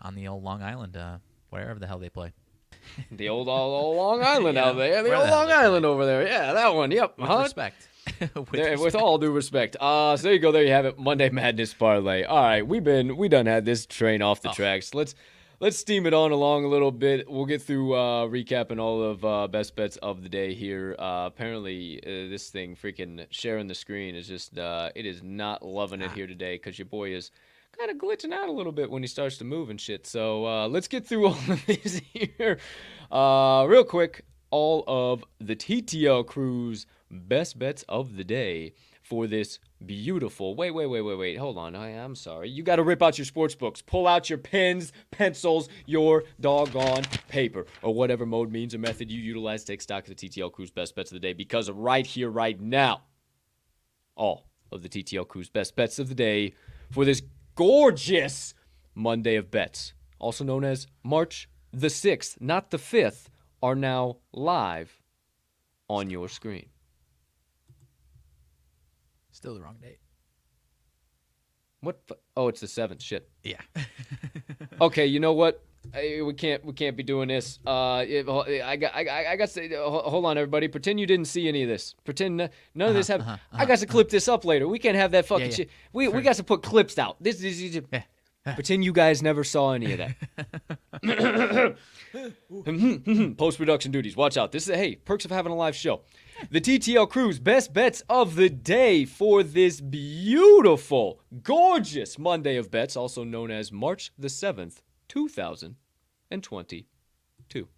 [0.00, 1.18] on the old Long Island, uh,
[1.50, 2.32] wherever the hell they play.
[3.10, 6.26] the old, old, old Long Island out there, the old the Long Island over there.
[6.26, 6.90] Yeah, that one.
[6.90, 7.18] Yep.
[7.18, 7.40] With huh?
[7.42, 7.88] respect.
[8.20, 9.76] With, there, with, all due respect.
[9.80, 10.52] Uh, so there you go.
[10.52, 10.98] There you have it.
[10.98, 12.24] Monday Madness parlay.
[12.24, 14.54] All right, we've been we done had this train off the oh.
[14.54, 14.94] tracks.
[14.94, 15.14] Let's
[15.60, 17.28] let's steam it on along a little bit.
[17.30, 20.94] We'll get through uh, recapping all of uh, best bets of the day here.
[20.98, 25.64] Uh, apparently, uh, this thing freaking sharing the screen is just uh, it is not
[25.64, 26.14] loving it ah.
[26.14, 27.30] here today because your boy is
[27.78, 30.06] kind of glitching out a little bit when he starts to move and shit.
[30.06, 32.58] So uh, let's get through all of these here
[33.10, 34.24] Uh real quick.
[34.50, 40.54] All of the TTL crews best bets of the day for this beautiful.
[40.54, 41.36] Wait, wait, wait, wait, wait.
[41.36, 41.74] Hold on.
[41.74, 42.50] I, am sorry.
[42.50, 43.80] You got to rip out your sports books.
[43.80, 49.20] Pull out your pens, pencils, your doggone paper, or whatever mode, means, or method you
[49.20, 51.32] utilize to take stock of the TTL Crew's best bets of the day.
[51.32, 53.02] Because right here, right now,
[54.14, 56.54] all of the TTL Crew's best bets of the day
[56.90, 57.22] for this
[57.54, 58.54] gorgeous
[58.94, 63.26] Monday of bets, also known as March the 6th, not the 5th,
[63.62, 65.00] are now live
[65.88, 66.66] on your screen.
[69.38, 70.00] Still the wrong date.
[71.80, 72.00] What?
[72.36, 73.00] oh, it's the seventh.
[73.00, 73.30] Shit.
[73.44, 73.60] Yeah.
[74.80, 75.62] okay, you know what?
[75.94, 77.60] we can't we can't be doing this.
[77.64, 80.66] Uh, I got I, I got to hold on, everybody.
[80.66, 81.94] Pretend you didn't see any of this.
[82.04, 83.28] Pretend none of uh-huh, this happened.
[83.28, 84.66] Uh-huh, uh-huh, I got to clip this up later.
[84.66, 85.56] We can't have that fucking yeah, yeah.
[85.56, 85.70] shit.
[85.92, 87.22] We we got to put clips out.
[87.22, 88.02] This is yeah.
[88.54, 91.76] pretend you guys never saw any of that.
[93.38, 94.16] Post production duties.
[94.16, 94.50] Watch out.
[94.50, 96.00] This is hey perks of having a live show
[96.50, 102.96] the TTL Crew's best bets of the day for this beautiful, gorgeous Monday of bets,
[102.96, 107.68] also known as March the 7th, 2022.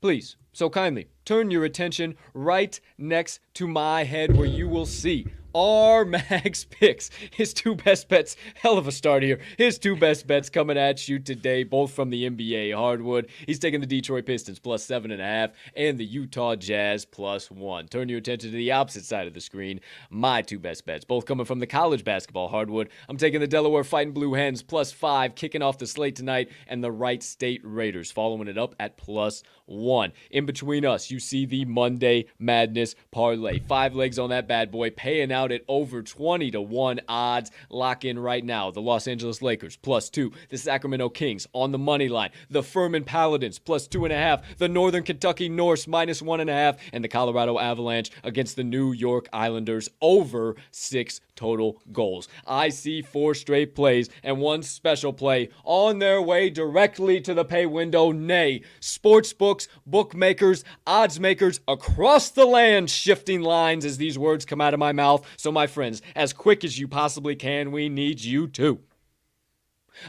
[0.00, 5.26] Please, so kindly, turn your attention right next to my head where you will see
[5.54, 7.10] our Max picks.
[7.30, 9.40] His two best bets, hell of a start here.
[9.58, 13.28] His two best bets coming at you today, both from the NBA hardwood.
[13.46, 17.50] He's taking the Detroit Pistons plus seven and a half and the Utah Jazz plus
[17.50, 17.88] one.
[17.88, 19.80] Turn your attention to the opposite side of the screen.
[20.10, 22.88] My two best bets, both coming from the college basketball hardwood.
[23.08, 26.82] I'm taking the Delaware Fighting Blue Hens plus five, kicking off the slate tonight, and
[26.82, 30.12] the Wright State Raiders following it up at plus one.
[30.30, 33.58] In between us, you see the Monday Madness parlay.
[33.60, 37.50] Five legs on that bad boy, paying out out at over 20 to 1 odds.
[37.68, 38.70] Lock in right now.
[38.70, 40.32] The Los Angeles Lakers plus two.
[40.50, 42.30] The Sacramento Kings on the money line.
[42.50, 44.58] The Furman Paladins plus two and a half.
[44.58, 46.76] The Northern Kentucky Norse minus one and a half.
[46.92, 52.28] And the Colorado Avalanche against the New York Islanders over six total goals.
[52.46, 57.44] I see four straight plays and one special play on their way directly to the
[57.44, 58.12] pay window.
[58.12, 64.60] Nay, sports books, bookmakers, odds makers across the land shifting lines as these words come
[64.60, 65.26] out of my mouth.
[65.36, 68.80] So, my friends, as quick as you possibly can, we need you to.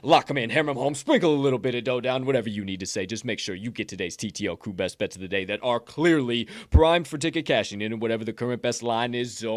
[0.02, 2.64] Lock them in, hammer them home, sprinkle a little bit of dough down, whatever you
[2.64, 3.06] need to say.
[3.06, 5.80] Just make sure you get today's TTL crew best bets of the day that are
[5.80, 9.52] clearly primed for ticket cashing in and whatever the current best line is on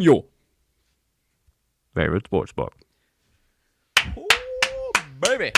[0.00, 0.24] your
[1.94, 2.74] favorite sports book.
[4.16, 4.26] Ooh,
[5.20, 5.52] baby.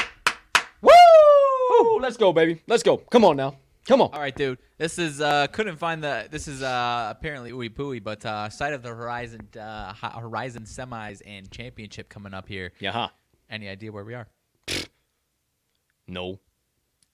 [0.82, 2.00] Woo!
[2.00, 2.62] Let's go, baby.
[2.66, 2.96] Let's go.
[2.98, 3.56] Come on now.
[3.86, 4.10] Come on.
[4.12, 4.58] All right, dude.
[4.78, 8.72] This is uh couldn't find the this is uh apparently ooey pooey, but uh side
[8.72, 12.72] of the Horizon uh Horizon semis and championship coming up here.
[12.80, 13.08] Yeah, huh?
[13.50, 14.28] Any idea where we are?
[16.06, 16.40] No.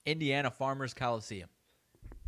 [0.05, 1.49] Indiana Farmers Coliseum.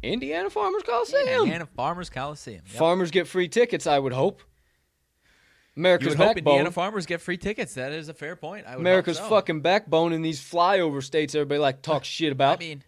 [0.02, 1.28] Indiana Farmers Coliseum.
[1.28, 2.62] Indiana Farmers Coliseum.
[2.68, 2.78] Yep.
[2.78, 4.42] Farmers get free tickets, I would hope.
[5.76, 6.54] you America's would hope backbone.
[6.54, 7.76] Indiana farmers get free tickets.
[7.76, 8.66] That is a fair point.
[8.66, 9.30] I would hope America's so.
[9.30, 12.58] fucking backbone in these flyover states everybody like talk shit about.
[12.58, 12.84] I mean,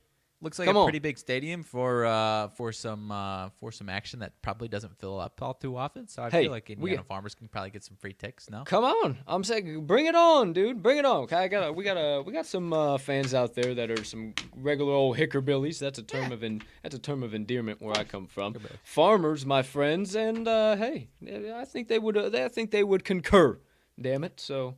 [0.45, 0.85] looks like Come a on.
[0.85, 5.19] pretty big stadium for uh for some uh for some action that probably doesn't fill
[5.19, 6.07] up all too often.
[6.07, 8.49] So I Hey, feel like Indiana got- farmers can probably get some free ticks.
[8.49, 8.63] No.
[8.63, 10.81] Come on, I'm saying, bring it on, dude.
[10.81, 11.23] Bring it on.
[11.23, 14.03] Okay, I got we got a, we got some uh, fans out there that are
[14.05, 15.79] some regular old hickerbillies.
[15.79, 18.55] That's a term of en, that's a term of endearment where I come from.
[18.83, 21.09] Farmers, my friends, and uh, hey,
[21.53, 23.59] I think they would, uh, I think they would concur.
[23.99, 24.39] Damn it.
[24.39, 24.75] So,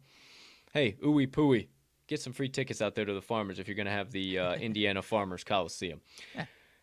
[0.74, 1.68] hey, ooey pooey,
[2.08, 4.56] get some free tickets out there to the farmers if you're gonna have the uh,
[4.60, 6.02] Indiana Farmers Coliseum.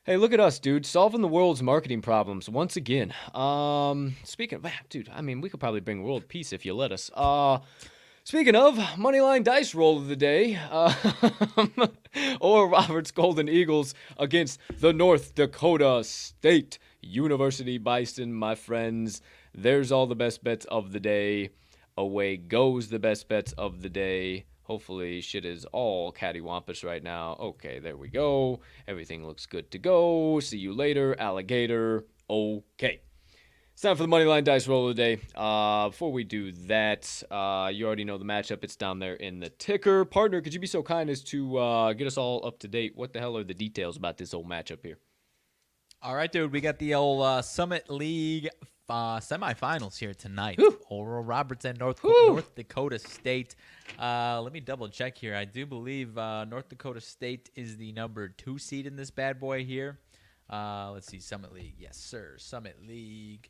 [0.05, 3.14] Hey, look at us, dude, solving the world's marketing problems once again.
[3.35, 6.93] Um, speaking of, dude, I mean, we could probably bring world peace if you let
[6.93, 7.11] us.
[7.14, 7.61] Uh,
[8.22, 10.93] speaking of moneyline dice roll of the day, uh,
[12.41, 19.22] or Roberts Golden Eagles against the North Dakota State University Bison, my friends.
[19.55, 21.49] There's all the best bets of the day.
[21.97, 24.45] Away goes the best bets of the day.
[24.65, 27.37] Hopefully, shit is all cattywampus right now.
[27.39, 28.61] Okay, there we go.
[28.89, 30.41] Everything looks good to go.
[30.41, 32.07] See you later, alligator.
[32.29, 33.01] Okay.
[33.75, 35.21] It's time for the Moneyline Dice Roll of the day.
[35.35, 38.62] Uh, before we do that, uh, you already know the matchup.
[38.62, 40.05] It's down there in the ticker.
[40.05, 42.93] Partner, could you be so kind as to uh, get us all up to date?
[42.95, 44.99] What the hell are the details about this old matchup here?
[46.01, 46.53] All right, dude.
[46.53, 48.49] We got the old uh, Summit League
[48.89, 50.59] uh, semifinals here tonight.
[50.89, 52.03] Oral Roberts and North.
[52.05, 53.55] North Dakota State.
[54.01, 55.35] Uh, let me double check here.
[55.35, 59.41] I do believe uh, North Dakota State is the number two seed in this bad
[59.41, 59.99] boy here.
[60.51, 61.74] Uh, let's see, Summit League.
[61.78, 62.35] Yes, sir.
[62.39, 63.49] Summit League.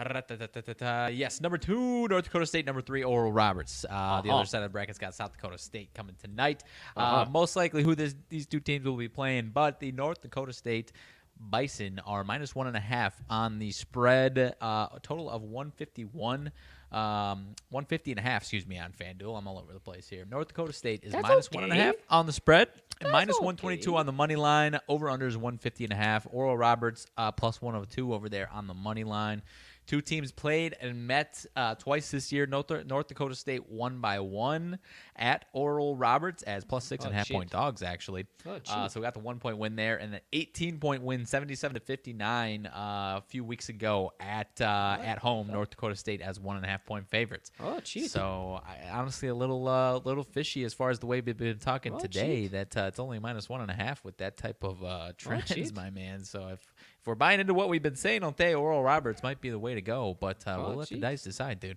[0.00, 2.66] Yes, number two, North Dakota State.
[2.66, 3.84] Number three, Oral Roberts.
[3.88, 4.38] Uh, The Uh-huh.
[4.38, 6.64] other side of the bracket's got South Dakota State coming tonight.
[6.96, 7.30] uh Uh-huh.
[7.30, 10.90] most likely who this, these two teams will be playing, but the North Dakota State
[11.38, 14.54] Bison are minus one and a half on the spread.
[14.60, 16.50] Uh, a total of 151.
[16.92, 19.36] Um, 150 and a half, excuse me, on FanDuel.
[19.36, 20.24] I'm all over the place here.
[20.30, 21.76] North Dakota State is minus one okay.
[21.76, 22.68] half on the spread.
[23.00, 23.98] And minus 122 okay.
[23.98, 24.78] on the money line.
[24.88, 26.26] Over under is 150 and a half.
[26.30, 29.42] Oral Roberts uh, plus 102 over there on the money line.
[29.86, 32.46] Two teams played and met uh, twice this year.
[32.46, 34.78] North, North Dakota State won by one
[35.16, 37.34] at Oral Roberts as plus six and a Oh, half shit.
[37.36, 38.26] point dogs, actually.
[38.46, 41.26] Oh, uh, so we got the one point win there, and an 18 point win,
[41.26, 42.70] 77 to 59, uh,
[43.18, 45.48] a few weeks ago at uh, at home.
[45.48, 47.50] North Dakota State as one and a half point favorites.
[47.60, 48.10] Oh, cheat.
[48.10, 51.58] So I, honestly, a little uh, little fishy as far as the way we've been
[51.58, 52.42] talking Oh, today.
[52.42, 52.52] cheat.
[52.52, 55.72] That uh, it's only minus one and a half with that type of uh, trends,
[55.76, 56.24] my man.
[56.24, 56.73] So if
[57.04, 59.58] if we're buying into what we've been saying on day, Oral Roberts might be the
[59.58, 60.16] way to go.
[60.18, 61.76] But uh, Oh, we'll let the dice decide, dude.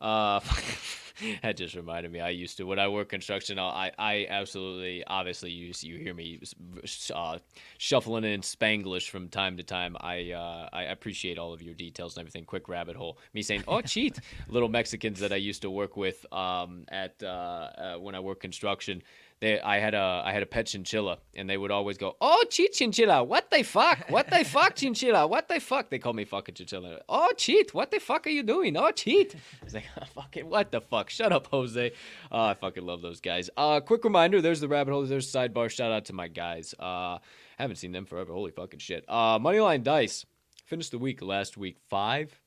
[0.00, 0.40] Uh,
[1.42, 2.18] that just reminded me.
[2.18, 3.58] I used to when I work construction.
[3.58, 6.40] I I absolutely obviously you you hear me
[7.14, 7.38] uh,
[7.76, 9.94] shuffling in Spanglish from time to time.
[10.00, 12.46] I uh, I appreciate all of your details and everything.
[12.46, 13.18] Quick rabbit hole.
[13.34, 14.18] Me saying oh cheat.
[14.48, 18.40] Little Mexicans that I used to work with um, at uh, uh, when I worked
[18.40, 19.02] construction.
[19.42, 22.44] They, I had a I had a pet chinchilla, and they would always go, "Oh,
[22.48, 24.08] cheat chinchilla, what the fuck?
[24.08, 25.26] What the fuck, chinchilla?
[25.26, 27.00] What the fuck?" They call me fucking chinchilla.
[27.08, 28.76] Oh, cheat, what the fuck are you doing?
[28.76, 29.34] Oh, cheat.
[29.34, 31.10] I was like, oh, "Fucking what the fuck?
[31.10, 31.90] Shut up, Jose."
[32.30, 33.50] Oh, I fucking love those guys.
[33.56, 35.04] Uh, quick reminder: there's the rabbit hole.
[35.04, 35.68] There's the sidebar.
[35.68, 36.72] Shout out to my guys.
[36.78, 37.18] Uh,
[37.58, 38.32] haven't seen them forever.
[38.32, 39.04] Holy fucking shit.
[39.08, 40.24] Uh, Moneyline Dice
[40.66, 42.40] finished the week last week five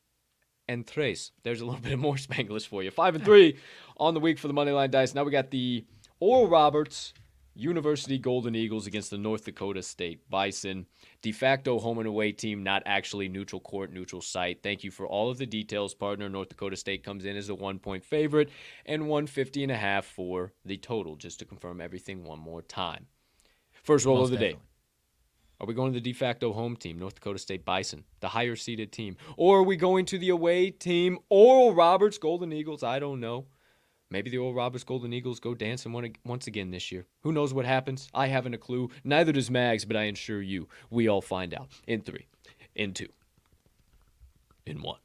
[0.70, 1.34] and tres.
[1.44, 2.92] There's a little bit more Spanglish for you.
[2.92, 3.58] Five and three
[3.98, 5.14] on the week for the money line dice.
[5.14, 5.84] Now we got the
[6.22, 7.14] Oral Roberts
[7.56, 10.86] University Golden Eagles against the North Dakota State Bison.
[11.22, 14.64] De facto home and away team, not actually neutral court, neutral site.
[14.64, 16.30] Thank you for all of the details, partner.
[16.30, 18.50] North Dakota State comes in as a one point favorite
[18.86, 23.08] and 150 and a half for the total, just to confirm everything one more time.
[23.84, 24.58] First roll Most of the day.
[25.60, 28.56] Are we going to the de facto home team, North Dakota State Bison, the higher
[28.56, 29.16] seeded team?
[29.38, 32.84] Or are we going to the away team, Oral Roberts Golden Eagles?
[32.84, 33.46] I don't know.
[34.10, 37.06] Maybe the old Roberts Golden Eagles go dancing one, once again this year.
[37.22, 38.08] Who knows what happens?
[38.14, 38.90] I haven't a clue.
[39.04, 41.70] Neither does Mags, but I assure you, we all find out.
[41.88, 42.28] In three,
[42.76, 43.10] in two,
[44.66, 45.00] in one.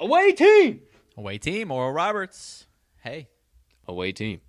[0.00, 0.82] Away team!
[1.16, 2.66] Away team, Oral Roberts.
[3.02, 3.28] Hey,
[3.86, 4.40] Away team.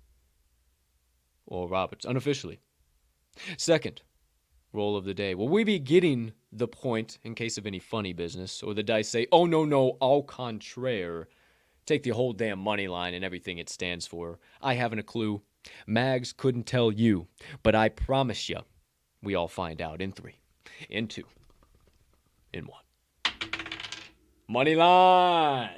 [1.46, 2.60] Oral Roberts, unofficially.
[3.56, 4.02] Second
[4.72, 5.34] roll of the day.
[5.34, 8.62] Will we be getting the point in case of any funny business?
[8.62, 11.28] Or the dice say, oh, no, no, au contraire.
[11.86, 14.38] Take the whole damn money line and everything it stands for.
[14.62, 15.42] I haven't a clue.
[15.86, 17.26] Mags couldn't tell you,
[17.62, 18.60] but I promise you,
[19.22, 20.36] we all find out in three,
[20.88, 21.24] in two,
[22.52, 22.80] in one.
[24.48, 25.70] Money line.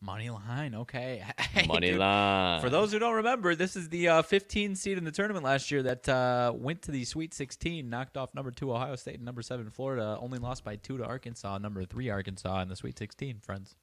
[0.00, 0.74] money line.
[0.74, 1.24] Okay,
[1.66, 2.60] Money line.
[2.60, 5.70] For those who don't remember, this is the uh, 15 seed in the tournament last
[5.70, 9.24] year that uh, went to the Sweet 16, knocked off number two Ohio State and
[9.24, 10.18] number seven Florida.
[10.20, 13.40] Only lost by two to Arkansas, number three Arkansas in the Sweet 16.
[13.42, 13.76] Friends,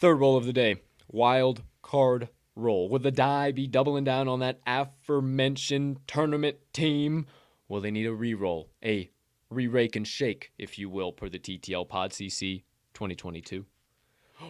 [0.00, 0.76] Third roll of the day,
[1.08, 2.88] wild card roll.
[2.88, 7.26] Will the die be doubling down on that aforementioned tournament team?
[7.68, 9.10] Will they need a re-roll, a
[9.50, 12.62] re-rake and shake, if you will, per the TTL Pod CC
[12.94, 13.66] 2022?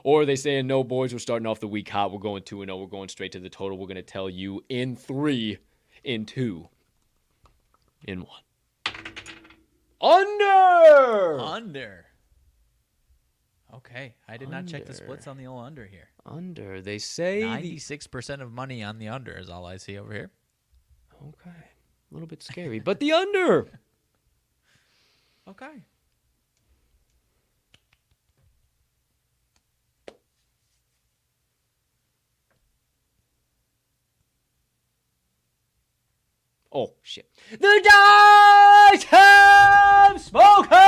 [0.04, 2.12] Or are they saying, no, boys, we're starting off the week hot.
[2.12, 2.76] We're going 2 0.
[2.76, 3.76] We're going straight to the total.
[3.76, 5.58] We're going to tell you in three,
[6.04, 6.68] in two,
[8.06, 8.42] in one.
[10.00, 11.40] Under!
[11.40, 12.09] under.
[13.74, 15.04] Okay, I did not check the Under.
[15.04, 16.08] splits on the old under here.
[16.26, 16.80] Under.
[16.80, 17.40] They say.
[17.40, 20.30] the- 96% of money on the under is all I see over here.
[21.22, 21.50] Okay.
[21.50, 23.80] A little bit scary, but the under.
[25.48, 25.82] Okay.
[36.72, 37.28] Oh shit!
[37.50, 40.78] The dice have spoken.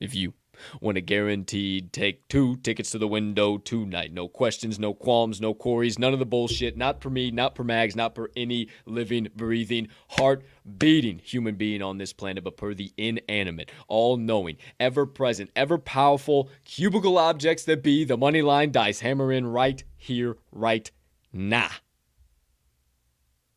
[0.00, 0.32] If you
[0.80, 5.52] want a guaranteed take two tickets to the window tonight, no questions, no qualms, no
[5.52, 6.74] queries, none of the bullshit.
[6.74, 10.42] Not for me, not for Mags, not for any living, breathing, heart
[10.78, 15.76] beating human being on this planet, but per the inanimate, all knowing, ever present, ever
[15.76, 20.90] powerful cubicle objects that be the money line dice hammer in right here, right
[21.30, 21.70] now.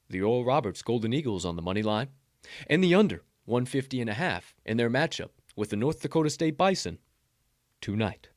[0.09, 2.09] The Oral Roberts Golden Eagles on the money line,
[2.67, 6.57] and the under 150 and a half in their matchup with the North Dakota State
[6.57, 6.97] Bison
[7.81, 8.29] tonight.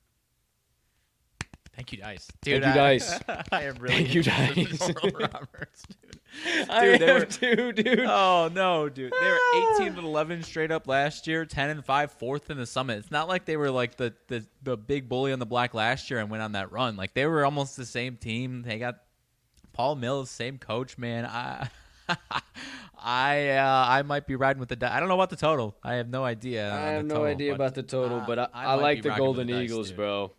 [1.75, 2.27] Thank you, Dice.
[2.43, 3.21] Thank you, I, Dice.
[3.53, 4.91] I am really Thank you, Dice.
[5.15, 6.21] Roberts, dude.
[6.71, 8.01] I Dude, they am were- too, dude.
[8.01, 9.13] Oh no, dude!
[9.13, 9.75] They were ah.
[9.81, 12.99] 18 and 11 straight up last year, 10 and 5, fourth in the summit.
[12.99, 16.11] It's not like they were like the, the the big bully on the block last
[16.11, 16.97] year and went on that run.
[16.97, 18.63] Like they were almost the same team.
[18.63, 18.97] They got
[19.73, 21.27] Paul Mills, same coach, man.
[21.27, 21.69] I
[22.99, 24.77] I uh, I might be riding with the.
[24.77, 25.77] Di- I don't know about the total.
[25.83, 26.73] I have no idea.
[26.73, 29.47] I have no total, idea about the total, but I, I I, like the Golden
[29.47, 29.97] the Eagles, dude.
[29.97, 30.33] bro.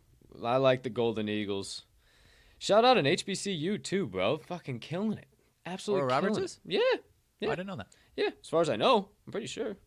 [0.44, 1.84] I like the Golden Eagles.
[2.60, 4.38] Shout out an HBCU too, bro.
[4.40, 5.28] Fucking killing it.
[5.66, 6.60] Absolutely Oral Roberts killing is?
[6.66, 6.74] it.
[7.42, 7.52] Yeah, Oh.
[7.52, 7.88] I didn't know that.
[8.16, 8.30] yeah.
[8.42, 9.78] As far as I know, I'm pretty sure.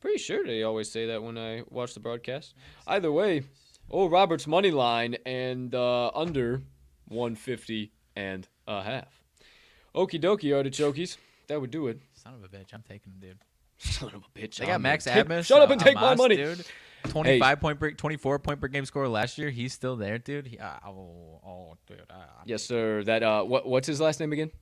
[0.00, 2.54] Pretty sure they always say that when I watch the broadcast.
[2.86, 3.44] Either way,
[3.90, 6.62] oh Roberts money line and uh, under
[7.08, 9.21] 150 and a half.
[9.94, 11.16] Okie dokie, artichokes.
[11.48, 12.00] That would do it.
[12.14, 13.38] Son of a bitch, I'm taking him, dude.
[13.78, 14.56] Son of a bitch.
[14.56, 15.44] They got I'm Max gonna Abmas.
[15.44, 16.36] Shut up uh, and take my money.
[16.36, 16.64] dude.
[17.08, 19.50] 25 point per 24 point per game score last year.
[19.50, 20.46] He's still there, dude.
[20.46, 22.00] He, uh, oh, oh, dude.
[22.08, 22.14] Uh,
[22.46, 23.02] Yes, sir.
[23.02, 24.52] That uh, what what's his last name again?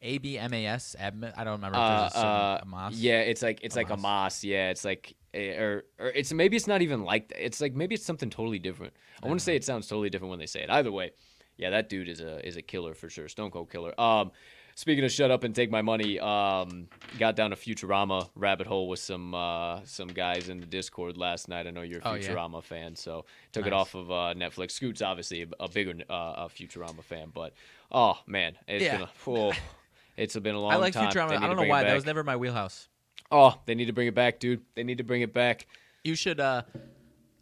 [0.00, 0.94] A B M A S.
[0.98, 1.76] Abma- I don't remember.
[1.76, 2.94] If Uh, there's a certain uh, Amas.
[2.98, 4.44] yeah, it's like it's like a moss.
[4.44, 7.44] Yeah, it's like eh, or or it's maybe it's not even like that.
[7.44, 8.92] It's like maybe it's something totally different.
[9.22, 10.70] I want to say it sounds totally different when they say it.
[10.70, 11.12] Either way,
[11.56, 13.28] yeah, that dude is a is a killer for sure.
[13.28, 13.98] Stone Cold Killer.
[14.00, 14.30] Um,
[14.74, 18.88] speaking of shut up and take my money, um, got down a Futurama rabbit hole
[18.88, 21.66] with some uh some guys in the Discord last night.
[21.66, 22.28] I know you're a Oh, yeah.
[22.28, 24.72] Futurama fan, so took it off of uh, Netflix.
[24.72, 27.52] Scoot's obviously a, a bigger uh, a Futurama fan, but
[27.90, 28.98] oh man, it's Yeah.
[28.98, 29.52] been a, oh,
[30.16, 30.78] it's been a long time.
[30.78, 31.10] I like time.
[31.12, 31.38] Futurama.
[31.40, 31.84] I don't know why.
[31.84, 32.88] That was never my wheelhouse.
[33.30, 34.60] Oh, they need to bring it back, dude.
[34.74, 35.66] They need to bring it back.
[36.04, 36.38] You should.
[36.40, 36.62] uh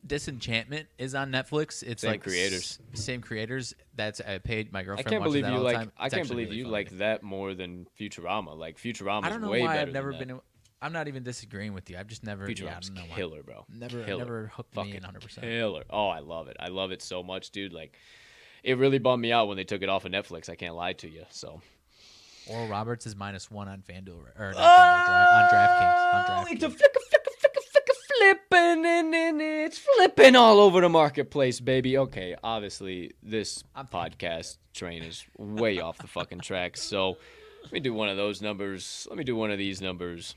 [0.07, 1.83] Disenchantment is on Netflix.
[1.83, 2.79] It's Same like creators.
[2.95, 3.75] s- same creators.
[3.95, 5.07] That's I paid my girlfriend.
[5.07, 5.89] I can't believe you like.
[5.99, 8.57] I can't believe really you like that more than Futurama.
[8.57, 10.41] Like Futurama I don't know way why I've never been.
[10.83, 11.99] I'm not even disagreeing with you.
[11.99, 12.49] I've just never.
[12.49, 13.15] Yeah, Futurama's why.
[13.15, 13.67] killer, bro.
[13.69, 14.19] Never, Killer.
[14.19, 15.21] never hooked me Fucking in 100.
[15.23, 15.85] percent Killer.
[15.91, 16.57] Oh, I love it.
[16.59, 17.75] I love it so much, dude.
[17.75, 17.99] Like,
[18.65, 20.49] it really bummed me out when they took it off of Netflix.
[20.49, 21.25] I can't lie to you.
[21.31, 21.61] So.
[22.49, 25.07] Oral Roberts is minus one on FanDuel or not ah!
[25.07, 26.15] FanDuel, on DraftKings.
[26.15, 26.61] On DraftKings.
[26.61, 27.87] flick, flick, flick, flick,
[28.21, 31.97] flipping, and, and it's flipping all over the marketplace, baby.
[31.97, 36.83] Okay, obviously this podcast train is way off the fucking tracks.
[36.83, 37.17] So
[37.63, 39.07] let me do one of those numbers.
[39.09, 40.35] Let me do one of these numbers.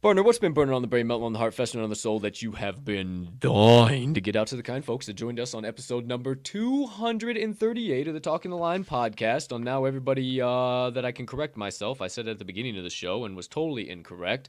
[0.00, 2.18] Partner, what's been burning on the brain, melting on the heart, festering on the soul
[2.18, 5.54] that you have been dying to get out to the kind folks that joined us
[5.54, 9.52] on episode number 238 of the Talking the Line podcast.
[9.52, 12.82] On now, everybody uh, that I can correct myself, I said at the beginning of
[12.82, 14.48] the show and was totally incorrect.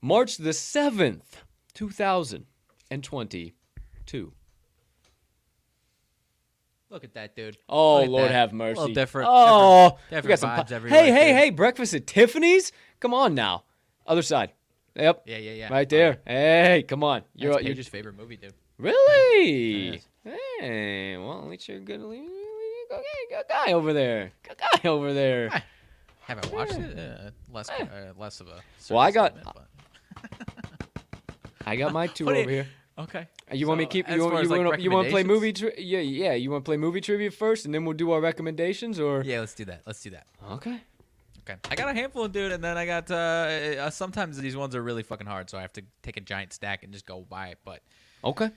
[0.00, 1.42] March the 7th,
[1.72, 4.32] 2022.
[6.90, 7.56] Look at that, dude.
[7.68, 8.34] Oh, Lord that.
[8.34, 8.80] have A mercy.
[8.80, 9.28] little different.
[9.30, 11.36] Oh, different, we got some different po- vibes Hey, everywhere, hey, dude.
[11.36, 12.72] hey, breakfast at Tiffany's?
[12.98, 13.62] Come on now.
[14.06, 14.52] Other side.
[14.96, 15.22] Yep.
[15.24, 15.72] Yeah, yeah, yeah.
[15.72, 16.18] Right there.
[16.26, 17.22] Hey, come on.
[17.36, 18.54] You're, That's you're favorite movie, dude.
[18.76, 19.92] really.
[19.92, 20.02] Yes.
[20.58, 22.00] Hey, well, at least you're a good,
[22.92, 24.32] okay, good guy over there.
[24.42, 25.48] Good guy over there.
[26.22, 26.98] Have I watched it?
[26.98, 28.60] Uh, less, uh, less of a.
[28.90, 29.56] Well, I service got- statement,
[31.66, 32.66] I got my two over here.
[32.98, 33.28] Okay.
[33.52, 35.52] You want me to keep you want you like, want you want to play movie
[35.52, 38.20] tri- yeah yeah you want to play movie trivia first and then we'll do our
[38.20, 39.82] recommendations or Yeah, let's do that.
[39.86, 40.26] Let's do that.
[40.52, 40.80] okay
[41.42, 41.56] Okay.
[41.70, 43.10] I got a handful of dude, and then I got.
[43.10, 46.20] Uh, uh, sometimes these ones are really fucking hard, so I have to take a
[46.20, 47.58] giant stack and just go buy it.
[47.64, 47.82] But
[48.22, 48.50] okay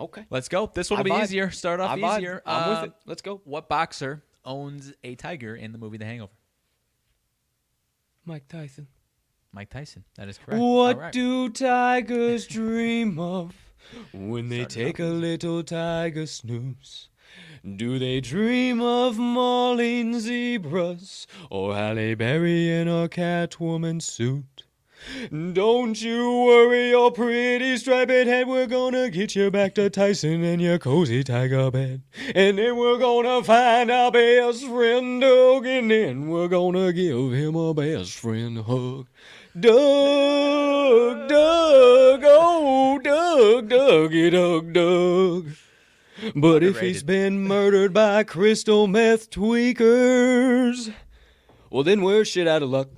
[0.00, 0.70] okay let's go.
[0.72, 1.24] This one will be vibe.
[1.24, 1.50] easier.
[1.50, 2.16] Start off I vibe.
[2.18, 2.42] easier.
[2.46, 6.06] I'm Uh, with it let's go What boxer owns a tiger in the movie The
[6.06, 6.32] Hangover?
[8.24, 8.86] Mike Tyson
[9.54, 10.04] Mike Tyson.
[10.16, 10.60] That is correct.
[10.60, 11.12] What right.
[11.12, 13.54] do tigers dream of
[14.12, 17.10] when they Started take off a little tiger snooze?
[17.64, 24.64] Do they dream of mauling zebras or Halle Berry in a Catwoman suit?
[25.30, 30.62] Don't you worry your pretty striped head, we're gonna get you back to Tyson and
[30.62, 32.02] your cozy tiger bed.
[32.34, 37.56] And then we're gonna find our best friend Doug, and then we're gonna give him
[37.56, 39.08] a best friend hug.
[39.58, 45.48] Doug, Doug, oh, Doug, Dougie, Doug, Doug.
[46.34, 50.94] But if he's been murdered by crystal meth tweakers,
[51.68, 52.88] well, then we're shit out of luck.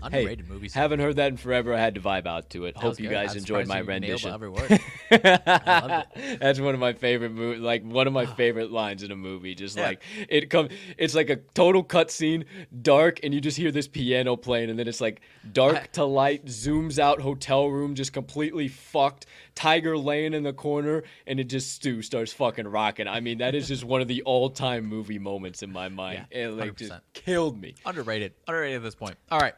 [0.00, 0.74] Hey, Underrated movies.
[0.74, 1.74] haven't heard that in forever.
[1.74, 2.74] I had to vibe out to it.
[2.74, 3.14] That Hope you good.
[3.14, 4.32] guys enjoyed my rendition.
[4.32, 4.80] Every word.
[5.10, 7.60] That's one of my favorite movies.
[7.60, 9.54] Like one of my favorite lines in a movie.
[9.54, 9.86] Just Yeah.
[9.86, 10.68] like it come.
[10.96, 12.44] It's like a total cutscene,
[12.82, 15.20] dark, and you just hear this piano playing, and then it's like
[15.52, 19.26] dark I- to light, zooms out, hotel room, just completely fucked.
[19.54, 23.08] Tiger laying in the corner, and it just Stu starts fucking rocking.
[23.08, 26.26] I mean, that is just one of the all-time movie moments in my mind.
[26.30, 27.00] Yeah, it like just 100%.
[27.14, 27.74] killed me.
[27.84, 28.34] Underrated.
[28.46, 29.16] Underrated at this point.
[29.32, 29.54] All right.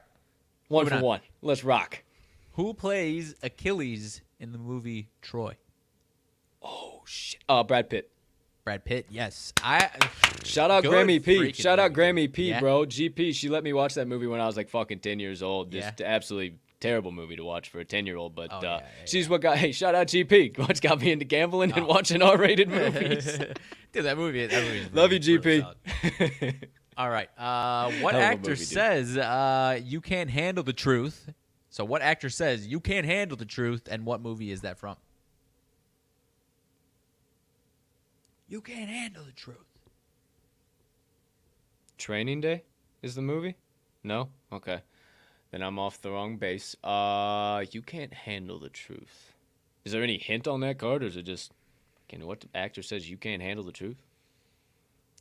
[0.71, 1.09] One Moving for on.
[1.09, 1.21] one.
[1.43, 2.03] Let's rock.
[2.53, 5.57] Who plays Achilles in the movie Troy?
[6.63, 7.41] Oh shit.
[7.49, 8.11] Uh, Brad Pitt.
[8.65, 9.07] Brad Pitt.
[9.11, 9.53] Yes.
[9.65, 9.91] I.
[10.45, 11.53] Shout out Grammy P.
[11.53, 12.33] Shout out Grammy.
[12.33, 12.61] P, Yeah.
[12.61, 12.85] bro.
[12.85, 13.35] GP.
[13.35, 15.73] She let me watch that movie when I was like fucking 10 years old.
[15.73, 16.07] Just Yeah.
[16.07, 18.35] absolutely terrible movie to watch for a 10 year old.
[18.37, 20.57] But Oh, uh, yeah, she's what got, hey, shout out GP.
[20.59, 21.87] What's got me into gambling and Oh.
[21.89, 23.39] watching R rated movies.
[23.93, 24.47] Dude, that movie.
[24.47, 26.41] That movie Love you, really- really GP.
[26.41, 26.69] solid.
[26.97, 27.29] All right.
[27.39, 31.33] Uh, what Hell of a actor movie, says uh, you can't handle the truth?
[31.71, 34.97] So, what actor says you can't handle the truth, and what movie is that from?
[38.49, 39.57] You can't handle the truth.
[41.97, 42.65] Training Day
[43.03, 43.55] is the movie?
[44.03, 44.31] No?
[44.53, 44.81] Okay.
[45.53, 46.75] Then I'm off the wrong base.
[46.83, 49.33] Uh, you can't handle the truth.
[49.85, 51.53] Is there any hint on that card, or is it just,
[52.09, 54.03] can what actor says you can't handle the truth?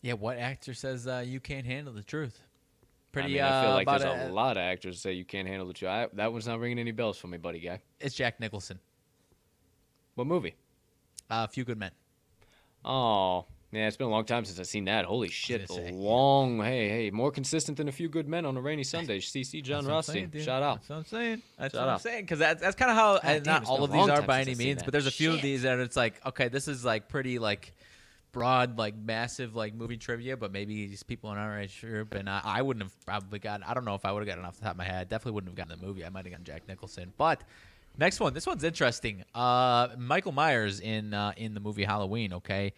[0.01, 2.39] Yeah, what actor says uh, you can't handle the truth?
[2.41, 3.33] I Pretty.
[3.33, 5.67] mean, uh, I feel like there's a lot of actors that say you can't handle
[5.67, 5.89] the truth.
[5.89, 7.81] I, that one's not ringing any bells for me, buddy guy.
[7.99, 8.79] It's Jack Nicholson.
[10.15, 10.55] What movie?
[11.29, 11.91] Uh, A Few Good Men.
[12.85, 15.05] Oh, yeah, it's been a long time since I've seen that.
[15.05, 15.89] Holy shit, yeah.
[15.91, 16.61] long.
[16.63, 19.19] Hey, hey, more consistent than a few good men on a rainy Sunday.
[19.19, 20.77] CC John Rossi, shout out.
[20.77, 21.41] That's what I'm saying.
[21.57, 22.23] That's Shout what I'm saying.
[22.23, 24.81] Because that's, that's kind of how, damn, not all of these are by any means,
[24.81, 27.73] but there's a few of these that it's like, okay, this is like pretty like
[28.31, 32.29] broad, like massive, like movie trivia, but maybe these people in our age group, and
[32.29, 34.55] I, I wouldn't have probably gotten, I don't know if I would have gotten off
[34.57, 35.09] the top of my head.
[35.09, 36.05] Definitely wouldn't have gotten the movie.
[36.05, 37.11] I might have gotten Jack Nicholson.
[37.17, 37.43] But
[37.97, 39.23] next one, this one's interesting.
[39.33, 42.73] Uh, Michael Myers in uh, in the movie Halloween, okay?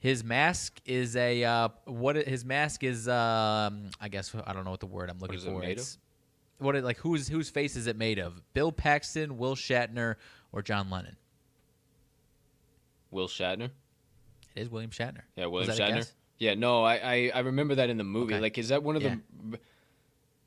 [0.00, 2.16] His mask is a uh, what?
[2.16, 5.44] His mask is um, I guess I don't know what the word I'm looking is
[5.44, 5.60] it for.
[5.60, 5.70] made of?
[5.78, 5.98] It's-
[6.58, 8.42] What it, like whose whose face is it made of?
[8.52, 10.16] Bill Paxton, Will Shatner,
[10.52, 11.16] or John Lennon?
[13.12, 13.70] Will Shatner.
[14.54, 15.22] It is William Shatner.
[15.36, 16.10] Yeah, William Shatner.
[16.38, 18.34] Yeah, no, I, I I remember that in the movie.
[18.34, 18.42] Okay.
[18.42, 19.16] Like, is that one of Yeah.
[19.50, 19.58] the?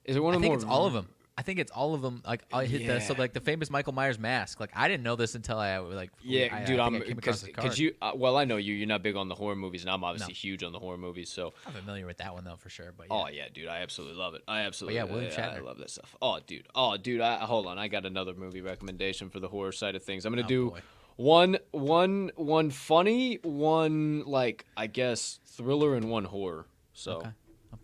[0.05, 0.55] Is it one I of the think more?
[0.57, 1.07] it's all of them.
[1.37, 2.21] I think it's all of them.
[2.25, 4.59] Like I hit the so like the famous Michael Myers mask.
[4.61, 7.77] Like I didn't know this until I like Yeah, I, I dude, I came because
[7.77, 7.93] you.
[8.01, 8.73] Uh, well, I know you.
[8.73, 10.35] You're not big on the horror movies, and I'm obviously No.
[10.35, 11.29] huge on the horror movies.
[11.29, 12.93] So, I'm familiar with that one though for sure.
[12.95, 13.15] But yeah.
[13.15, 14.43] oh yeah, dude, I absolutely love it.
[14.47, 16.15] I absolutely, yeah, William I, I love that stuff.
[16.21, 17.77] Oh, dude, oh, dude, I hold on.
[17.77, 20.25] I got another movie recommendation for the horror side of things.
[20.25, 20.81] I'm gonna Oh, do boy.
[21.15, 26.67] One, one, one funny, one like I guess thriller, and one horror.
[26.93, 27.17] So.
[27.17, 27.29] Okay.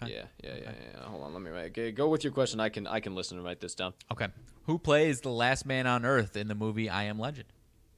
[0.02, 0.14] Okay.
[0.14, 1.04] Yeah, yeah, yeah, yeah.
[1.04, 1.66] Hold on, let me write.
[1.72, 2.62] Okay, go with your question.
[2.62, 3.94] I can, I can listen and write this down.
[4.10, 4.28] Okay.
[4.64, 7.50] Who plays the last man on Earth in the movie I Am Legend?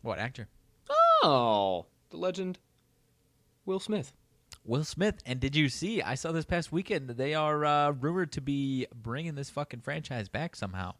[0.01, 0.47] What actor?
[1.21, 2.59] Oh, the legend,
[3.65, 4.11] Will Smith.
[4.65, 5.21] Will Smith.
[5.25, 6.01] And did you see?
[6.01, 9.81] I saw this past weekend that they are uh, rumored to be bringing this fucking
[9.81, 10.95] franchise back somehow.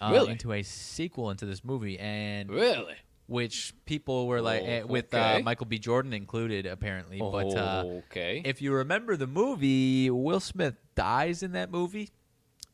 [0.00, 0.32] Uh, Really?
[0.32, 2.94] Into a sequel into this movie, and Really?
[3.28, 5.36] Which people were like, Oh, eh, with okay.
[5.36, 5.78] uh, Michael B.
[5.78, 7.18] Jordan included, apparently.
[7.18, 8.42] But uh, okay.
[8.44, 12.10] if you remember the movie, Will Smith dies in that movie.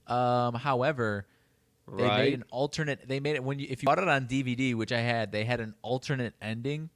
[0.07, 1.27] Um, however,
[1.93, 3.07] they made an alternate.
[3.07, 5.33] They made it when you if you bought it on DVD, which I had.
[5.33, 6.89] They had an alternate ending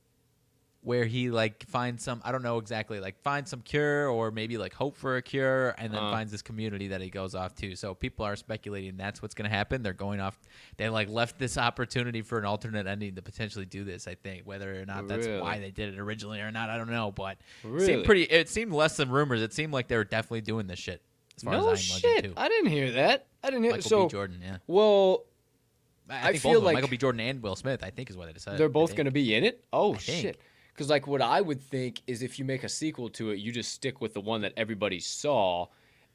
[0.89, 4.57] where he like finds some I don't know exactly like finds some cure or maybe
[4.57, 6.11] like hope for a cure and then Uh.
[6.11, 7.77] finds this community that he goes off to.
[7.77, 9.83] So people are speculating that's what's going to happen.
[9.83, 10.39] They're going off.
[10.79, 14.09] They like left this opportunity for an alternate ending to potentially do this.
[14.09, 15.43] I think whether or not that's Really?
[15.43, 17.13] why they did it originally or not, I don't know.
[17.13, 17.85] But it Really?
[17.87, 18.23] seemed pretty.
[18.23, 19.43] It seemed less than rumors.
[19.43, 21.03] It seemed like they were definitely doing this shit.
[21.37, 22.25] As far no as I am Legend shit.
[22.25, 22.33] too.
[22.37, 23.27] I didn't hear that.
[23.45, 23.73] I didn't hear.
[23.73, 24.11] Michael so B.
[24.11, 24.57] Jordan, yeah.
[24.67, 25.25] well,
[26.11, 26.97] I, I feel both of them, like- Michael B.
[26.97, 27.85] Jordan and Will Smith.
[27.85, 28.59] I think is what they decided.
[28.59, 29.63] they're both going to be in it.
[29.73, 30.41] Oh shit.
[30.79, 33.51] Because like what I would think is if you make a sequel to it, you
[33.51, 35.67] just stick with the one that everybody saw,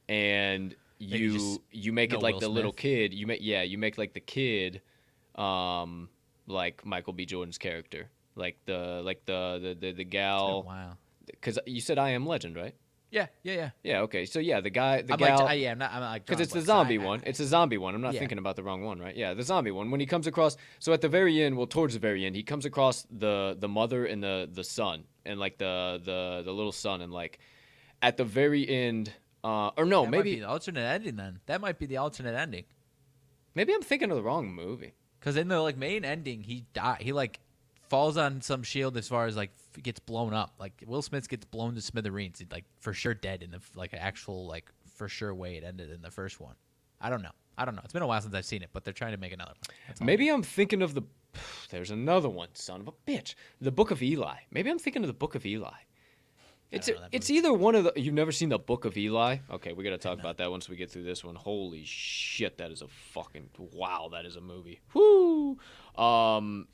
[0.08, 3.14] and you just you make it like Will the little kid.
[3.14, 4.82] You make yeah, you make like the kid,
[5.36, 6.08] um,
[6.48, 7.26] like Michael B.
[7.26, 10.64] Jordan's character, like the like the the the, the It's been a gal.
[10.64, 10.98] while.
[11.26, 12.74] Because you said I am Legend, right?
[13.14, 13.70] Yeah, yeah, yeah.
[13.84, 14.00] Yeah.
[14.02, 14.26] Okay.
[14.26, 15.40] So yeah, the guy, the I'm gal.
[15.40, 15.94] like, I, yeah, I'm not.
[15.94, 16.70] I'm like Because it's the blanks.
[16.70, 17.22] I- zombie I- one.
[17.26, 17.94] It's the zombie one.
[17.94, 18.20] I'm not Yeah.
[18.22, 19.16] thinking about the wrong one, right?
[19.16, 19.92] Yeah, the zombie one.
[19.92, 22.44] When he comes across, so at the very end, well, towards the very end, he
[22.44, 26.72] comes across the the mother and the the son, and like the the the little
[26.72, 27.38] son, and like
[28.02, 31.16] at the very end, uh, or no, that might be maybe the alternate ending.
[31.16, 32.66] Then that might be the alternate ending.
[33.56, 34.94] maybe I'm thinking of the wrong movie.
[35.20, 36.98] Because in the like main ending, he die.
[37.00, 37.40] He like
[37.94, 39.52] falls on some shield as far as like
[39.84, 40.56] gets blown up.
[40.58, 42.40] Like Will Smith gets blown to smithereens.
[42.40, 45.92] He's like for sure dead in the like actual like for sure way it ended
[45.92, 46.56] in the first one.
[47.00, 47.30] I don't know.
[47.56, 47.82] I don't know.
[47.84, 50.08] It's been a while since I've seen it, but they're trying to make another one.
[50.08, 51.04] Maybe I'm thinking of the.
[51.70, 53.36] There's another one, son of a bitch.
[53.62, 54.38] The Book of Eli.
[54.50, 55.70] Maybe I'm thinking of the Book of Eli.
[56.72, 57.94] It's don't know that it's either one of the.
[57.96, 59.38] You've never seen the Book of Eli?
[59.52, 61.36] Okay, we gotta talk about that once we get through this one.
[61.36, 64.10] Holy shit, that is a fucking wow.
[64.12, 64.82] That is a movie.
[64.96, 65.60] Whoo.
[65.96, 66.68] Um,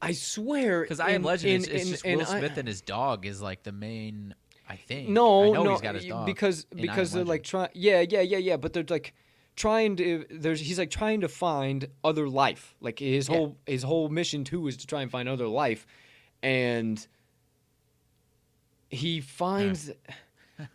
[0.00, 0.82] I swear.
[0.82, 3.26] Because I am Legend, in- it's, in- just in Will I- Smith and his dog
[3.26, 4.34] is like the main.
[4.70, 5.08] I think.
[5.08, 7.70] No, I know no, he's got his dog because I because they're like trying.
[7.72, 8.56] Yeah, yeah, yeah, yeah.
[8.58, 9.14] But they're like
[9.56, 10.26] trying to.
[10.30, 12.74] There's he's like trying to find other life.
[12.80, 13.36] Like his Yeah.
[13.36, 15.86] whole his whole mission too is to try and find other life,
[16.42, 17.04] and
[18.90, 19.90] he finds.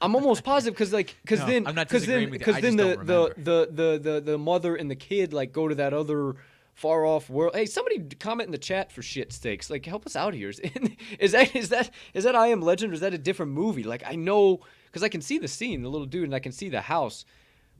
[0.01, 2.77] I'm almost positive because like because No, then because then disagreeing with you, because then
[2.77, 6.35] the, the, the the the the mother and the kid like go to that other
[6.73, 7.55] far off world.
[7.55, 9.69] Hey, somebody comment in the chat for shit stakes.
[9.69, 10.49] Like help us out here.
[10.49, 10.59] Is,
[11.19, 13.83] is that is that is that I Am Legend or is that a different movie?
[13.83, 16.51] Like I know because I can see the scene, the little dude, and I can
[16.51, 17.25] see the house.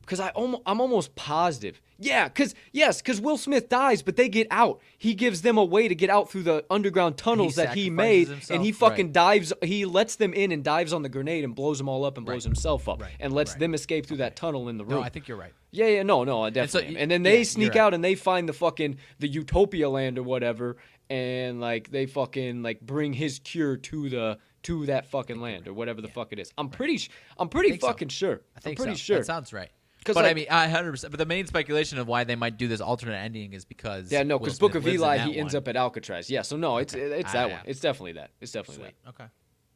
[0.03, 1.81] Because I almost, I'm almost positive.
[1.97, 4.81] Yeah, because yes, because Will Smith dies, but they get out.
[4.97, 8.27] He gives them a way to get out through the underground tunnels that he made,
[8.27, 8.77] himself, and he right.
[8.77, 9.53] fucking dives.
[9.61, 12.25] He lets them in and dives on the grenade and blows them all up and
[12.25, 13.59] blows himself up Right, and lets right.
[13.61, 14.99] them escape through that tunnel in the room.
[14.99, 15.53] No, I think you're right.
[15.71, 16.89] Yeah, yeah, no, no, I so definitely.
[16.89, 17.03] y- am.
[17.03, 17.77] And then they you're sneak right.
[17.77, 20.75] out and they find the fucking the Utopia land or whatever,
[21.09, 25.73] and like they fucking like bring his cure to the to that fucking land or
[25.73, 26.51] whatever the fuck it is.
[26.57, 26.99] I'm pretty,
[27.37, 27.87] I'm pretty think so.
[27.87, 28.41] fucking sure.
[28.57, 29.03] I think am pretty so.
[29.03, 29.17] sure.
[29.19, 29.69] That sounds right.
[30.05, 30.91] But I mean, I 100.
[30.91, 34.11] percent But the main speculation of why they might do this alternate ending is because
[34.11, 36.29] yeah, no, because Book of Eli, that he ends up at Alcatraz.
[36.29, 37.55] Yeah, so no, it's it's Ah, that yeah.
[37.57, 37.63] one.
[37.67, 38.31] It's definitely that.
[38.41, 38.95] It's definitely Sweet.
[39.03, 39.09] that.
[39.09, 39.25] Okay.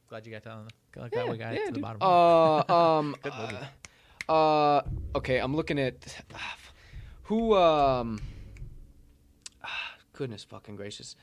[0.10, 0.68] Glad you got to.
[0.94, 1.82] Glad glad we got it to the dude.
[1.82, 2.02] bottom.
[2.02, 4.82] Uh, um, uh, uh,
[5.16, 6.24] okay, I'm looking at
[7.24, 7.56] who.
[7.56, 8.20] Um,
[9.64, 11.16] ah, goodness fucking gracious,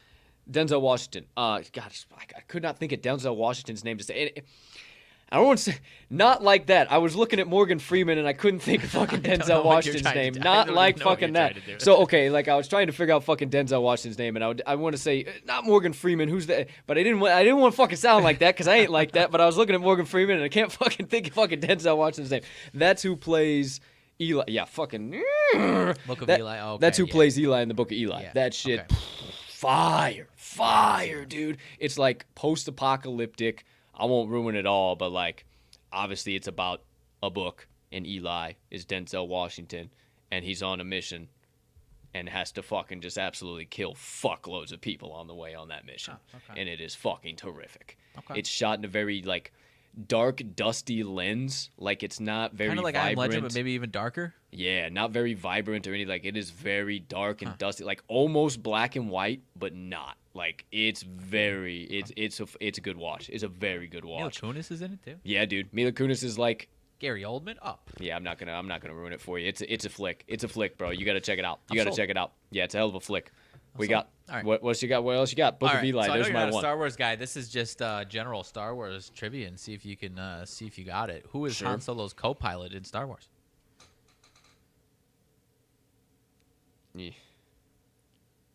[0.50, 1.26] Denzel Washington.
[1.36, 4.32] Uh, gosh, I, could not think of Denzel Washington's name to say.
[4.36, 4.46] And-
[5.34, 5.78] I don't want to say
[6.10, 6.92] not like that.
[6.92, 9.62] I was looking at Morgan Freeman and I couldn't think of fucking I don't know
[9.62, 10.42] Denzel Washington's trying to name.
[10.44, 11.50] Not like even know what fucking that.
[11.54, 11.78] trying to do.
[11.80, 14.48] So okay, like I was trying to figure out fucking Denzel Washington's name, and I
[14.48, 16.28] would I want to say uh, not Morgan Freeman.
[16.28, 16.68] Who's that?
[16.86, 18.90] But I didn't want I didn't want to fucking sound like that because I ain't
[18.90, 19.32] like that.
[19.32, 21.96] But I was looking at Morgan Freeman and I can't fucking think of fucking Denzel
[21.96, 22.42] Washington's name.
[22.72, 23.80] That's who plays
[24.20, 24.44] Eli.
[24.46, 25.20] Yeah, fucking.
[26.06, 26.60] Book of that- Eli.
[26.60, 27.12] Oh, That's who yeah.
[27.12, 28.22] plays Eli in the Book of Eli.
[28.22, 28.80] Yeah, That shit.
[28.80, 28.94] okay.
[29.48, 31.56] Fire, fire, dude.
[31.80, 33.64] It's like post-apocalyptic.
[33.96, 35.46] I won't ruin it all, but like,
[35.92, 36.82] obviously, it's about
[37.22, 39.90] a book, and Eli is Denzel Washington,
[40.30, 41.28] and he's on a mission
[42.14, 45.84] and has to fucking just absolutely kill fuckloads of people on the way on that
[45.84, 46.14] mission.
[46.16, 46.60] Oh, okay.
[46.60, 47.98] And it is fucking terrific.
[48.18, 48.38] Okay.
[48.38, 49.52] It's shot in a very like
[50.06, 51.70] dark, dusty lens.
[51.76, 53.16] Like it's not very Kind of like I Am.
[53.16, 54.32] Legend, but maybe even darker.
[54.52, 56.08] Yeah, not very vibrant or anything.
[56.08, 60.16] Like it is very dark and dusty, like almost black and white, but not.
[60.34, 63.28] Like it's very, it's it's a it's a good watch.
[63.30, 64.42] It's a very good watch.
[64.42, 64.58] Mila watch.
[64.66, 65.14] Kunis is in it too.
[65.22, 65.72] Yeah, dude.
[65.72, 67.88] Mila Kunis is like, Gary Oldman up.
[68.00, 68.16] yeah.
[68.16, 69.46] I'm not gonna I'm not gonna ruin it for you.
[69.48, 70.24] It's a, it's a flick.
[70.26, 70.90] It's a flick, bro.
[70.90, 71.60] You gotta check it out.
[71.70, 71.98] You I'm gotta sold.
[71.98, 72.32] check it out.
[72.50, 73.30] Yeah, it's a hell of a flick.
[73.76, 73.90] we sold.
[73.90, 74.44] got All right.
[74.44, 75.04] what what else you got?
[75.04, 75.60] What else you got?
[75.60, 76.06] Book All of right, Eli.
[76.06, 76.62] so I know There's you're my not a one.
[76.62, 77.14] Star Wars guy.
[77.14, 80.66] This is just uh, general Star Wars trivia, and see if you can uh, see
[80.66, 81.26] if you got it.
[81.30, 81.68] Who is Sure.
[81.68, 83.28] Han Solo's co-pilot in Star Wars?
[86.94, 87.10] Yeah.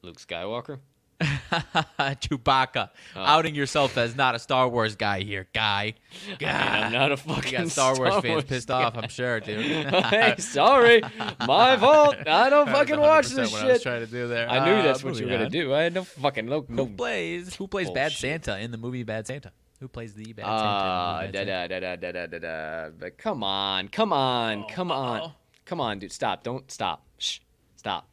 [0.02, 0.80] Luke Skywalker.
[1.22, 3.20] Chewbacca, Oh.
[3.22, 5.96] outing yourself as not a Star Wars guy here, guy.
[6.28, 9.10] I mean, I'm not a fucking You got Star Wars fans Wars pissed off, I'm
[9.10, 9.66] sure, dude.
[10.06, 11.02] hey, sorry,
[11.46, 12.16] my fault.
[12.28, 13.82] I don't fucking watch 100% this what I was shit.
[13.84, 14.50] trying to do there.
[14.50, 15.74] I knew Uh, that's what you were gonna do.
[15.74, 16.86] I had no fucking no Who no.
[16.86, 19.52] plays Who plays Bad Santa in the movie Bad Santa?
[19.82, 21.32] Who plays the Bad Ah, Santa?
[21.32, 22.40] da in the movie Bad da da da da da
[22.86, 22.90] da.
[22.98, 25.34] But come on, come on, come on, uh-oh.
[25.66, 26.12] come on, dude.
[26.12, 26.44] Stop!
[26.44, 27.06] Don't stop.
[27.18, 27.40] Shh,
[27.76, 28.08] stop.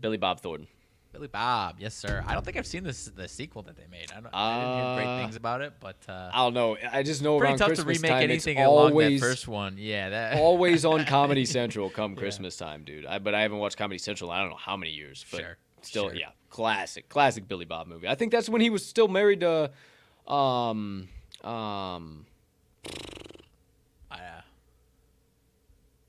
[0.00, 0.66] Billy Bob Thornton.
[1.12, 2.22] Billy Bob, yes sir.
[2.26, 4.12] I don't think I've seen this the sequel that they made.
[4.12, 6.76] I, don't, I didn't hear Uh, great things about it, but uh, I don't know.
[6.92, 9.26] I just know pretty around tough Christmas to remake time, anything it's along always that
[9.26, 9.74] first one.
[9.76, 13.06] Yeah, that always on Comedy Central come Christmas time, dude.
[13.06, 14.30] I, but I haven't watched Comedy Central.
[14.30, 15.24] I don't know how many years.
[15.30, 16.14] But Sure, Still, sure.
[16.14, 18.06] yeah, classic, classic Billy Bob movie.
[18.06, 19.70] I think that's when he was still married to,
[20.32, 21.08] um,
[21.42, 22.26] um,
[24.10, 24.16] uh,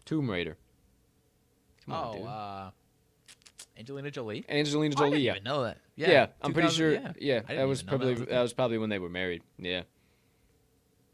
[0.06, 0.57] Tomb Raider.
[1.86, 2.28] Come on, oh, dude.
[2.28, 2.69] uh,
[3.77, 4.45] Angelina Jolie.
[4.49, 5.10] Angelina Oh, I Jolie.
[5.11, 5.31] didn't yeah.
[5.31, 5.77] even know that.
[5.95, 6.91] Yeah, Yeah, I'm pretty sure.
[6.93, 9.41] Yeah, Yeah, that was probably a that, was probably when they were married.
[9.57, 9.84] Yeah.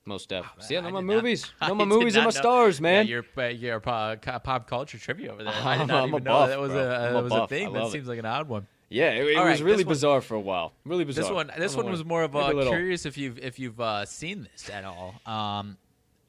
[0.06, 0.44] Most def.
[0.46, 1.52] Wow, See, I know I my not- movies.
[1.60, 3.06] I know my movies and my know- stars, man.
[3.08, 5.54] Yeah, your uh, your pop, pop culture trivia over there.
[5.64, 6.82] I did not I'm even know buff, that was bro.
[6.82, 7.40] a, that was buff.
[7.40, 7.74] a I thing.
[7.74, 7.92] That it.
[7.92, 8.68] seems like an odd one.
[8.90, 10.74] yeah, it, it All was right, really this one- bizarre for a while.
[10.86, 11.24] Really bizarre.
[11.26, 13.80] This one, this one know was more of uh, a curious if you've if you've
[13.82, 15.16] uh, seen this at all.
[15.26, 15.78] Um,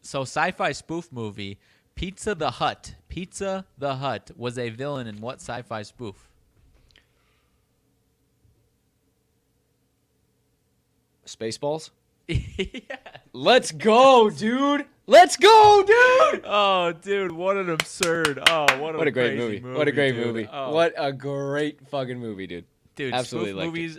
[0.02, 1.59] so sci-fi spoof movie
[1.99, 2.95] Pizza the Hutt.
[3.09, 6.29] Pizza the Hutt was a villain in what sci-fi spoof?
[11.27, 11.91] Spaceballs.
[12.29, 12.39] yeah.
[13.33, 14.87] Let's go, dude.
[15.09, 16.45] Let's go, dude.
[16.45, 18.39] Oh, dude, what an absurd!
[18.49, 19.77] Oh, what a, What a great crazy movie.
[19.77, 20.27] What a great dude.
[20.27, 20.49] movie.
[20.53, 20.73] Oh.
[20.73, 22.65] What a great fucking movie, dude.
[22.95, 23.70] dude Absolutely spoof liked it.
[23.70, 23.99] movies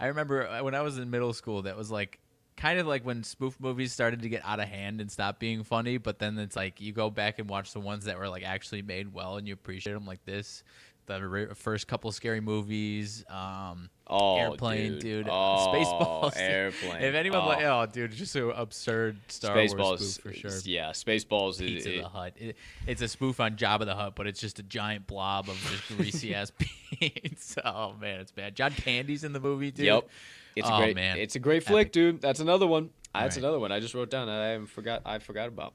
[0.00, 2.18] i remember uh, when i was in middle school that was like
[2.58, 5.62] kind of like when spoof movies started to get out of hand and stop being
[5.62, 8.42] funny but then it's like you go back and watch the ones that were like
[8.42, 10.64] actually made well and you appreciate them like this
[11.08, 15.00] the re- first couple scary movies um Oh, airplane dude.
[15.00, 17.02] dude, Oh, spaceballs airplane.
[17.02, 17.46] if anyone oh.
[17.48, 21.58] like oh dude just an absurd star Spaceballs wars spoof for sure Yeah, Spaceballs is
[21.58, 22.32] Pizza it- the Hutt.
[22.36, 22.56] It,
[22.86, 25.96] it's a spoof on Jabba the Hutt, but it's just a giant blob of just
[25.98, 27.60] greasy ass pizza.
[27.66, 28.54] Oh man, it's bad.
[28.56, 29.86] John Candy's in the movie, dude.
[29.86, 30.08] Yep.
[30.56, 31.18] It's Oh, a great man.
[31.18, 32.20] It's a great flick, dude.
[32.22, 32.90] That's another one.
[33.14, 33.42] That's right.
[33.42, 34.28] another one I just wrote down.
[34.28, 35.02] I haven't forgot.
[35.04, 35.74] I forgot about.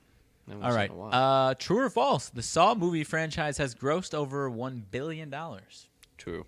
[0.51, 0.89] All right.
[0.89, 1.13] in a while.
[1.49, 2.29] Uh, true or false?
[2.29, 5.87] The Saw movie franchise has grossed over one billion dollars.
[6.17, 6.45] True.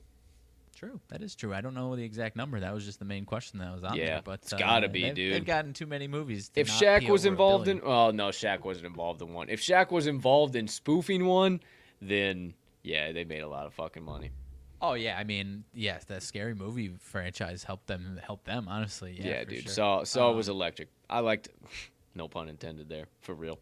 [0.76, 0.99] True.
[1.07, 1.53] That is true.
[1.53, 2.59] I don't know the exact number.
[2.59, 4.22] That was just the main question that was on Yeah, there.
[4.26, 5.34] But it's uh, gotta be, they've, dude.
[5.34, 6.49] They've gotten too many movies.
[6.49, 9.47] To If Shaq was involved in, oh no, Shaq wasn't involved in one.
[9.49, 11.61] If Shaq was involved in spoofing one,
[12.01, 12.53] then
[12.84, 14.31] yeah, they made a lot of fucking money.
[14.81, 18.19] Oh yeah, I mean, yes, that scary movie franchise helped them.
[18.22, 19.15] Helped them, honestly.
[19.17, 19.63] Yeah, Yeah, dude.
[19.63, 19.72] Sure.
[19.72, 20.89] Saw Saw Um, was electric.
[21.09, 21.47] I liked,
[22.15, 23.59] no pun intended there, for real.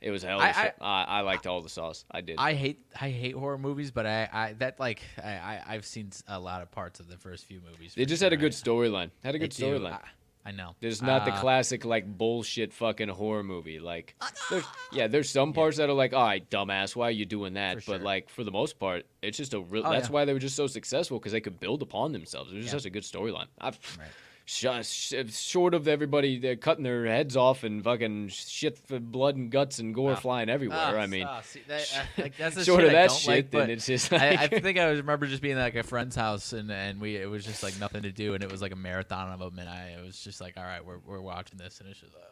[0.00, 0.70] It was a hell of I- show.
[0.80, 2.04] I, I liked all the sauce.
[2.10, 2.36] I did.
[2.38, 6.10] I hate I hate horror movies, but I, I that like I, I I've seen
[6.28, 7.94] a lot of parts of the first few movies.
[7.96, 8.40] they just had a sure.
[8.40, 9.10] good storyline.
[9.24, 9.92] Had a good storyline.
[9.92, 10.00] I,
[10.48, 10.76] I know.
[10.80, 13.80] There's not the Uh, classic like bullshit fucking horror movie.
[13.80, 14.14] Like,
[14.48, 17.54] there's, yeah, there's some parts that are like, all right, dumbass, why are you doing
[17.54, 17.82] that?
[17.82, 19.82] For But like for the most part, it's just a real.
[19.84, 20.12] Oh, that's yeah.
[20.12, 22.52] why they were just so successful because they could build upon themselves.
[22.52, 23.46] It was just such a good storyline.
[23.60, 24.06] I've Right.
[24.46, 29.36] Sh- sh- short of everybody they're cutting their heads off and fucking shit for blood
[29.36, 30.16] and guts and gore Ah.
[30.16, 30.78] flying everywhere.
[30.80, 33.70] Ah, I mean, ah, see, that, uh, like, that's short of that shit, like, then
[33.70, 34.12] it's just.
[34.12, 37.16] I, I think I remember just being at, like a friend's house and and we
[37.16, 39.58] it was just like nothing to do and it was like a marathon of them
[39.58, 42.14] and I it was just like all right we're we're watching this and it's just
[42.14, 42.24] like,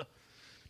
[0.00, 0.06] Ugh.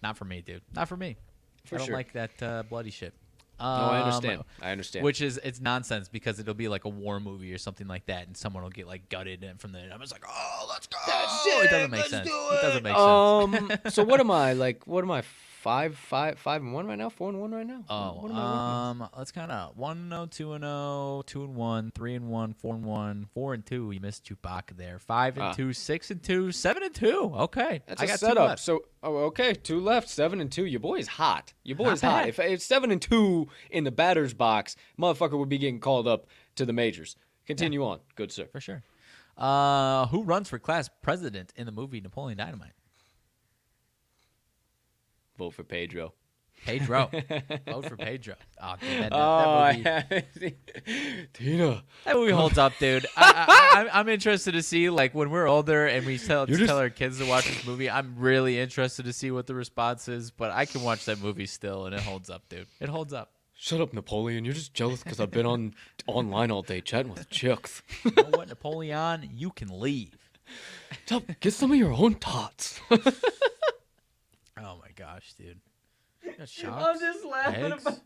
[0.03, 0.63] not for me, dude.
[0.75, 1.17] Not for me.
[1.65, 1.97] For I don't sure.
[1.97, 3.15] like that uh, bloody shit.
[3.61, 4.43] No, I Um, understand.
[4.63, 5.05] I understand.
[5.05, 8.27] Which is it's nonsense because it'll be like a war movie or something like that,
[8.27, 9.81] and someone will get like gutted and from the.
[9.93, 10.99] I'm just like, oh, let's go.
[11.07, 12.29] That's It it, doesn't make let's sense.
[12.29, 14.87] do It doesn't make um, so what am I like?
[14.87, 15.23] What am I?
[15.65, 17.09] Five, five, five and one right now.
[17.09, 17.83] Four and one right now.
[17.89, 19.05] Oh, What am I looking at?
[19.07, 19.77] um, let's count out.
[19.79, 23.55] 1 0, 2 and 0, 2 and 1, 3 and 1, 4 and 1, 4
[23.55, 23.91] and 2.
[23.93, 24.99] You missed Chewbacca there.
[24.99, 25.53] 5 and Ah.
[25.55, 27.33] 2, 6 and 2, 7 and 2.
[27.35, 27.83] Okay.
[27.87, 28.59] That's I a got two setup.
[28.59, 30.67] So, oh, okay, two left, seven and two.
[30.67, 31.55] Your boy is hot.
[31.63, 32.29] Your boy Not is hot.
[32.29, 36.27] If it's seven and two in the batter's box, motherfucker would be getting called up
[36.57, 37.17] to the majors.
[37.47, 38.47] Continue on, good sir.
[38.53, 38.83] For sure.
[39.39, 42.73] Uh, who runs for class president in the movie Napoleon Dynamite?
[45.39, 46.15] Vote for Pedro.
[46.65, 47.11] Pedro.
[47.67, 48.37] Vote for Pedro.
[48.63, 50.57] Oh, dude, that, Oh, I that movie,
[50.87, 51.85] haven't- Tina.
[52.05, 53.05] that movie holds up, dude.
[53.17, 56.65] I, I, I'm, I'm interested to see, like, when we're older and we tell, just-
[56.65, 60.09] tell our kids to watch this movie, I'm really interested to see what the response
[60.09, 62.67] is, but I can watch that movie still, and it holds up, dude.
[62.81, 63.33] It holds up.
[63.57, 64.45] Shut up, Napoleon.
[64.45, 65.75] You're just jealous because I've been on
[66.07, 67.83] online all day chatting with chicks.
[68.05, 69.29] You know what, Napoleon?
[69.35, 70.17] You can leave.
[71.07, 72.81] Stop, get some of your own tots.
[74.59, 75.61] Oh, my gosh, dude.
[76.27, 78.01] I'm just laughing about.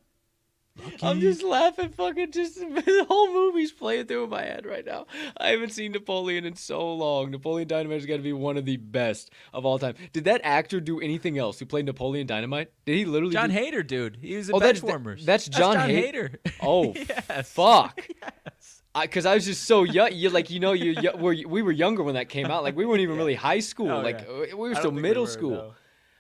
[1.03, 5.07] I'm just laughing, fucking just the whole movie's playing through in my head right now.
[5.37, 7.31] I haven't seen Napoleon in so long.
[7.31, 9.95] Napoleon Dynamite's got to be one of the best of all time.
[10.13, 12.71] Did that actor do anything else who played Napoleon Dynamite?
[12.87, 13.33] Did he literally?
[13.33, 13.57] John do...
[13.57, 14.19] Heder, dude.
[14.21, 15.25] He was in Oh, that's- Benchwarmers.
[15.25, 16.39] that's John Hay- Heder.
[16.63, 17.51] Oh, yes.
[17.51, 18.01] fuck.
[18.23, 18.83] Yes.
[19.01, 20.11] Because I, was just so young.
[20.13, 22.65] You like you know you, you we we were younger when that came out.
[22.65, 23.91] Like we weren't even really high school.
[23.91, 24.55] Oh, like yeah.
[24.55, 25.51] we were still think we middle were, school.
[25.51, 25.75] no.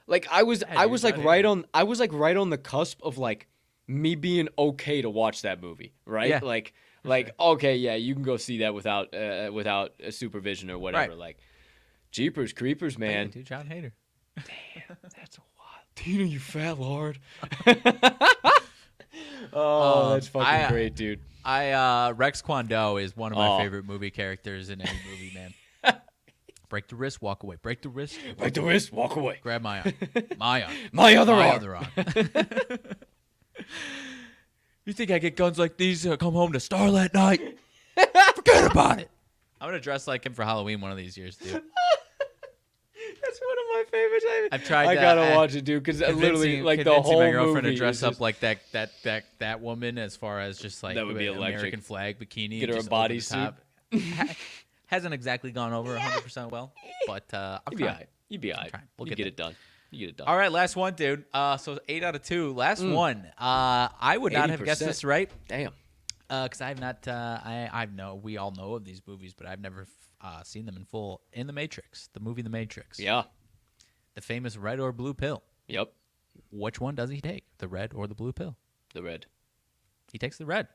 [0.08, 2.58] Like I was Yeah, I was like right on I was like right on the
[2.58, 3.46] cusp of like
[3.86, 6.30] me being okay to watch that movie, right?
[6.30, 6.72] Yeah, like
[7.04, 11.10] like okay, yeah, you can go see that without uh, without a supervision or whatever.
[11.10, 11.18] Right.
[11.18, 11.38] Like
[12.10, 13.92] Jeepers Creepers, Man, dude, John Heder.
[14.36, 15.84] Damn, that's a wild.
[15.94, 17.18] Tina, you fat lord.
[19.52, 21.20] oh, Um, that's fucking I, great, dude.
[21.44, 23.58] I uh Rex Kwon Do is one of my Oh.
[23.58, 25.27] favorite movie characters in any movie.
[26.68, 27.56] Break the wrist, walk away.
[27.60, 29.38] Break the wrist, Break the wrist, walk away.
[29.42, 29.92] grab my arm.
[30.38, 30.72] My arm.
[30.92, 31.56] My other my arm.
[31.56, 31.86] other arm.
[34.84, 37.58] you think I get guns like these to come home to Starlight Night?
[38.36, 39.10] Forget about it.
[39.60, 41.50] I'm gonna dress like him for Halloween one of these years, dude.
[41.50, 44.24] That's one of my favorites.
[44.28, 47.20] I, I've tried I to- gotta I- watch it, dude, because literally, like the whole
[47.20, 50.40] my girlfriend movie to dress up just- like that that that that woman as far
[50.40, 51.58] as just like That would be an electric.
[51.60, 52.60] American flag bikini.
[52.60, 53.54] Get her a just over the bodysuit.
[54.88, 54.90] Top.
[54.90, 56.72] Ha- Hasn't exactly gone over 100 percent well,
[57.06, 57.92] but uh, I'm You'd be trying.
[57.94, 58.08] alright.
[58.28, 58.70] You'd be alright.
[58.70, 58.84] trying.
[58.98, 59.54] We'll you get get it done.
[59.90, 60.28] You get it done.
[60.28, 61.24] All right, last one, dude.
[61.32, 62.52] Uh, so eight out of two.
[62.52, 63.26] Last one.
[63.38, 64.86] Uh, I would not have guessed 80%.
[64.86, 65.72] this right Damn.
[66.28, 67.06] because I have not.
[67.08, 69.86] Uh, I I know we all know of these movies, but I've never
[70.20, 71.22] uh, seen them in full.
[71.32, 72.98] In The Matrix, the movie The Matrix.
[73.00, 73.22] Yeah.
[74.14, 75.42] The famous red or blue pill.
[75.68, 75.92] Yep.
[76.50, 77.44] Which one does he take?
[77.58, 78.56] The red or the blue pill?
[78.94, 79.26] The red.
[80.12, 80.68] He takes the red.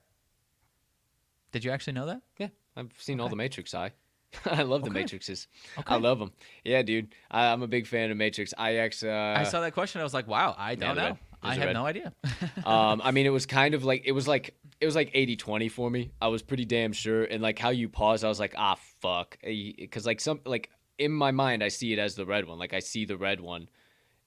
[1.52, 2.22] Did you actually know that?
[2.38, 2.48] Yeah.
[2.76, 3.74] I've seen all the Matrix.
[3.76, 3.92] I.
[4.46, 5.04] I love the Okay.
[5.04, 5.48] Matrixes.
[5.78, 5.94] Okay.
[5.96, 6.32] I love them.
[6.64, 7.14] Yeah, dude.
[7.30, 8.54] I, I'm a big fan of Matrix.
[8.58, 9.04] I X.
[9.04, 10.02] Uh, I saw that question.
[10.02, 11.18] I was like, wow, I don't the know.
[11.42, 11.74] I had red.
[11.74, 12.14] no idea.
[12.66, 15.70] um, I mean, it was kind of like it was like it was like 80-20
[15.72, 16.12] for me.
[16.22, 19.38] I was pretty damn sure, and like how you paused, I was like, ah, fuck,
[19.44, 22.60] because like some like in my mind, I see it as the red one.
[22.60, 23.68] Like I see the red one,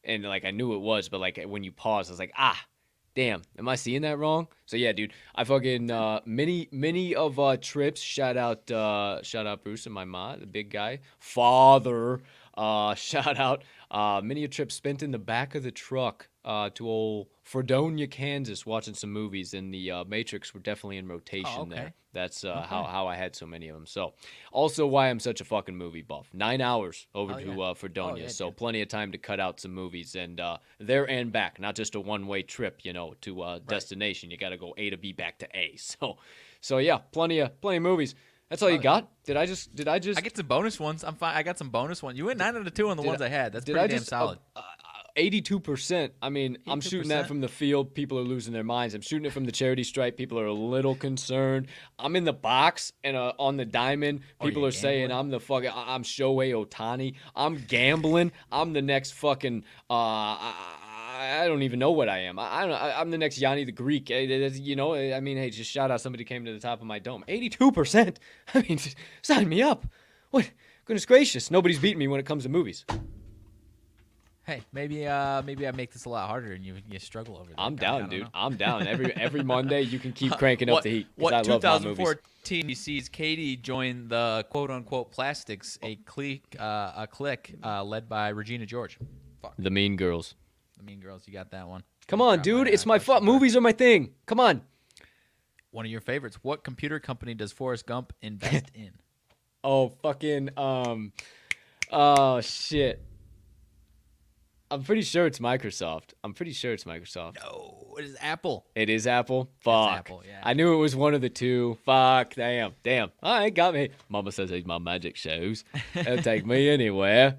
[0.05, 2.59] and like I knew it was, but like when you pause, I was like, ah,
[3.17, 4.47] damn, am I seeing that wrong?
[4.67, 8.01] So yeah, dude, I fucking uh, many many of uh trips.
[8.01, 12.21] Shout out, uh, shout out Bruce and my ma, the big guy, father.
[12.57, 16.71] Uh, shout out, uh, many a trip spent in the back of the truck uh,
[16.71, 21.51] to old Fredonia, Kansas, watching some movies, and the uh, Matrix were definitely in rotation
[21.55, 21.75] Oh, okay.
[21.75, 21.93] there.
[22.13, 22.91] That's uh, how Okay.
[22.93, 23.85] how I had so many of them.
[23.87, 24.15] So,
[24.53, 26.29] also why I'm such a fucking movie buff.
[26.33, 27.61] Nine hours over Oh, to yeah.
[27.63, 28.57] uh, Fredonia, yeah, so dude.
[28.57, 31.95] plenty of time to cut out some movies and uh, there and back, not just
[31.95, 34.31] a one way trip, you know, to uh, destination.
[34.31, 35.77] You got to go A to B back to A.
[35.79, 36.17] So,
[36.63, 38.15] so yeah, plenty of plenty of movies.
[38.49, 38.83] That's all you yeah.
[38.83, 39.09] got?
[39.25, 41.03] Did I just did I just I get some bonus ones.
[41.05, 41.37] I'm fine.
[41.37, 42.17] I got some bonus ones.
[42.17, 43.53] You went nine out of two on the ones I- I had.
[43.53, 44.39] That's pretty I damn just solid.
[45.19, 46.13] Eighty-two percent.
[46.21, 47.95] I mean, I'm shooting that from the field.
[47.95, 48.95] People are losing their minds.
[48.95, 50.17] I'm shooting it from the charity stripe.
[50.17, 51.69] People are a little concerned.
[51.99, 54.21] I'm in the box and uh, on the diamond.
[54.41, 55.11] Oh, People are saying?
[55.11, 55.71] I'm the fucking.
[55.71, 57.15] I- I'm Shohei Ohtani.
[57.35, 58.31] I'm gambling.
[58.53, 59.65] I'm the next fucking.
[59.89, 60.55] Uh, I,
[61.19, 62.39] I I don't even know what I am.
[62.39, 62.67] I, I.
[62.69, 64.11] I, I'm the next Yanni the Greek.
[64.11, 64.95] Eh, eh, eh, You know.
[64.95, 67.25] I mean, hey, just shout out somebody came to the top of my dome.
[67.27, 68.21] Eighty-two percent.
[68.55, 68.79] I mean,
[69.23, 69.87] sign me up.
[70.31, 70.51] What?
[70.85, 71.51] Goodness gracious!
[71.51, 72.85] Nobody's beating me when it comes to movies.
[74.47, 77.51] Hey, maybe uh maybe I make this a lot harder and you you struggle over.
[77.51, 77.59] That.
[77.61, 78.23] I'm I- I down, dude.
[78.23, 78.29] know.
[78.33, 78.87] I'm down.
[78.87, 81.07] Every every Monday, you can keep cranking what, up the heat.
[81.17, 81.97] What I love my movies.
[81.99, 88.09] 2014 sees Katie join the quote unquote plastics, a clique, uh, a clique uh, led
[88.09, 88.99] by Regina George.
[89.43, 90.37] Fuck, The Mean Girls.
[90.77, 91.25] the Mean Girls.
[91.27, 91.83] You got that one.
[92.07, 92.69] Come on, dude.
[92.69, 93.25] It's my card.
[93.25, 94.13] Movies are my thing.
[94.27, 94.63] Come on.
[95.73, 96.39] One of your favorites.
[96.43, 98.93] What computer company does Forrest Gump invest in?
[99.65, 101.13] Oh fucking um.
[101.91, 103.03] Oh shit.
[104.71, 106.15] I'm pretty sure it's Microsoft.
[106.25, 107.37] I'm pretty sure it's Microsoft.
[107.43, 108.67] No, it is Apple.
[108.75, 109.49] It is Apple.
[109.61, 109.93] Fuck.
[109.93, 110.41] Apple, yeah.
[110.43, 111.79] I knew it was one of the two.
[111.85, 112.35] Fuck.
[112.35, 112.73] Damn.
[112.83, 113.11] Damn.
[113.23, 113.91] I All right, got me.
[114.09, 115.65] Mama says these my magic shoes.
[115.95, 117.39] They'll take me anywhere.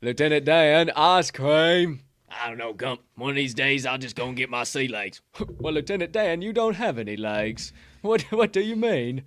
[0.00, 2.00] Lieutenant Dan, ice cream.
[2.30, 3.00] I don't know, Gump.
[3.16, 5.20] One of these days, I'll just go and get my sea legs.
[5.58, 7.72] well, Lieutenant Dan, you don't have any legs.
[8.02, 8.22] What?
[8.30, 9.22] What do you mean?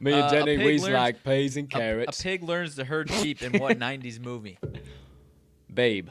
[0.00, 2.20] Me and Uh, Jenny, we learns- like peas and carrots.
[2.20, 4.58] A, pig learns to herd sheep in what 90s movie?
[5.72, 6.08] Babe.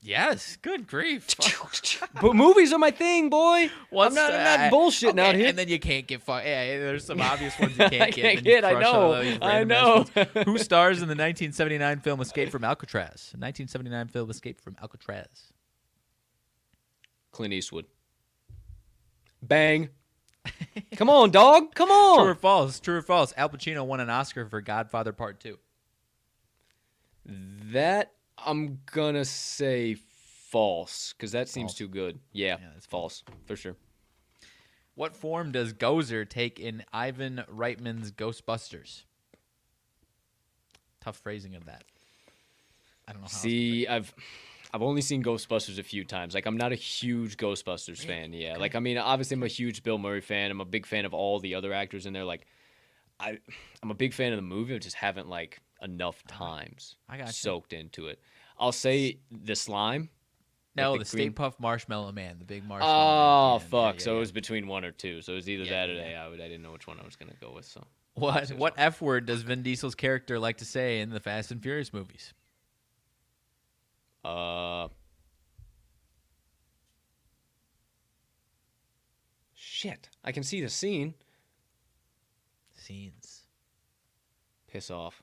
[0.00, 1.26] Yes, good grief.
[2.22, 3.68] but movies are my thing, boy.
[3.90, 5.48] What's I'm not, I'm not bullshitting okay, out here.
[5.48, 6.40] And then you can't get far.
[6.40, 8.14] Yeah, there's some obvious ones you can't get.
[8.14, 10.04] can't get, I know, I know.
[10.44, 13.32] Who stars in the 1979 film Escape from Alcatraz?
[13.36, 15.52] 1979 film Escape from Alcatraz.
[17.32, 17.86] Clint Eastwood.
[19.42, 19.88] Bang.
[20.96, 21.74] Come on, dog.
[21.74, 22.18] Come on.
[22.18, 22.80] True or false?
[22.80, 23.32] True or false?
[23.36, 25.58] Al Pacino won an Oscar for Godfather Part 2.
[27.72, 29.96] That I'm gonna say
[30.50, 31.78] false because that seems False.
[31.78, 32.18] too good.
[32.32, 33.76] Yeah, Yeah, that's false for sure.
[34.94, 39.04] What form does Gozer take in Ivan Reitman's Ghostbusters?
[41.00, 41.84] Tough phrasing of that.
[43.06, 43.36] I don't know how.
[43.38, 44.12] See, I've
[44.72, 46.34] I've only seen Ghostbusters a few times.
[46.34, 48.32] Like I'm not a huge Ghostbusters fan.
[48.32, 50.50] Yeah, like I mean, obviously I'm a huge Bill Murray fan.
[50.50, 52.24] I'm a big fan of all the other actors in there.
[52.24, 52.46] Like
[53.18, 53.38] I,
[53.82, 54.74] I'm a big fan of the movie.
[54.74, 57.14] I just haven't like enough times Uh-huh.
[57.16, 57.32] I gotcha.
[57.32, 58.20] soaked into it.
[58.58, 60.10] I'll say the slime.
[60.76, 62.92] No, Like the, the Stay Puft Marshmallow Man, the big marshmallow.
[62.92, 63.68] Oh Man.
[63.68, 63.94] Fuck!
[63.96, 64.16] yeah, so yeah.
[64.16, 65.22] it was between one or two.
[65.22, 66.24] So it was either that or yeah.
[66.24, 67.64] I, would, I didn't know which one I was gonna go with.
[67.64, 67.84] So
[68.14, 71.62] What what F word does Vin Diesel's character like to say in the Fast and
[71.62, 72.32] Furious movies?
[74.24, 74.88] Uh,
[79.54, 80.08] shit!
[80.24, 81.14] I can see the scene.
[82.74, 83.42] Scenes.
[84.66, 85.22] Piss off.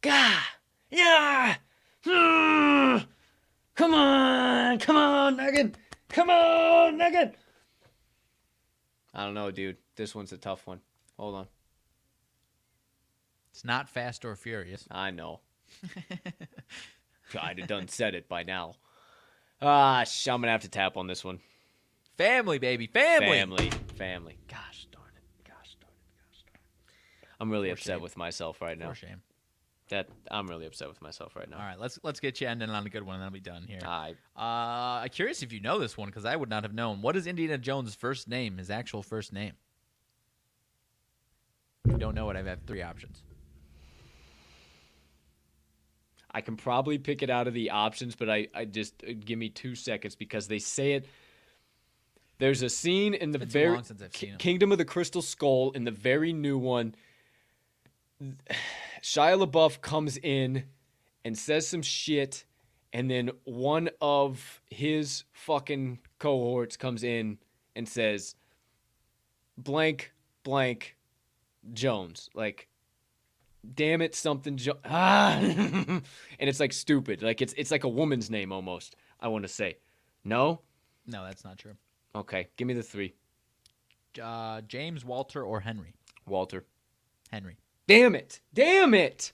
[0.00, 0.40] Gah!
[0.90, 1.56] Yeah!
[2.04, 3.04] Hmm.
[3.74, 4.78] Come on!
[4.78, 5.76] Come on, Nugget!
[6.08, 7.36] Come on, Nugget!
[9.14, 9.76] I don't know, dude.
[9.96, 10.80] This one's a tough one.
[11.18, 11.46] Hold on.
[13.52, 14.86] It's not Fast or Furious.
[14.90, 15.40] I know.
[17.36, 18.74] I'd have done said it by now.
[19.62, 21.40] Ah, sh- I'm gonna have to tap on this one.
[22.16, 23.26] Family, baby, family.
[23.28, 24.38] Family, family.
[24.48, 25.48] Gosh darn it.
[25.48, 26.16] Gosh darn it.
[26.30, 26.60] Gosh darn
[27.22, 27.28] it.
[27.40, 28.02] I'm really For upset shame.
[28.02, 28.88] with myself right now.
[28.90, 29.22] For shame.
[29.88, 31.56] That I'm really upset with myself right now.
[31.58, 33.50] All right, let's let's get you ending on a good one, and then we'll be
[33.50, 33.80] done here.
[33.84, 37.02] I Uh, I'm curious if you know this one because I would not have known.
[37.02, 38.58] What is Indiana Jones' first name?
[38.58, 39.54] His actual first name.
[41.86, 43.22] If you don't know it, I have three options.
[46.32, 49.38] I can probably pick it out of the options, but I, I just uh, give
[49.38, 51.06] me two seconds because they say it.
[52.38, 54.38] There's a scene in the too very long since I've Ki- seen 'em.
[54.38, 56.94] Kingdom of the Crystal Skull in the very new one.
[59.02, 60.64] Shia LaBeouf comes in
[61.24, 62.44] and says some shit,
[62.92, 67.38] and then one of his fucking cohorts comes in
[67.76, 68.34] and says,
[69.58, 70.12] blank,
[70.44, 70.96] blank,
[71.72, 72.30] Jones.
[72.34, 72.68] Like,
[73.74, 76.02] damn it, something jo- ah, and
[76.38, 77.22] it's like stupid.
[77.22, 78.96] Like it's it's like a woman's name almost.
[79.20, 79.76] I want to say,
[80.24, 80.60] no.
[81.06, 81.74] No, that's not true.
[82.14, 83.14] Okay, give me the three.
[84.20, 85.94] Uh, James, Walter, or Henry?
[86.26, 86.64] Walter.
[87.30, 87.56] Henry.
[87.86, 88.40] Damn it!
[88.52, 89.32] Damn it!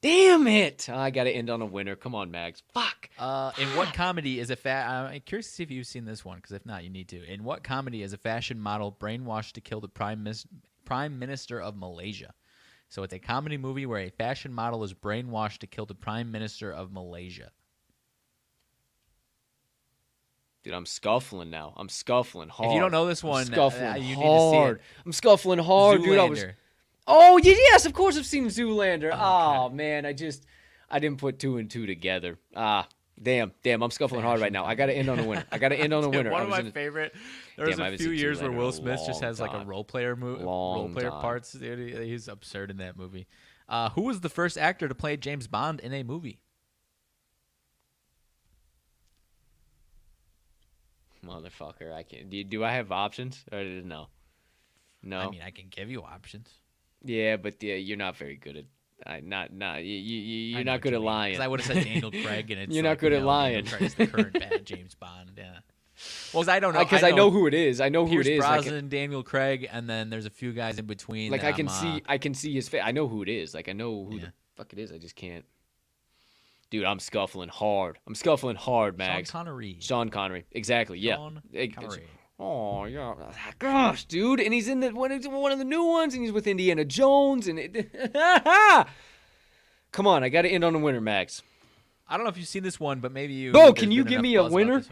[0.00, 0.88] Damn it!
[0.88, 1.96] I gotta end on a winner.
[1.96, 2.62] Come on, Mags.
[2.72, 3.10] Fuck.
[3.18, 6.24] Uh, in what comedy is a fa- I'm curious to see if you've seen this
[6.24, 7.24] one because if not, you need to.
[7.24, 10.46] In what comedy is a fashion model brainwashed to kill the prime mis-
[10.84, 12.32] prime minister of Malaysia?
[12.88, 16.32] So it's a comedy movie where a fashion model is brainwashed to kill the prime
[16.32, 17.50] minister of Malaysia.
[20.64, 21.74] Dude, I'm scuffling now.
[21.76, 22.70] I'm scuffling hard.
[22.70, 24.58] If you don't know this I'm one, uh, scuffling you need to see it.
[24.58, 24.80] hard.
[25.04, 26.18] I'm scuffling hard, dude.
[26.18, 26.44] I was.
[27.06, 29.10] Oh yes, of course I've seen Zoolander.
[29.14, 30.44] Oh man, I just
[30.90, 32.38] I didn't put two and two together.
[32.54, 32.88] Ah,
[33.22, 34.64] damn, damn, I'm scuffling hard right now.
[34.64, 35.44] I gotta end on a winner.
[35.52, 36.30] I gotta end on a winner.
[36.30, 37.14] one of my a- favorite.
[37.56, 40.38] There was a few years where Will Smith just has like a role player mo-
[40.38, 41.20] role player time.
[41.20, 41.52] parts.
[41.52, 43.26] Dude, he's absurd in that movie.
[43.68, 46.38] Uh, who was the first actor to play James Bond in a movie?
[51.24, 52.30] Motherfucker, I can't.
[52.30, 54.08] Do, do I have options or no?
[55.02, 55.18] No.
[55.20, 56.48] I mean, I can give you options.
[57.04, 58.64] yeah, but yeah, you're not very good at.
[59.06, 61.40] I not not you, you you're not good you at lying.
[61.40, 63.64] I would have said Daniel Craig, and it's You're not like, good at no, lying.
[63.64, 65.30] Daniel Craig's the current bad James Bond.
[65.36, 65.58] Yeah.
[66.32, 67.80] Well, 'cause I don't know because I, know who it is.
[67.80, 68.44] I know who it is.
[68.44, 71.32] I can- Brosnan, Daniel Craig, and then there's a few guys in between.
[71.32, 72.82] like I can I'm, see uh, I can see his face.
[72.84, 73.54] I know who it is.
[73.54, 74.24] Like I know who Yeah.
[74.26, 74.92] the fuck it is.
[74.92, 75.44] I just can't.
[76.70, 77.98] Dude, I'm scuffling hard.
[78.06, 79.08] I'm scuffling hard, man.
[79.08, 79.30] Sean Max.
[79.30, 79.76] Connery.
[79.80, 80.44] Sean Connery.
[80.52, 80.98] Exactly.
[80.98, 81.16] Yeah.
[81.16, 81.40] Sean
[81.74, 82.04] Connery.
[82.38, 83.14] Oh yeah.
[83.58, 86.46] Gosh, dude, and he's in the one, one of the new ones, and he's with
[86.46, 87.92] Indiana Jones, and it.
[89.92, 91.42] Come on, I got to end on a winner, Max.
[92.10, 93.52] I don't know if you've seen this one, but maybe you.
[93.54, 94.82] Oh, can you give me a winner?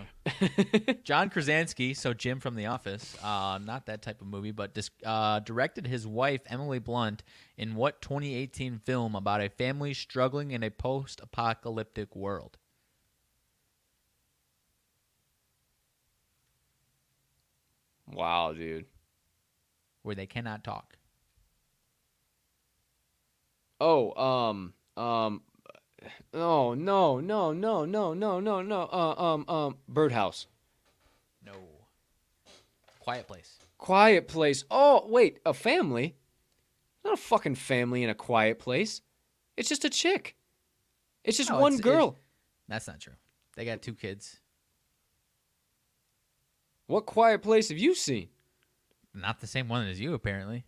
[1.02, 4.90] John Krasinski, so Jim from The Office, uh, not that type of movie, but dis-
[5.04, 7.22] uh, directed his wife Emily Blunt
[7.56, 12.58] in what 2018 film about a family struggling in a post-apocalyptic world?
[18.10, 18.86] Wow, dude.
[20.02, 20.96] Where they cannot talk.
[23.80, 25.42] Oh, um, um,
[26.32, 28.80] oh, no, no, no, no, no, no, no, no.
[28.82, 30.46] Uh, um, um, Birdhouse.
[31.44, 31.52] No.
[33.00, 33.58] Quiet Place.
[33.78, 34.64] Quiet Place.
[34.70, 36.16] Oh, wait, a family?
[37.04, 39.00] Not a fucking family in a quiet place.
[39.56, 40.36] It's just a chick.
[41.22, 42.16] It's just No, one it's- girl.
[42.68, 43.14] That's not true.
[43.56, 44.40] They got two kids.
[46.86, 48.28] What quiet place have you seen?
[49.14, 50.64] Not the same one as you, apparently.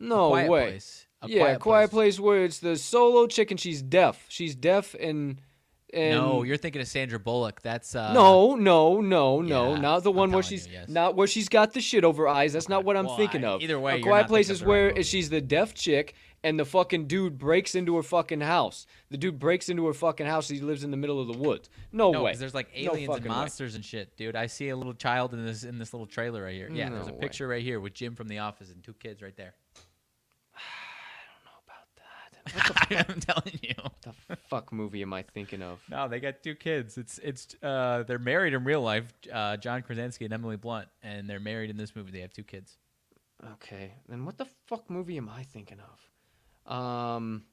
[0.00, 0.62] No Quiet way.
[0.70, 1.06] Place.
[1.22, 2.18] A yeah, quiet, place.
[2.18, 4.24] where it's the solo chick and she's deaf.
[4.28, 5.40] She's deaf and
[5.92, 7.60] and No, you're thinking of Sandra Bullock.
[7.62, 10.88] That's uh, no, no, no, no, yeah, not the one where she's you, yes.
[10.88, 12.52] not where she's got the shit over eyes.
[12.52, 13.60] That's not what I'm well, thinking of.
[13.60, 16.58] either way, a quiet place is of the right where she's the deaf chick and
[16.58, 18.86] the fucking dude breaks into her fucking house.
[19.10, 20.48] The dude breaks into her fucking house.
[20.48, 21.68] He lives in the middle of the woods.
[21.92, 22.34] No, No, way.
[22.34, 23.36] there's like No aliens and fucking way.
[23.36, 24.36] monsters and shit, dude.
[24.36, 26.70] I see a little child in this in this little trailer right here.
[26.72, 27.18] Yeah, there's a way.
[27.18, 29.54] picture right here with Jim from The Office and two kids right there.
[32.90, 33.74] I'm telling you.
[33.82, 35.80] What the fuck movie am I thinking of?
[35.90, 36.96] No, they got two kids.
[36.96, 41.28] It's it's uh they're married in real life, uh, John Krasinski and Emily Blunt, and
[41.28, 42.10] they're married in this movie.
[42.10, 42.78] They have two kids.
[43.54, 46.09] Okay, then what the fuck movie am I thinking of?
[46.66, 47.44] Um.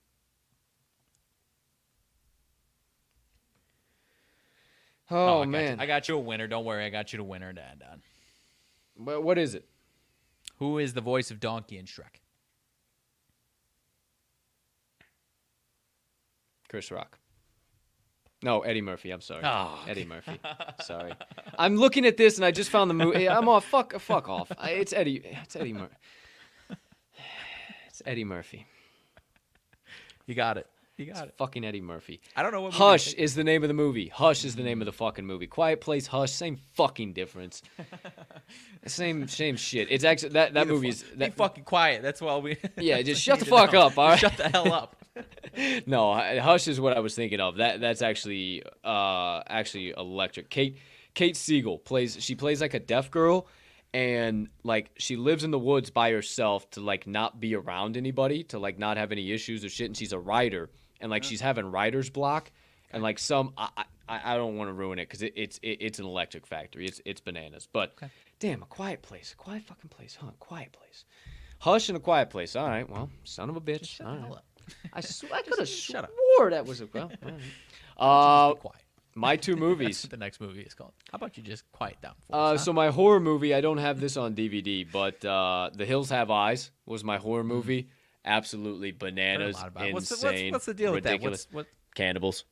[5.09, 5.47] Oh, I got you.
[5.47, 6.47] man, I got you a winner.
[6.47, 8.01] Don't worry, I got you a winner to end on.
[8.97, 9.65] Wha- what is it?
[10.57, 12.19] Who is the voice of Donkey and Shrek?
[16.69, 17.17] Chris Rock.
[18.43, 19.11] No, Eddie Murphy.
[19.11, 19.41] I'm sorry.
[19.43, 20.39] Oh, Eddie Murphy.
[20.83, 21.11] Sorry.
[21.57, 23.27] I'm looking at this and I just found the movie.
[23.27, 23.65] I'm off.
[23.65, 23.99] Fuck.
[23.99, 24.51] Fuck off.
[24.63, 25.23] It's Eddie.
[25.43, 25.95] It's Eddie Murphy.
[27.87, 28.67] It's Eddie Murphy.
[30.27, 30.67] You got it.
[30.97, 31.35] You It's got it.
[31.37, 32.19] fucking Eddie Murphy.
[32.35, 32.73] I don't know what.
[32.73, 34.07] Hush is the name of the movie.
[34.07, 35.45] Hush is the name of the fucking movie.
[35.47, 37.61] Quiet Place, Hush, same fucking difference.
[38.85, 39.87] same same shit.
[39.91, 42.01] It's actually that that Be movie is be fucking quiet.
[42.01, 42.57] That's why we.
[42.77, 43.81] Yeah, just shut the fuck know.
[43.87, 44.19] up, all right?
[44.19, 44.95] Shut the hell up.
[45.85, 47.57] No, Hush is what I was thinking of.
[47.57, 50.49] That that's actually uh actually electric.
[50.49, 50.77] Kate
[51.13, 53.47] Kate Siegel plays she plays like a deaf girl
[53.97, 58.43] and like she lives in the woods by herself to like not be around anybody,
[58.43, 60.69] to like not have any issues or shit and she's a writer
[61.01, 62.51] and like she's having writer's block
[62.91, 63.69] and like some I
[64.07, 66.85] I, I don't want to ruin it cuz it, it's it, it's an electric factory.
[66.85, 67.67] It's it's bananas.
[67.73, 67.95] But
[68.37, 69.33] damn, a quiet place.
[69.33, 70.29] A quiet fucking place, huh?
[70.39, 71.03] Quiet place.
[71.57, 72.55] Hush in a quiet place.
[72.55, 72.87] All right.
[72.87, 73.85] Well, son of a bitch.
[73.85, 74.33] Shut All right.
[74.93, 76.11] I, sw- I could have shut up.
[76.35, 77.11] swore that was a well.
[77.23, 77.33] right.
[77.99, 78.83] Uh, quiet.
[79.17, 80.03] My two movies.
[80.03, 80.93] what the next movie is called.
[81.11, 82.59] How about you just quiet down for Uh, us?
[82.59, 82.65] huh?
[82.65, 86.29] so my horror movie, I don't have this on DVD, but uh, The Hills Have
[86.31, 87.89] Eyes was my horror movie.
[88.25, 89.05] Absolutely Mm-hmm.
[89.05, 89.89] Heard a bananas, lot about it.
[89.89, 91.45] insane, What's the, what's, what's the deal ridiculous.
[91.45, 91.55] with that?
[91.55, 91.95] What's, what?
[91.95, 92.45] Cannibals,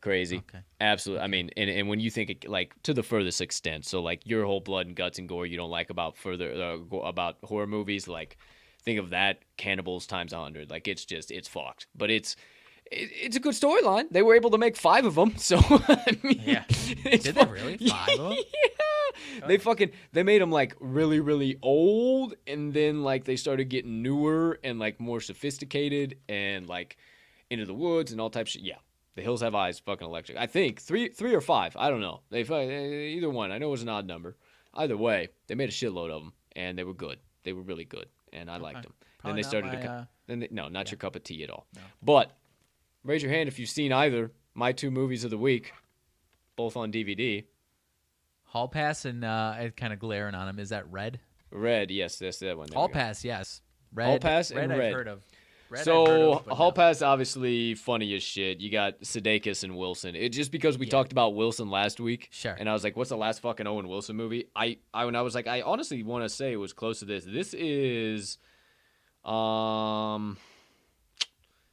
[0.00, 0.38] crazy.
[0.38, 0.58] Okay.
[0.80, 1.24] Absolutely.
[1.24, 4.26] I mean, and, and when you think it, like to the furthest extent, so like
[4.26, 6.52] your whole blood and guts and gore you don't like about further
[6.92, 8.36] uh, about horror movies, like
[8.84, 10.70] think of that cannibals times a hundred.
[10.70, 12.36] Like it's just it's fucked, but it's.
[12.90, 14.08] It- It's a good storyline.
[14.10, 16.64] They were able to make five of them, so I mean, Yeah.
[17.04, 17.76] Did they really?
[17.88, 18.38] Five of 'em?
[18.38, 23.64] Yeah, they fucking they made them like really really old, and then like they started
[23.68, 26.96] getting newer and like more sophisticated and like
[27.50, 28.62] into the woods and all types of shit.
[28.62, 28.76] Yeah,
[29.14, 30.38] the hills have eyes, fucking electric.
[30.38, 31.76] I think three three or five.
[31.76, 32.20] I don't know.
[32.30, 33.52] They eh, either one.
[33.52, 34.36] I know it was an odd number.
[34.74, 37.18] Either way, they made a shitload of them, and they were good.
[37.44, 38.94] They were really good, and I liked them.
[39.24, 39.86] Then they started my, to.
[39.88, 41.66] uh, then they, no, not your cup of tea at all.
[41.74, 41.82] No.
[42.02, 42.32] But
[43.04, 44.30] raise your hand if you've seen either.
[44.54, 45.72] My two movies of the week,
[46.56, 47.44] both on DVD.
[48.44, 50.58] Hall Pass and uh, kind of glaring on him.
[50.58, 51.20] Is that Red?
[51.50, 52.66] Red, yes, that's that one.
[52.68, 52.88] There Hall.
[52.88, 53.62] Pass, yes.
[53.94, 54.92] Red, Hall Pass Red and I've Red.
[54.92, 55.22] heard of.
[55.70, 56.72] Red so of, Hall no.
[56.72, 58.60] Pass obviously funny as shit.
[58.60, 60.14] You got Sudeikis and Wilson.
[60.14, 60.90] It just because we Yeah.
[60.90, 62.28] talked about Wilson last week.
[62.30, 62.54] Sure.
[62.58, 64.48] And I was like, what's the last fucking Owen Wilson movie?
[64.54, 67.06] I I when I was like, I honestly want to say it was close to
[67.06, 67.24] this.
[67.24, 68.36] This is
[69.24, 70.36] um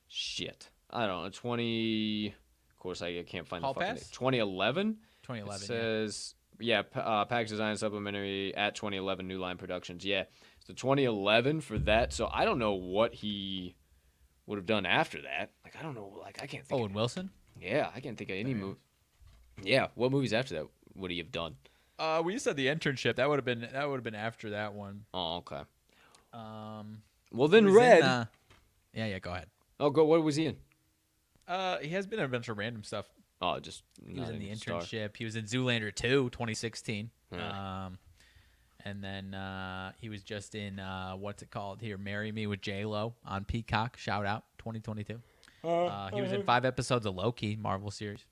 [0.07, 0.69] shit.
[0.90, 4.10] I don't know, 20 Of course I can't find Hall the fucking Pass?
[4.10, 4.98] 2011.
[5.24, 5.56] 2011.
[5.56, 5.68] It yeah.
[5.68, 10.03] says, yeah, pa- uh, package design supplementary at 2011 New Line Productions.
[10.06, 10.24] Yeah,
[10.66, 12.14] so 2011 for that.
[12.14, 13.76] So I don't know what he
[14.48, 15.52] would have done after that.
[15.64, 16.18] Like I don't know.
[16.22, 16.82] Like I can't think.
[16.82, 17.30] Owen Wilson?
[17.61, 18.80] yeah, I can't think of any movie.
[19.64, 21.56] Yeah, what movies after that would he have done?
[21.99, 23.18] Uh, we said the internship.
[23.18, 25.03] That would have been that would have been after that one.
[25.14, 25.61] Oh, okay.
[26.34, 27.02] Um,
[27.32, 28.02] Well then, was in, Red.
[28.02, 28.26] uh,
[28.94, 29.20] yeah, yeah.
[29.20, 29.48] Go ahead.
[29.80, 30.06] oh, go.
[30.06, 30.57] What was he in?
[31.50, 33.06] Uh, he has been in a bunch of random stuff.
[33.42, 34.82] Oh, just He was in the even a star.
[34.82, 35.18] internship.
[35.18, 37.10] He was in Zoolander 2, 2016.
[37.34, 37.98] Um,
[38.86, 41.98] and then uh, he was just in uh, what's it called here?
[41.98, 43.98] Marry Me with J Lo on Peacock.
[43.98, 45.20] Shout out 2022.
[45.64, 48.26] Uh, he was in five episodes of Loki Marvel series.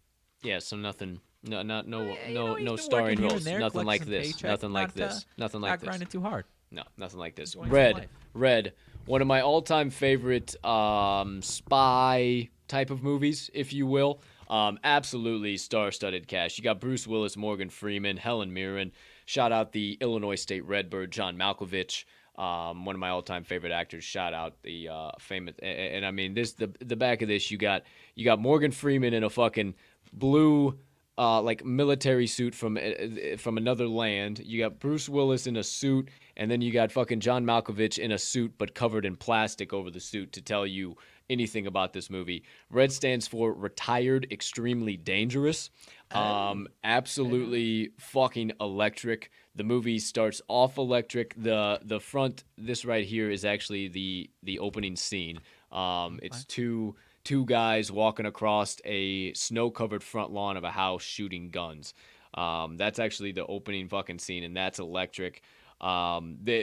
[0.43, 1.19] Yeah, so nothing.
[1.43, 3.43] No, not no, Yeah, you no, know, no been starring working roles.
[3.43, 4.27] there, Nothing like this.
[4.27, 5.25] paycheck, Nothing like not, uh, this.
[5.37, 5.87] Nothing Not like this.
[5.87, 6.45] grinding too hard.
[6.71, 7.55] No, nothing like this.
[7.55, 8.07] Red.
[8.33, 8.73] Red,
[9.05, 14.21] one of my all-time favorite um, spy type of movies, if you will.
[14.49, 16.57] Um, absolutely star-studded cast.
[16.57, 18.91] You got Bruce Willis, Morgan Freeman, Helen Mirren.
[19.25, 22.05] Shout out the Illinois State Redbird, John Malkovich.
[22.37, 24.03] Um, one of my all-time favorite actors.
[24.03, 25.55] Shout out the uh, famous.
[25.59, 27.49] And, and I mean, this the the back of this.
[27.49, 27.83] You got
[28.15, 29.73] you got Morgan Freeman in a fucking
[30.13, 30.77] blue
[31.17, 34.39] uh, like military suit from uh, from another land.
[34.45, 38.11] You got Bruce Willis in a suit, and then you got fucking John Malkovich in
[38.11, 40.95] a suit but covered in plastic over the suit to tell you
[41.29, 42.43] anything about this movie.
[42.69, 45.69] Red stands for retired, extremely dangerous.
[46.11, 49.31] Um, absolutely fucking electric.
[49.55, 51.35] The movie starts off electric.
[51.35, 55.39] The the front this right here is actually the the opening scene.
[55.71, 61.03] Um, it's two two guys walking across a snow covered front lawn of a house
[61.03, 61.93] shooting guns.
[62.33, 65.41] Um, that's actually the opening fucking scene, and that's electric.
[65.81, 66.55] Um, the,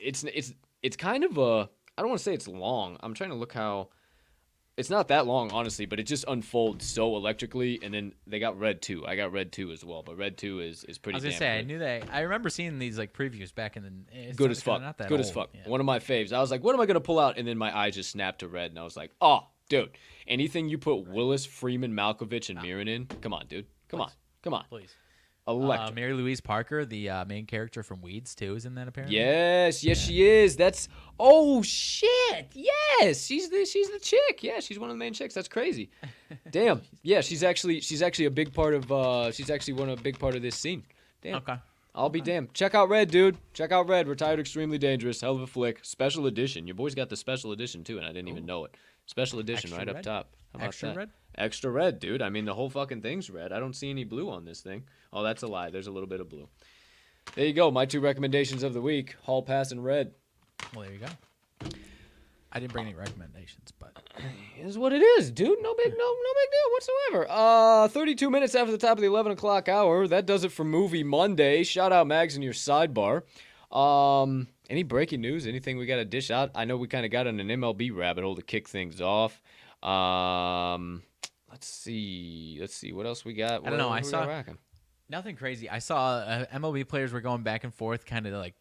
[0.00, 1.68] it's it's it's kind of a
[1.98, 2.98] I don't want to say it's long.
[3.00, 3.88] I'm trying to look how
[4.76, 7.80] it's not that long, honestly, but it just unfolds so electrically.
[7.82, 9.06] And then they got Red Two.
[9.06, 11.14] I got Red Two as well, but Red Two is is pretty.
[11.14, 12.04] I was gonna say I knew that.
[12.12, 13.88] I remember seeing these like previews back in the.
[14.12, 14.82] Eh, it's good not- as fuck.
[14.82, 15.50] Not that Good as fuck.
[15.54, 15.68] Yeah.
[15.68, 16.32] One of my faves.
[16.32, 17.38] I was like, what am I gonna pull out?
[17.38, 19.90] And then my eyes just snapped to red, and I was like, oh, dude,
[20.28, 22.62] anything you put Willis, Freeman, Malkovich, and ah.
[22.62, 24.10] Mirren in, come on, dude, come on,
[24.42, 24.94] come on, Please.
[25.46, 25.90] Electric.
[25.90, 29.16] Uh, Mary Louise Parker, the uh, main character from Weeds, too, is in that apparently.
[29.16, 30.56] Yes, yes, she is.
[30.56, 32.50] That's oh shit.
[32.52, 34.42] Yes, she's the she's the chick.
[34.42, 35.34] Yeah, she's one of the main chicks.
[35.34, 35.90] That's crazy.
[36.50, 36.82] Damn.
[37.02, 40.02] Yeah, she's actually she's actually a big part of uh she's actually one of a
[40.02, 40.84] big part of this scene.
[41.22, 41.36] Damn.
[41.36, 41.56] Okay.
[41.94, 42.52] I'll be damned.
[42.52, 43.38] Check out Red, dude.
[43.54, 44.06] Check out Red.
[44.06, 45.22] Retired Extremely Dangerous.
[45.22, 45.82] Hell of a flick.
[45.82, 46.66] Special edition.
[46.66, 48.74] Your boy's got the special edition too, and I didn't even know it.
[49.06, 50.35] Special edition Extra right up top.
[50.60, 50.96] Extra that?
[50.96, 51.10] red?
[51.36, 52.22] Extra red, dude.
[52.22, 53.52] I mean, the whole fucking thing's red.
[53.52, 54.84] I don't see any blue on this thing.
[55.12, 55.70] Oh, that's a lie.
[55.70, 56.48] There's a little bit of blue.
[57.34, 57.70] There you go.
[57.70, 60.12] My two recommendations of the week: Hall Pass and Red.
[60.74, 61.68] Well, there you go.
[62.52, 63.92] I didn't bring any recommendations, but
[64.58, 65.58] is what it is, dude.
[65.60, 67.26] No big, no, no big deal whatsoever.
[67.28, 70.08] Uh, 32 minutes after the top of the 11 o'clock hour.
[70.08, 71.64] That does it for Movie Monday.
[71.64, 73.24] Shout out Mags in your sidebar.
[73.70, 75.46] Um, any breaking news?
[75.46, 76.50] Anything we got to dish out?
[76.54, 79.42] I know we kind of got on an MLB rabbit hole to kick things off.
[79.86, 81.02] Um,
[81.50, 82.58] let's see.
[82.60, 83.66] Let's see what else we got.
[83.66, 84.26] I don't know, I saw-
[85.08, 85.70] nothing crazy.
[85.70, 88.54] I saw uh, MLB players were going back and forth, kind of like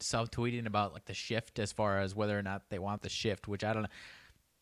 [0.00, 3.46] self-tweeting about like the shift as far as whether or not they want the shift,
[3.48, 3.88] which I don't know.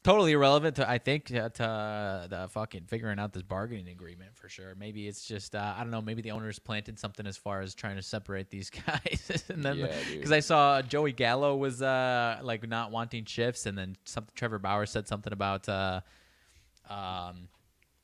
[0.02, 4.48] Totally irrelevant to I think to, to the fucking figuring out this bargaining agreement for
[4.48, 4.74] sure.
[4.78, 6.01] Maybe it's just uh, I don't know.
[6.01, 9.77] Maybe the owners planted something as far as trying to separate these guys, and then
[9.78, 14.32] Yeah, because I saw Joey Gallo was uh, like not wanting shifts, and then something
[14.35, 16.01] Trevor Bauer said something about uh,
[16.89, 17.48] um,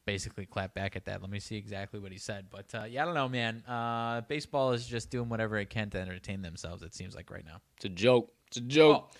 [0.04, 1.22] basically clap back at that.
[1.22, 2.46] Let me see exactly what he said.
[2.50, 3.62] But uh, yeah, I don't know, man.
[3.66, 6.82] Uh, baseball is just doing whatever it can to entertain themselves.
[6.82, 7.60] It seems like right now.
[7.76, 8.32] It's a joke.
[8.48, 9.12] It's a joke.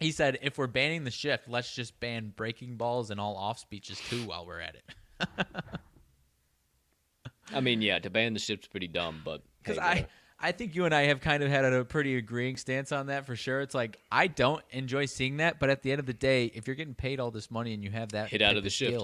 [0.00, 3.58] He said, if we're banning the shift, let's just ban breaking balls and all off
[3.58, 5.46] speeches too while we're at it.
[7.54, 10.06] I mean, yeah, to ban the ship's pretty dumb, but Because hey, I.
[10.40, 13.24] I think you and I have kind of had a pretty agreeing stance on that
[13.24, 13.62] for sure.
[13.62, 16.66] It's like I don't enjoy seeing that, but at the end of the day, if
[16.66, 19.00] you're getting paid all this money and you have that Hit out of the shift.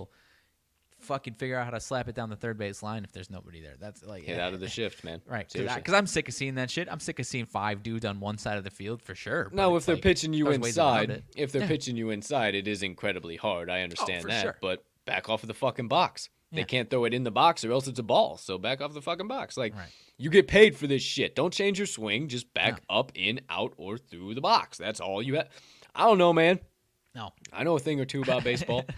[1.00, 3.60] Fucking figure out how to slap it down the third base line if there's nobody
[3.60, 3.74] there.
[3.80, 5.20] That's like hit out of the eh, shift, man.
[5.26, 6.88] Right, because I'm sick of seeing that shit.
[6.90, 9.48] I'm sick of seeing five dudes on one side of the field for sure.
[9.52, 11.68] No, if they're like, pitching you there's ways around inside, if they're Yeah.
[11.68, 13.70] pitching you inside, it is incredibly hard.
[13.70, 14.56] I understand for that, sure.
[14.60, 16.28] but back off of the fucking box.
[16.52, 16.64] They Yeah.
[16.64, 18.36] can't throw it in the box or else it's a ball.
[18.36, 19.56] So back off the fucking box.
[19.56, 19.88] Like Right.
[20.18, 21.36] you get paid for this shit.
[21.36, 22.28] Don't change your swing.
[22.28, 24.76] Just back up, in, out, or through the box.
[24.76, 25.48] That's all you have.
[25.94, 26.58] I don't know, man.
[27.14, 28.84] No, I know a thing or two about baseball.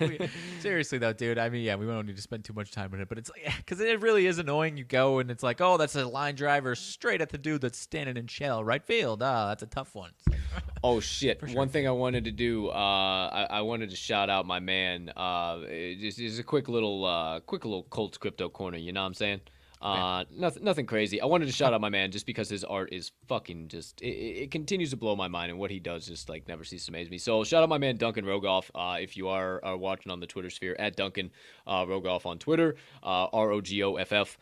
[0.00, 0.28] We-
[0.60, 1.38] seriously though, dude.
[1.38, 3.30] I mean, yeah, we don't need to spend too much time on it, but it's
[3.30, 4.76] like because it really is annoying.
[4.76, 7.78] You go and it's like, oh, that's a line driver straight at the dude that's
[7.78, 9.22] standing in shell right field.
[9.22, 10.10] Ah, that's a tough one.
[10.28, 10.38] Like,
[10.84, 11.40] Oh shit!
[11.44, 11.56] sure.
[11.56, 15.10] One thing I wanted to do, uh, I, I wanted to shout out my man.
[15.16, 18.78] Uh, it just, a quick little, uh, quick little Colts crypto corner.
[18.78, 19.40] You know what I'm saying?
[19.80, 21.20] Uh, nothing, nothing crazy.
[21.20, 24.00] I wanted to shout out my man just because his art is fucking just.
[24.02, 26.86] It, it continues to blow my mind, and what he does just like never ceases
[26.86, 27.18] to amaze me.
[27.18, 28.70] So shout out my man Duncan Rogoff.
[28.74, 31.30] Uh, if you are, are watching on the Twitter sphere, at Duncan
[31.66, 34.38] uh, Rogoff on Twitter, uh, R O G O F F.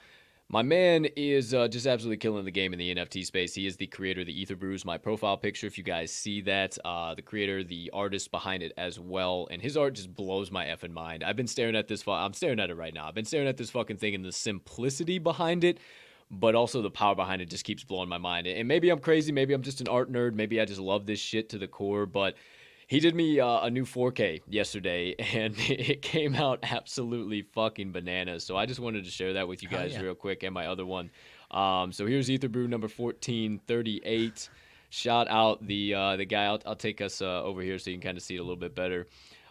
[0.48, 3.52] My man is uh, just absolutely killing the game in the NFT space.
[3.52, 5.66] He is the creator of the Ether Brews, my profile picture.
[5.66, 9.60] If you guys see that, uh, the creator, the artist behind it as well, and
[9.60, 11.24] his art just blows my effing mind.
[11.24, 12.04] I've been staring at this.
[12.04, 13.08] Fu- I'm staring at it right now.
[13.08, 15.80] I've been staring at this fucking thing and the simplicity behind it,
[16.30, 18.46] but also the power behind it just keeps blowing my mind.
[18.46, 19.32] And maybe I'm crazy.
[19.32, 20.34] Maybe I'm just an art nerd.
[20.34, 22.06] Maybe I just love this shit to the core.
[22.06, 22.36] But
[22.86, 28.44] he did me uh, a new 4K yesterday, and it came out absolutely fucking bananas.
[28.44, 30.00] So I just wanted to share that with you guys yeah.
[30.00, 31.10] real quick, and my other one.
[31.50, 34.48] Um, so here's Ether Brew number 1438.
[34.90, 36.44] Shout out the uh, the guy.
[36.44, 38.42] I'll, I'll take us uh, over here so you can kind of see it a
[38.42, 39.06] little bit better.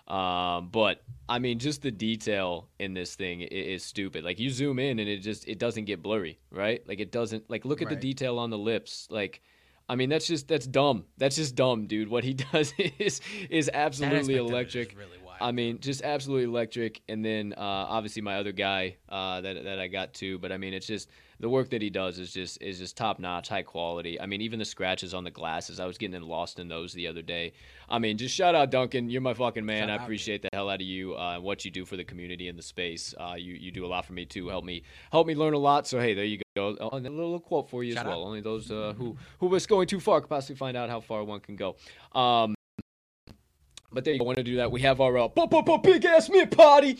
[0.08, 4.24] Um, but I mean, just the detail in this thing i- is, stupid.
[4.24, 6.88] Like you zoom in and it just it doesn't get blurry, right?
[6.88, 7.50] Like it doesn't.
[7.50, 9.08] Like look at the detail on the lips.
[9.10, 9.42] Like,
[9.88, 11.06] I mean, that's just that's dumb.
[11.18, 12.10] That's just dumb, dude.
[12.10, 14.98] What he does is is absolutely it is electric.
[14.98, 15.20] really.
[15.40, 17.02] I mean, just absolutely electric.
[17.10, 20.40] And then uh, obviously my other guy uh, that that I got too.
[20.40, 21.10] But I mean, it's just
[21.40, 24.20] the work that he does is just is just top notch, high quality.
[24.20, 27.08] I mean, even the scratches on the glasses, I was getting lost in those the
[27.08, 27.54] other day.
[27.90, 29.84] I mean, just shout out Duncan, you're my fucking man.
[29.84, 31.98] Shout I out, appreciate the hell out of you uh, and what you do for
[31.98, 33.14] the community and the space.
[33.20, 34.48] Uh, you you do a lot for me too.
[34.48, 35.88] Help me help me learn a lot.
[35.88, 36.78] So hey, there you go.
[36.80, 38.22] Oh, and a little quote for you Shout as well.
[38.22, 38.28] out.
[38.28, 41.24] Only those uh, who who was going too far could possibly find out how far
[41.24, 41.76] one can go.
[42.14, 42.56] Um,
[43.92, 44.26] but there you go.
[44.26, 44.72] I want to do that.
[44.72, 47.00] We have our uh, big ass mint party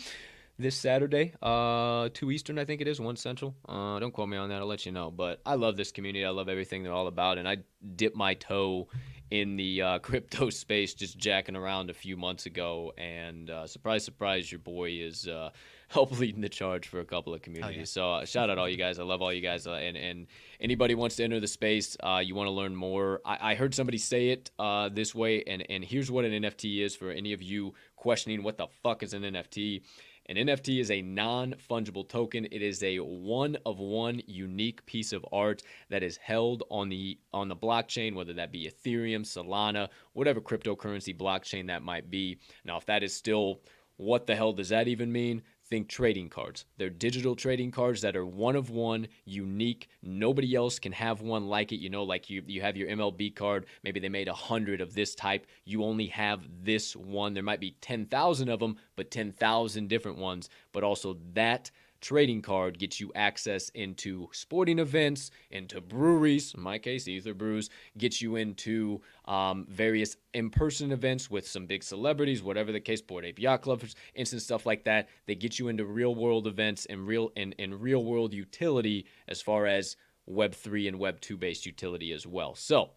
[0.58, 3.54] this Saturday, uh, two Eastern, I think it is, one Central.
[3.68, 4.60] Uh, don't quote me on that.
[4.60, 5.10] I'll let you know.
[5.10, 6.24] But I love this community.
[6.24, 7.58] I love everything they're all about, and I
[7.94, 8.88] dipped my toe
[9.30, 14.04] in the uh, crypto space just jacking around a few months ago, and uh, surprise,
[14.04, 15.50] surprise, your boy is uh,
[15.88, 17.90] help leading the charge for a couple of communities.
[17.90, 18.98] So uh, shout out all you guys.
[18.98, 20.26] I love all you guys, uh, and and
[20.60, 23.20] anybody wants to enter the space, uh, you want to learn more.
[23.24, 26.80] I, I heard somebody say it uh, this way, and and here's what an NFT
[26.80, 29.82] is for any of you questioning what the fuck is an NFT.
[30.28, 32.46] An NFT is a non fungible token.
[32.50, 37.18] It is a one of one unique piece of art that is held on the
[37.32, 42.38] on the blockchain, whether that be Ethereum, Solana, whatever cryptocurrency blockchain that might be.
[42.64, 43.60] Now, if that is still
[43.96, 45.42] what the hell does that even mean?
[45.68, 46.64] Think trading cards.
[46.76, 49.88] They're digital trading cards that are one of one, unique.
[50.00, 51.78] Nobody else can have one like it.
[51.80, 53.66] You know, like you you have your MLB card.
[53.82, 55.44] Maybe they made a hundred of this type.
[55.64, 57.34] You only have this one.
[57.34, 60.50] There might be ten thousand of them, but ten thousand different ones.
[60.70, 66.54] But also that trading card gets you access into sporting events, into breweries.
[66.54, 71.82] In my case, Ether Brews gets you into um, various in-person events with some big
[71.82, 73.00] celebrities, whatever the case.
[73.00, 73.82] Bored Ape Yacht Club,
[74.14, 75.08] instant stuff like that.
[75.26, 79.96] They get you into real-world events and real and, and real-world utility as far as
[80.26, 82.54] Web three and Web two based utility as well.
[82.54, 82.90] So,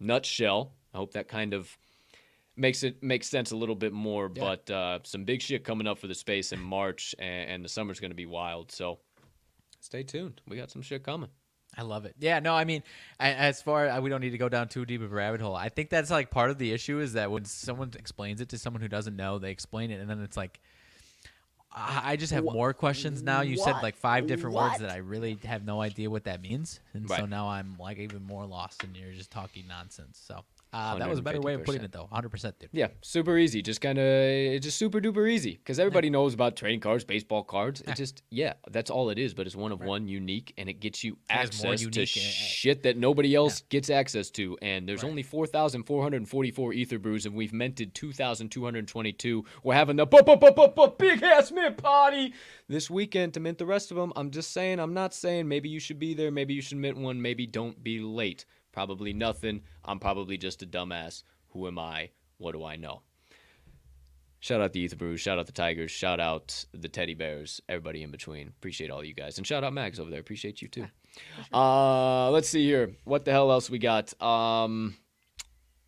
[0.00, 0.72] nutshell.
[0.92, 1.76] I hope that kind of
[2.56, 4.30] makes it makes sense a little bit more.
[4.34, 4.42] Yeah.
[4.42, 7.68] But uh, some big shit coming up for the space in March, and, and the
[7.68, 8.72] summer's going to be wild.
[8.72, 8.98] So
[9.80, 10.40] stay tuned.
[10.48, 11.30] We got some shit coming.
[11.76, 12.14] I love it.
[12.18, 12.82] Yeah, no, I mean,
[13.20, 15.40] I, as far uh, we don't need to go down too deep of a rabbit
[15.40, 15.54] hole.
[15.54, 18.58] I think that's like part of the issue is that when someone explains it to
[18.58, 20.58] someone who doesn't know, they explain it, and then it's like,
[21.70, 23.42] I I just have Wha- more questions now.
[23.42, 26.80] You said like five different words that I really have no idea what that means,
[26.94, 30.18] and so now I'm like even more lost, and you're just talking nonsense.
[30.26, 30.44] So
[30.76, 32.02] uh, that was a better way of putting it, though.
[32.02, 32.70] 100, percent dude.
[32.72, 33.62] Yeah, super easy.
[33.62, 37.42] Just kind of, it's just super duper easy because everybody knows about trading cards, baseball
[37.44, 37.80] cards.
[37.80, 39.34] It just, yeah, that's all it is.
[39.34, 42.06] But it's one of one, unique, and it gets you more access to uh, uh,
[42.06, 44.56] shit that nobody else gets access to.
[44.62, 45.10] And there's Right.
[45.10, 49.44] only 4,444 Ether Brews, and we've minted 2,222.
[49.62, 50.06] We're having the
[50.98, 52.34] big ass mint party
[52.68, 54.12] this weekend to mint the rest of them.
[54.16, 56.96] I'm just saying, I'm not saying maybe you should be there, maybe you should mint
[56.98, 58.44] one, maybe don't be late.
[58.76, 59.62] Probably nothing.
[59.86, 61.22] I'm probably just a dumbass.
[61.52, 62.10] Who am I?
[62.36, 63.00] What do I know?
[64.38, 68.02] Shout out the Ether Brews, shout out the Tigers, shout out the Teddy Bears, everybody
[68.02, 68.48] in between.
[68.48, 69.38] Appreciate all you guys.
[69.38, 70.20] And shout out Mags over there.
[70.20, 70.88] Appreciate you too.
[71.54, 72.90] Uh let's see here.
[73.04, 74.12] What the hell else we got?
[74.20, 74.98] Um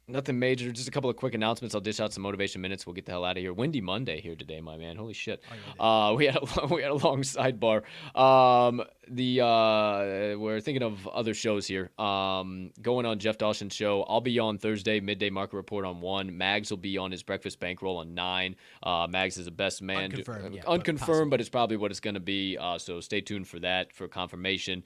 [0.08, 1.74] nothing major, just a couple of quick announcements.
[1.74, 2.86] I'll dish out some motivation minutes.
[2.86, 3.52] We'll get the hell out of here.
[3.52, 4.96] Windy Monday here today, my man.
[4.96, 5.42] Holy shit.
[5.78, 7.82] Uh, we had a, we had a long sidebar.
[8.18, 11.90] Um, the uh, we're thinking of other shows here.
[11.98, 14.02] Um, going on Jeff Dawson's show.
[14.02, 16.36] I'll be on Thursday midday market report on one.
[16.36, 18.56] Mags will be on his breakfast bankroll on nine.
[18.82, 20.04] Uh, Mags is the best man.
[20.04, 21.30] Unconfirmed, uh, yeah, but unconfirmed, possible.
[21.30, 22.56] but it's probably what it's going to be.
[22.58, 24.82] Uh, so stay tuned for that for confirmation.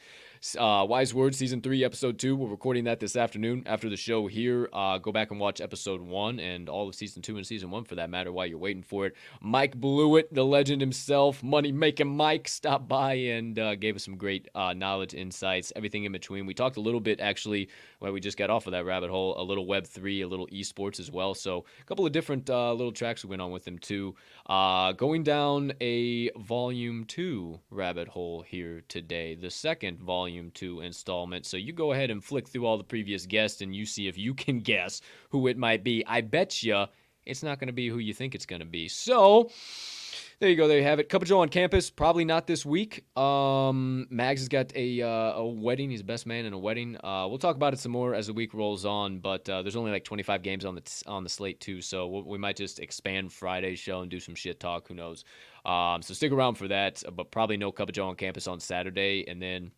[0.59, 2.35] Uh, Wise Words season three, episode two.
[2.35, 4.69] We're recording that this afternoon after the show here.
[4.73, 7.85] Uh, go back and watch episode one and all of season two and season one
[7.85, 9.15] for that matter while you're waiting for it.
[9.41, 14.17] Mike Blewett, the legend himself, money making Mike, stopped by and uh, gave us some
[14.17, 16.45] great uh, knowledge, insights, everything in between.
[16.45, 17.69] We talked a little bit actually
[18.03, 20.49] when we just got off of that rabbit hole, a little Web three, a little
[20.49, 21.35] esports as well.
[21.35, 24.17] So a couple of different uh, little tracks we went on with him too.
[24.47, 31.47] Uh, going down a volume two rabbit hole here today, the second volume two installment.
[31.47, 34.19] So you go ahead and flick through all the previous guests and you see if
[34.19, 35.01] you can guess
[35.31, 36.05] who it might be.
[36.05, 36.87] I bet you
[37.25, 38.89] it's not going to be who you think it's going to be.
[38.89, 39.49] So
[40.43, 40.67] there you go.
[40.67, 41.09] There you have it.
[41.09, 41.89] Cup of Joe on campus.
[41.89, 43.05] Probably not this week.
[43.17, 45.89] Um, Mags has got a uh, a wedding.
[45.91, 46.97] He's the best man in a wedding.
[46.97, 49.21] Uh, we'll talk about it some more as the week rolls on.
[49.21, 52.09] But uh, there's only like 25 games on the t- on the slate too, so
[52.09, 54.89] we'll, we might just expand Friday's show and do some shit talk.
[54.89, 55.25] Who knows?
[55.65, 57.05] Um, so stick around for that.
[57.15, 59.71] But probably no Cup of Joe on campus on Saturday, and then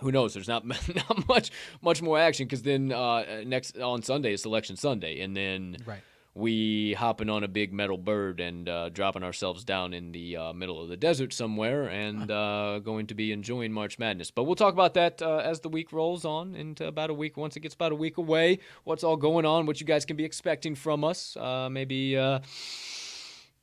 [0.00, 0.34] who knows?
[0.34, 1.50] There's not not much
[1.80, 6.02] much more action because then uh, next on Sunday is Selection Sunday, and then Right.
[6.34, 10.52] We hopping on a big metal bird and uh, dropping ourselves down in the uh,
[10.52, 14.30] middle of the desert somewhere and uh, going to be enjoying March Madness.
[14.32, 17.36] But we'll talk about that uh, as the week rolls on into about a week.
[17.36, 20.16] Once it gets about a week away, what's all going on, what you guys can
[20.16, 21.36] be expecting from us.
[21.36, 22.16] Uh, maybe.
[22.16, 22.40] Uh,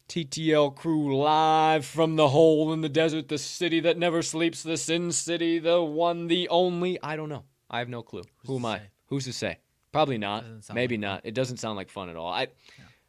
[0.07, 4.75] TTL crew live from the hole in the desert, the city that never sleeps, the
[4.75, 7.01] Sin City, the one, the only.
[7.01, 7.45] I don't know.
[7.69, 8.23] I have no clue.
[8.45, 8.81] Who am I?
[9.05, 9.59] Who's to say?
[9.91, 10.45] Probably not.
[10.73, 11.21] Maybe like not.
[11.25, 12.31] It doesn't sound like fun at all.
[12.31, 12.47] I,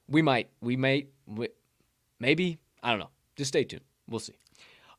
[0.08, 1.48] we might, we may, we,
[2.18, 2.58] maybe.
[2.82, 3.10] I don't know.
[3.36, 3.84] Just stay tuned.
[4.08, 4.34] We'll see.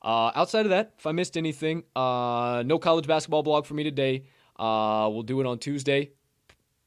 [0.02, 3.84] Uh, outside of that, if I missed anything, uh, no college basketball blog for me
[3.84, 4.24] today.
[4.58, 6.12] Uh, we'll do it on Tuesday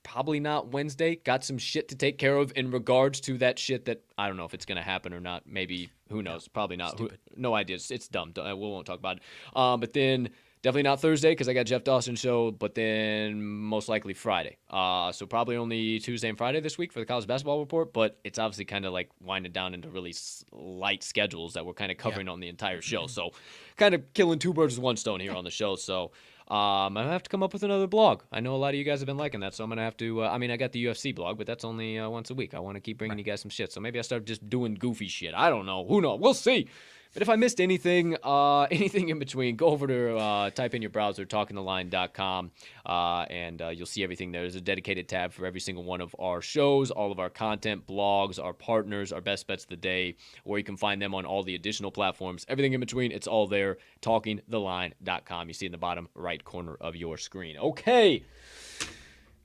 [0.07, 1.17] probably not Wednesday.
[1.17, 4.37] Got some shit to take care of in regards to that shit that I don't
[4.37, 5.43] know if it's gonna happen or not.
[5.47, 6.47] Maybe who knows?
[6.47, 6.97] Probably not.
[6.99, 7.91] Who, no ideas.
[7.91, 8.33] It's, dumb.
[8.39, 9.23] Uh, We won't talk about it.
[9.59, 10.31] Um, but then
[10.67, 12.51] definitely not Thursday because I got Jeff Dawson show.
[12.51, 14.57] But then most likely Friday.
[14.69, 17.93] Uh, so probably only Tuesday and Friday this week for the college basketball report.
[17.93, 20.13] But it's obviously kind of like winding down into really
[20.51, 23.07] light schedules that we're kind of covering on the entire show.
[23.07, 23.31] So
[23.77, 25.77] kind of killing two birds with one stone here on the show.
[25.77, 26.11] So.
[26.49, 28.23] Um, I'm gonna have to come up with another blog.
[28.31, 29.97] I know a lot of you guys have been liking that, so I'm gonna have
[29.97, 30.23] to.
[30.23, 32.55] Uh, I mean, I got the UFC blog, but that's only uh, once a week.
[32.55, 34.75] I want to keep bringing you guys some shit, so maybe I start just doing
[34.75, 35.35] goofy shit.
[35.35, 35.85] I don't know.
[35.85, 36.21] Who knows?
[36.21, 36.69] We'll see.
[37.13, 40.83] But if I missed anything, uh, anything in between, go over to uh, type in
[40.83, 42.51] your browser, talkingtheline.com,
[42.85, 44.43] uh, and uh, you'll see everything there.
[44.43, 47.87] There's a dedicated tab for every single one of our shows, all of our content,
[47.87, 51.25] blogs, our partners, our best bets of the day, or you can find them on
[51.25, 52.45] all the additional platforms.
[52.49, 53.79] Everything in between, it's all there.
[54.03, 55.49] Talkingtheline.com.
[55.49, 57.57] You see in the bottom right corner of your screen.
[57.57, 58.25] Okay.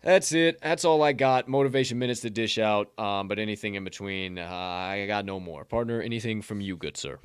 [0.02, 0.60] That's it.
[0.62, 1.48] That's all I got.
[1.48, 2.98] Motivation minutes to dish out.
[3.00, 5.64] Um, but anything in between, uh, I got no more.
[5.64, 7.20] Partner, anything from you, good sir?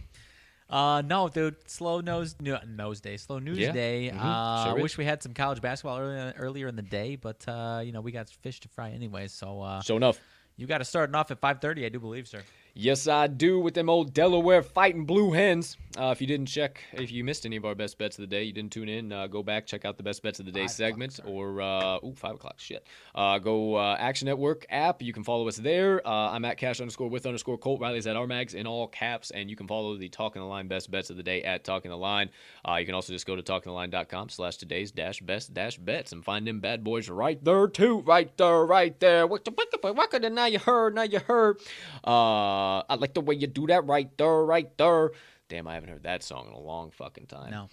[0.69, 1.57] Uh, no, dude.
[1.71, 3.73] Slow nose, no, nose day, slow news Yeah.
[3.73, 4.11] day.
[4.13, 4.21] Mhm.
[4.21, 4.83] Uh, I Sure is.
[4.83, 8.01] wish we had some college basketball earlier, earlier in the day, but uh, you know
[8.01, 9.29] we got fish to fry anyway.
[9.29, 10.21] So uh, Show enough.
[10.57, 12.43] you got to starting off at 5:30, I do believe, sir.
[12.79, 15.79] Yes, I do with them old Delaware fighting blue hens.
[15.99, 18.27] Uh, if you didn't check, if you missed any of our best bets of the
[18.27, 20.53] day, you didn't tune in, uh, go back, check out the best bets of the
[20.53, 22.87] day Five o'clock, segment, or uh, ooh, five o'clock, shit.
[23.15, 25.01] Uh, go uh, Action Network app.
[25.01, 26.07] You can follow us there.
[26.07, 29.49] Uh, I'm at cash underscore with underscore Colt Riley's at Rmags in all caps, and
[29.49, 31.97] you can follow the Talking the Line best bets of the day at Talking the
[31.97, 32.29] Line.
[32.69, 36.23] Uh, you can also just go to talkingtheline.com slash today's dash best dash bets and
[36.23, 39.27] find them bad boys right there too, right there, right there.
[39.27, 41.59] What the what the what the now you heard, now you heard.
[42.05, 45.13] Uh, Uh, I like the way you do that right there, right there.
[45.49, 47.51] Damn, I haven't heard that song in a long fucking time.
[47.53, 47.69] No.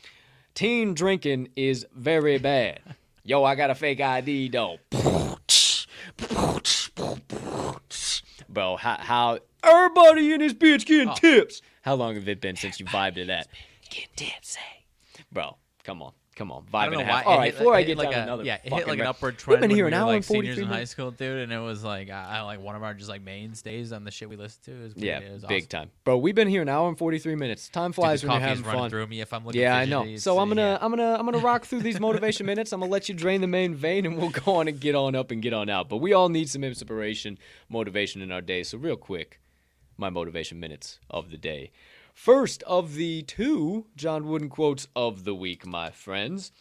[0.54, 2.80] Teen drinking is very bad.
[3.24, 4.78] Yo, I got a fake ID though.
[8.50, 11.16] Bro, how, how everybody in this bitch getting Oh.
[11.16, 11.62] tips?
[11.82, 13.48] How long have it been since you vibed to that?
[13.90, 14.86] Getting tips, hey.
[15.32, 16.14] Bro, come on.
[16.36, 16.66] Come on.
[16.74, 17.18] I Vibe don't and know a why.
[17.18, 17.28] half.
[17.28, 19.38] All it before I get like down a, another yeah, it hit like an upward
[19.38, 19.38] trend.
[19.38, 20.74] We've trend been when here we an were hour like and 43 seniors in high
[20.74, 20.92] minutes.
[20.92, 23.92] school, dude, and it was like I, I like one of our just like mainstays
[23.94, 24.72] on the shit we listened to.
[24.72, 25.68] It was pretty, Yeah, it was big awesome.
[25.70, 25.92] time.
[26.04, 27.70] Bro, we've been here an hour and 43 minutes.
[27.70, 28.90] Time flies the when you're having running fun.
[28.90, 29.22] through me.
[29.22, 30.16] If I'm looking Yeah, I know.
[30.18, 30.78] So I'm gonna yeah.
[30.82, 32.74] I'm gonna I'm gonna rock through these motivation minutes.
[32.74, 35.16] I'm gonna let you drain the main vein, and we'll go on and get on
[35.16, 35.88] up and get on out.
[35.90, 37.38] But we all need some inspiration,
[37.70, 38.64] motivation in our day.
[38.64, 39.40] So real quick,
[39.98, 41.72] my motivation minutes of the day.
[42.14, 46.52] First of the two John Wooden quotes of the week, my friends.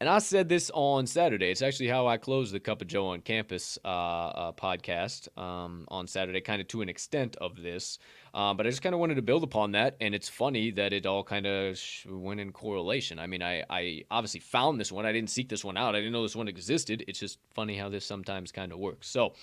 [0.00, 1.50] And I said this on Saturday.
[1.50, 5.84] It's actually how I closed the Cup of Joe on Campus uh, uh, podcast um,
[5.88, 7.98] on Saturday, kind of to an extent of this.
[8.34, 9.96] Um, but I just kind of wanted to build upon that.
[10.00, 13.18] And it's funny that it all kind of sh- went in correlation.
[13.18, 15.06] I mean, I, I obviously found this one.
[15.06, 15.94] I didn't seek this one out.
[15.94, 17.04] I didn't know this one existed.
[17.08, 19.08] It's just funny how this sometimes kind of works.
[19.08, 19.34] So,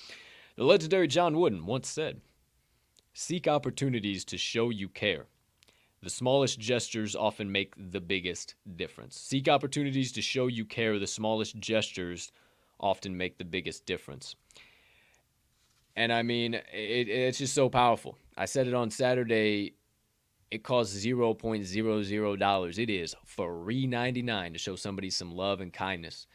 [0.56, 2.22] the legendary John Wooden once said,
[3.14, 5.28] Seek opportunities to show you care.
[6.04, 9.20] The smallest gestures often make the biggest difference.
[9.20, 10.98] Seek opportunities to show you care.
[10.98, 12.32] The smallest gestures
[12.80, 14.36] often make the biggest difference.
[15.96, 18.18] And I mean, it, it's just so powerful.
[18.36, 19.76] I said it on Saturday.
[20.50, 22.80] It costs zero point zero zero dollars.
[22.80, 26.26] It is free ninety nine to show somebody some love and kindness.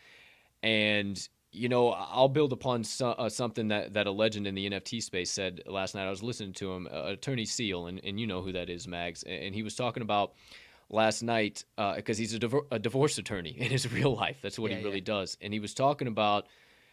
[0.63, 4.69] And you know, I'll build upon so, uh, something that, that a legend in the
[4.69, 6.07] NFT space said last night.
[6.07, 8.87] I was listening to him, uh, Attorney Seal, and, and you know who that is,
[8.87, 9.23] Mags.
[9.23, 10.35] And he was talking about
[10.91, 14.39] last night because uh, he's a, divor- a, divorce attorney in his real life.
[14.43, 15.05] That's what yeah, he really yeah.
[15.05, 15.39] does.
[15.41, 16.47] And he was talking about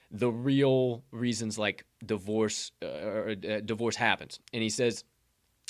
[0.10, 4.40] the real reasons like divorce uh, or uh, divorce happens.
[4.54, 5.04] And he says,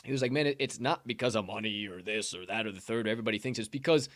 [0.04, 2.72] he was like, man, it, it's not because of money or this or that or
[2.72, 3.08] the third.
[3.08, 4.08] Everybody thinks it's because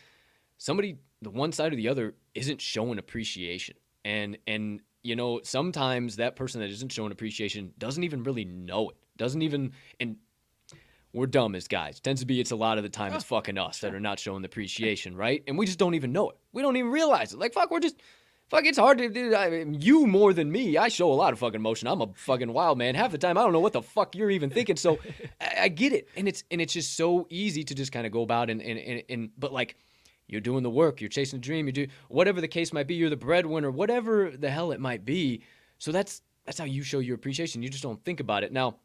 [0.56, 6.16] somebody, the one side or the other, isn't showing appreciation and and you know sometimes
[6.16, 10.16] that person that isn't showing appreciation doesn't even really know it doesn't even and
[11.12, 13.36] we're dumb as guys tends to be it's a lot of the time it's oh,
[13.36, 15.42] fucking us that are not showing the appreciation right?
[15.46, 16.36] And we just don't even know it.
[16.52, 17.38] We don't even realize it.
[17.38, 17.96] Like fuck we're just
[18.48, 20.76] fuck it's hard to do I mean, you more than me.
[20.76, 21.88] I show a lot of fucking emotion.
[21.88, 22.94] I'm a fucking wild man.
[22.94, 24.76] Half the time i don't know what the fuck you're even thinking.
[24.76, 24.98] So
[25.40, 26.08] I, I, get it.
[26.16, 28.78] And it's and it's just so easy to just kind of go about and and,
[28.78, 29.76] and and but like
[30.28, 32.94] you're doing the work, you're chasing the dream, you do whatever the case might be,
[32.94, 35.42] you're the breadwinner, whatever the hell it might be.
[35.78, 37.62] So that's that's how you show your appreciation.
[37.62, 38.52] You just don't think about it.
[38.52, 38.76] Now,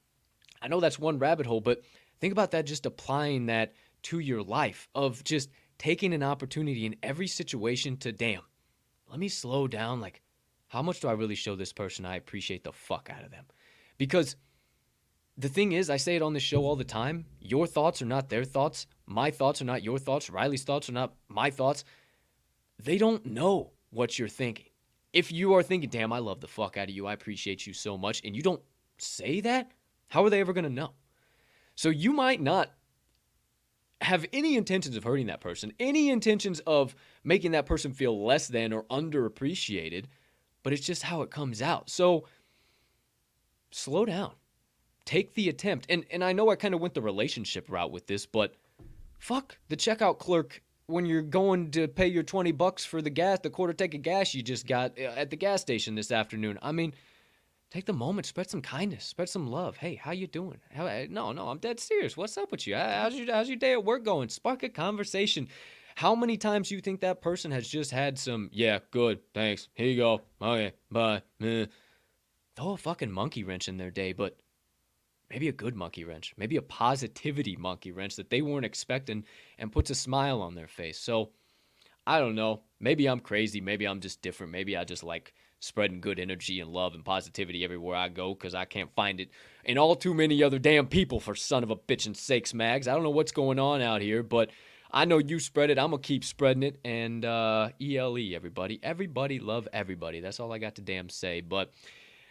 [0.61, 1.81] I know that's one rabbit hole, but
[2.19, 6.95] think about that just applying that to your life of just taking an opportunity in
[7.03, 8.41] every situation to damn,
[9.09, 10.01] let me slow down.
[10.01, 10.21] Like,
[10.67, 13.45] how much do I really show this person I appreciate the fuck out of them?
[13.97, 14.35] Because
[15.37, 17.25] the thing is, I say it on the show all the time.
[17.39, 18.85] Your thoughts are not their thoughts.
[19.07, 20.29] My thoughts are not your thoughts.
[20.29, 21.83] Riley's thoughts are not my thoughts.
[22.81, 24.67] They don't know what you're thinking.
[25.11, 27.73] If you are thinking, damn, I love the fuck out of you, I appreciate you
[27.73, 28.61] so much, and you don't
[28.97, 29.71] say that,
[30.07, 30.91] how are they ever going to know?
[31.75, 32.71] So you might not
[34.01, 38.47] have any intentions of hurting that person, any intentions of making that person feel less
[38.47, 40.05] than or underappreciated,
[40.61, 41.89] but it's just how it comes out.
[41.89, 42.25] So
[43.71, 44.33] slow down
[45.05, 45.85] take the attempt.
[45.89, 48.55] And and I know I kind of went the relationship route with this, but
[49.19, 53.39] fuck the checkout clerk when you're going to pay your 20 bucks for the gas,
[53.39, 56.59] the quarter tank of gas you just got uh, at the gas station this afternoon.
[56.61, 56.93] I mean,
[57.71, 59.77] take the moment, spread some kindness, spread some love.
[59.77, 60.59] Hey, how you doing?
[60.71, 62.17] How, uh, no, no, I'm dead serious.
[62.17, 62.75] What's up with you?
[62.75, 64.29] How's your how's your day at work going?
[64.29, 65.47] Spark a conversation.
[65.95, 69.69] How many times do you think that person has just had some, yeah, good, thanks,
[69.75, 71.67] here you go, okay, bye, eh.
[72.55, 74.39] throw a fucking monkey wrench in their day, but
[75.33, 79.23] maybe a good monkey wrench, maybe a positivity monkey wrench that they weren't expecting
[79.57, 80.99] and puts a smile on their face.
[80.99, 81.31] So
[82.05, 82.61] I don't know.
[82.79, 83.59] Maybe I'm crazy.
[83.59, 84.51] Maybe I'm just different.
[84.51, 88.53] Maybe I just like spreading good energy and love and positivity everywhere I go because
[88.53, 89.31] I can't find it
[89.63, 92.87] in all too many other damn people for son of a bitch and sakes, Mags.
[92.87, 94.51] I don't know what's going on out here, but
[94.91, 95.79] I know you spread it.
[95.79, 96.79] I'm going to keep spreading it.
[96.85, 98.79] And uh, ELE, everybody.
[98.83, 100.19] Everybody love everybody.
[100.19, 101.41] That's all I got to damn say.
[101.41, 101.71] But,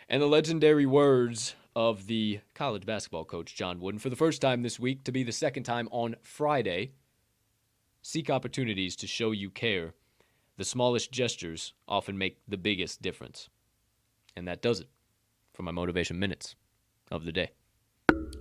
[0.08, 4.62] and the legendary words of the college basketball coach, John Wooden, for the first time
[4.62, 6.92] this week, to be the second time on Friday.
[8.02, 9.94] Seek opportunities to show you care.
[10.56, 13.48] The smallest gestures often make the biggest difference.
[14.36, 14.88] And that does it
[15.52, 16.56] for my motivation minutes
[17.10, 17.50] of the day.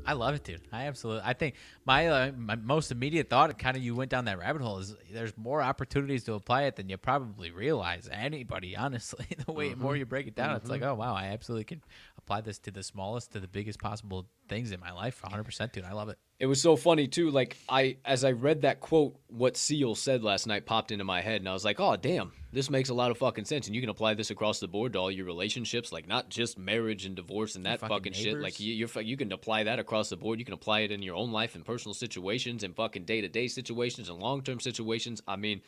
[0.06, 0.62] I love it, dude.
[0.72, 1.24] I absolutely.
[1.26, 1.56] I think
[1.86, 4.96] my uh, my most immediate thought, kind of, you went down that rabbit hole, is
[5.12, 8.10] there's more opportunities to apply it than you probably realize.
[8.12, 9.82] Anybody, honestly, the way mm-hmm.
[9.82, 10.58] more you break it down, mm-hmm.
[10.58, 10.92] it's like, mm-hmm.
[10.92, 11.82] oh wow, I absolutely can
[12.18, 15.84] apply this to the smallest to the biggest possible things in my life 100% dude
[15.84, 19.16] i love it it was so funny too like i as i read that quote
[19.28, 22.32] what seal said last night popped into my head and i was like oh damn
[22.52, 24.94] this makes a lot of fucking sense and you can apply this across the board
[24.94, 28.42] to all your relationships like not just marriage and divorce and that fucking, fucking shit
[28.42, 31.04] like you you're, you can apply that across the board you can apply it in
[31.04, 35.62] your own life and personal situations and fucking day-to-day situations and long-term situations i mean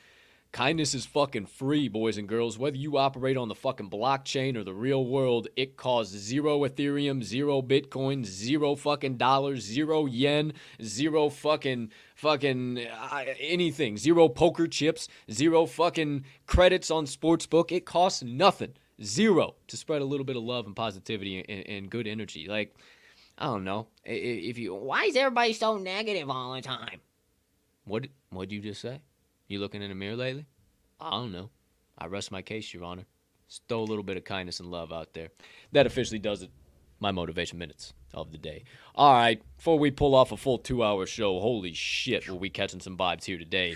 [0.53, 2.59] Kindness is fucking free, boys and girls.
[2.59, 7.23] Whether you operate on the fucking blockchain or the real world, it costs zero Ethereum,
[7.23, 15.07] zero Bitcoin, zero fucking dollars, zero yen, zero fucking fucking uh, anything, zero poker chips,
[15.31, 17.71] zero fucking credits on sportsbook.
[17.71, 21.89] It costs nothing, zero to spread a little bit of love and positivity and, and
[21.89, 22.45] good energy.
[22.47, 22.75] Like
[23.39, 24.75] I don't know if you.
[24.75, 27.01] Why is everybody so negative all the time?
[27.85, 29.01] What what did you just say?
[29.47, 30.45] You looking in the mirror lately?
[30.99, 31.05] Uh.
[31.05, 31.49] I don't know.
[31.97, 33.05] I rest my case, Your Honor.
[33.47, 35.29] Stow a little bit of kindness and love out there.
[35.73, 36.49] That officially does it.
[36.99, 38.63] My motivation minutes of the day.
[38.95, 42.49] All right, before we pull off a full two hour show, holy shit, will we
[42.49, 43.75] catching some vibes here today.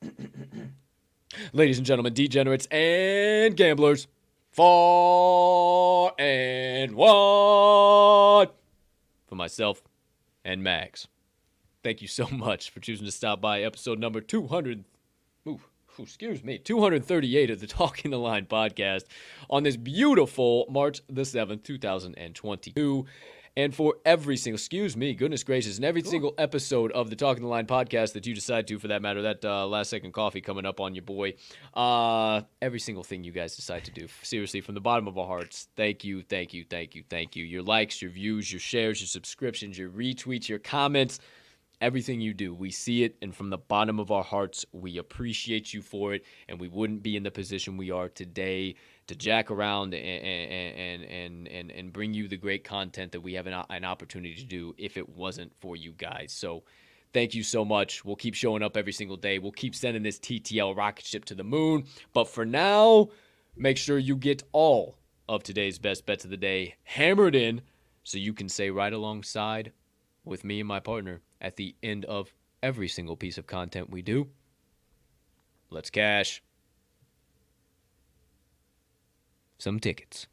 [1.52, 4.06] Ladies and gentlemen, degenerates and gamblers,
[4.52, 8.48] four and one
[9.26, 9.82] for myself
[10.44, 11.08] and Mags.
[11.82, 14.84] Thank you so much for choosing to stop by episode number 200.
[15.46, 15.60] Ooh,
[15.98, 19.04] excuse me, 238 of the Talking the Line podcast
[19.50, 23.06] on this beautiful March the 7th, 2022.
[23.54, 26.10] And for every single, excuse me, goodness gracious, and every cool.
[26.10, 29.20] single episode of the Talking the Line podcast that you decide to, for that matter,
[29.20, 31.34] that uh, last second coffee coming up on your boy,
[31.74, 35.26] uh, every single thing you guys decide to do, seriously, from the bottom of our
[35.26, 37.44] hearts, thank you, thank you, thank you, thank you.
[37.44, 41.20] Your likes, your views, your shares, your subscriptions, your retweets, your comments
[41.82, 42.54] everything you do.
[42.54, 46.24] We see it, and from the bottom of our hearts, we appreciate you for it,
[46.48, 48.76] and we wouldn't be in the position we are today
[49.08, 53.34] to jack around and and and and, and bring you the great content that we
[53.34, 56.32] have an, an opportunity to do if it wasn't for you guys.
[56.32, 56.62] So.
[57.14, 58.06] Thank you so much.
[58.06, 59.38] We'll keep showing up every single day.
[59.38, 61.84] We'll keep sending this TTL rocket ship to the moon.
[62.14, 63.10] But for now,
[63.54, 64.96] make sure you get all
[65.28, 67.60] of today's best bets of the day hammered in
[68.02, 69.72] so you can say right alongside
[70.24, 72.32] with me and my partner at the end of
[72.62, 74.28] every single piece of content we do.
[75.68, 76.42] Let's cash
[79.58, 80.26] some tickets.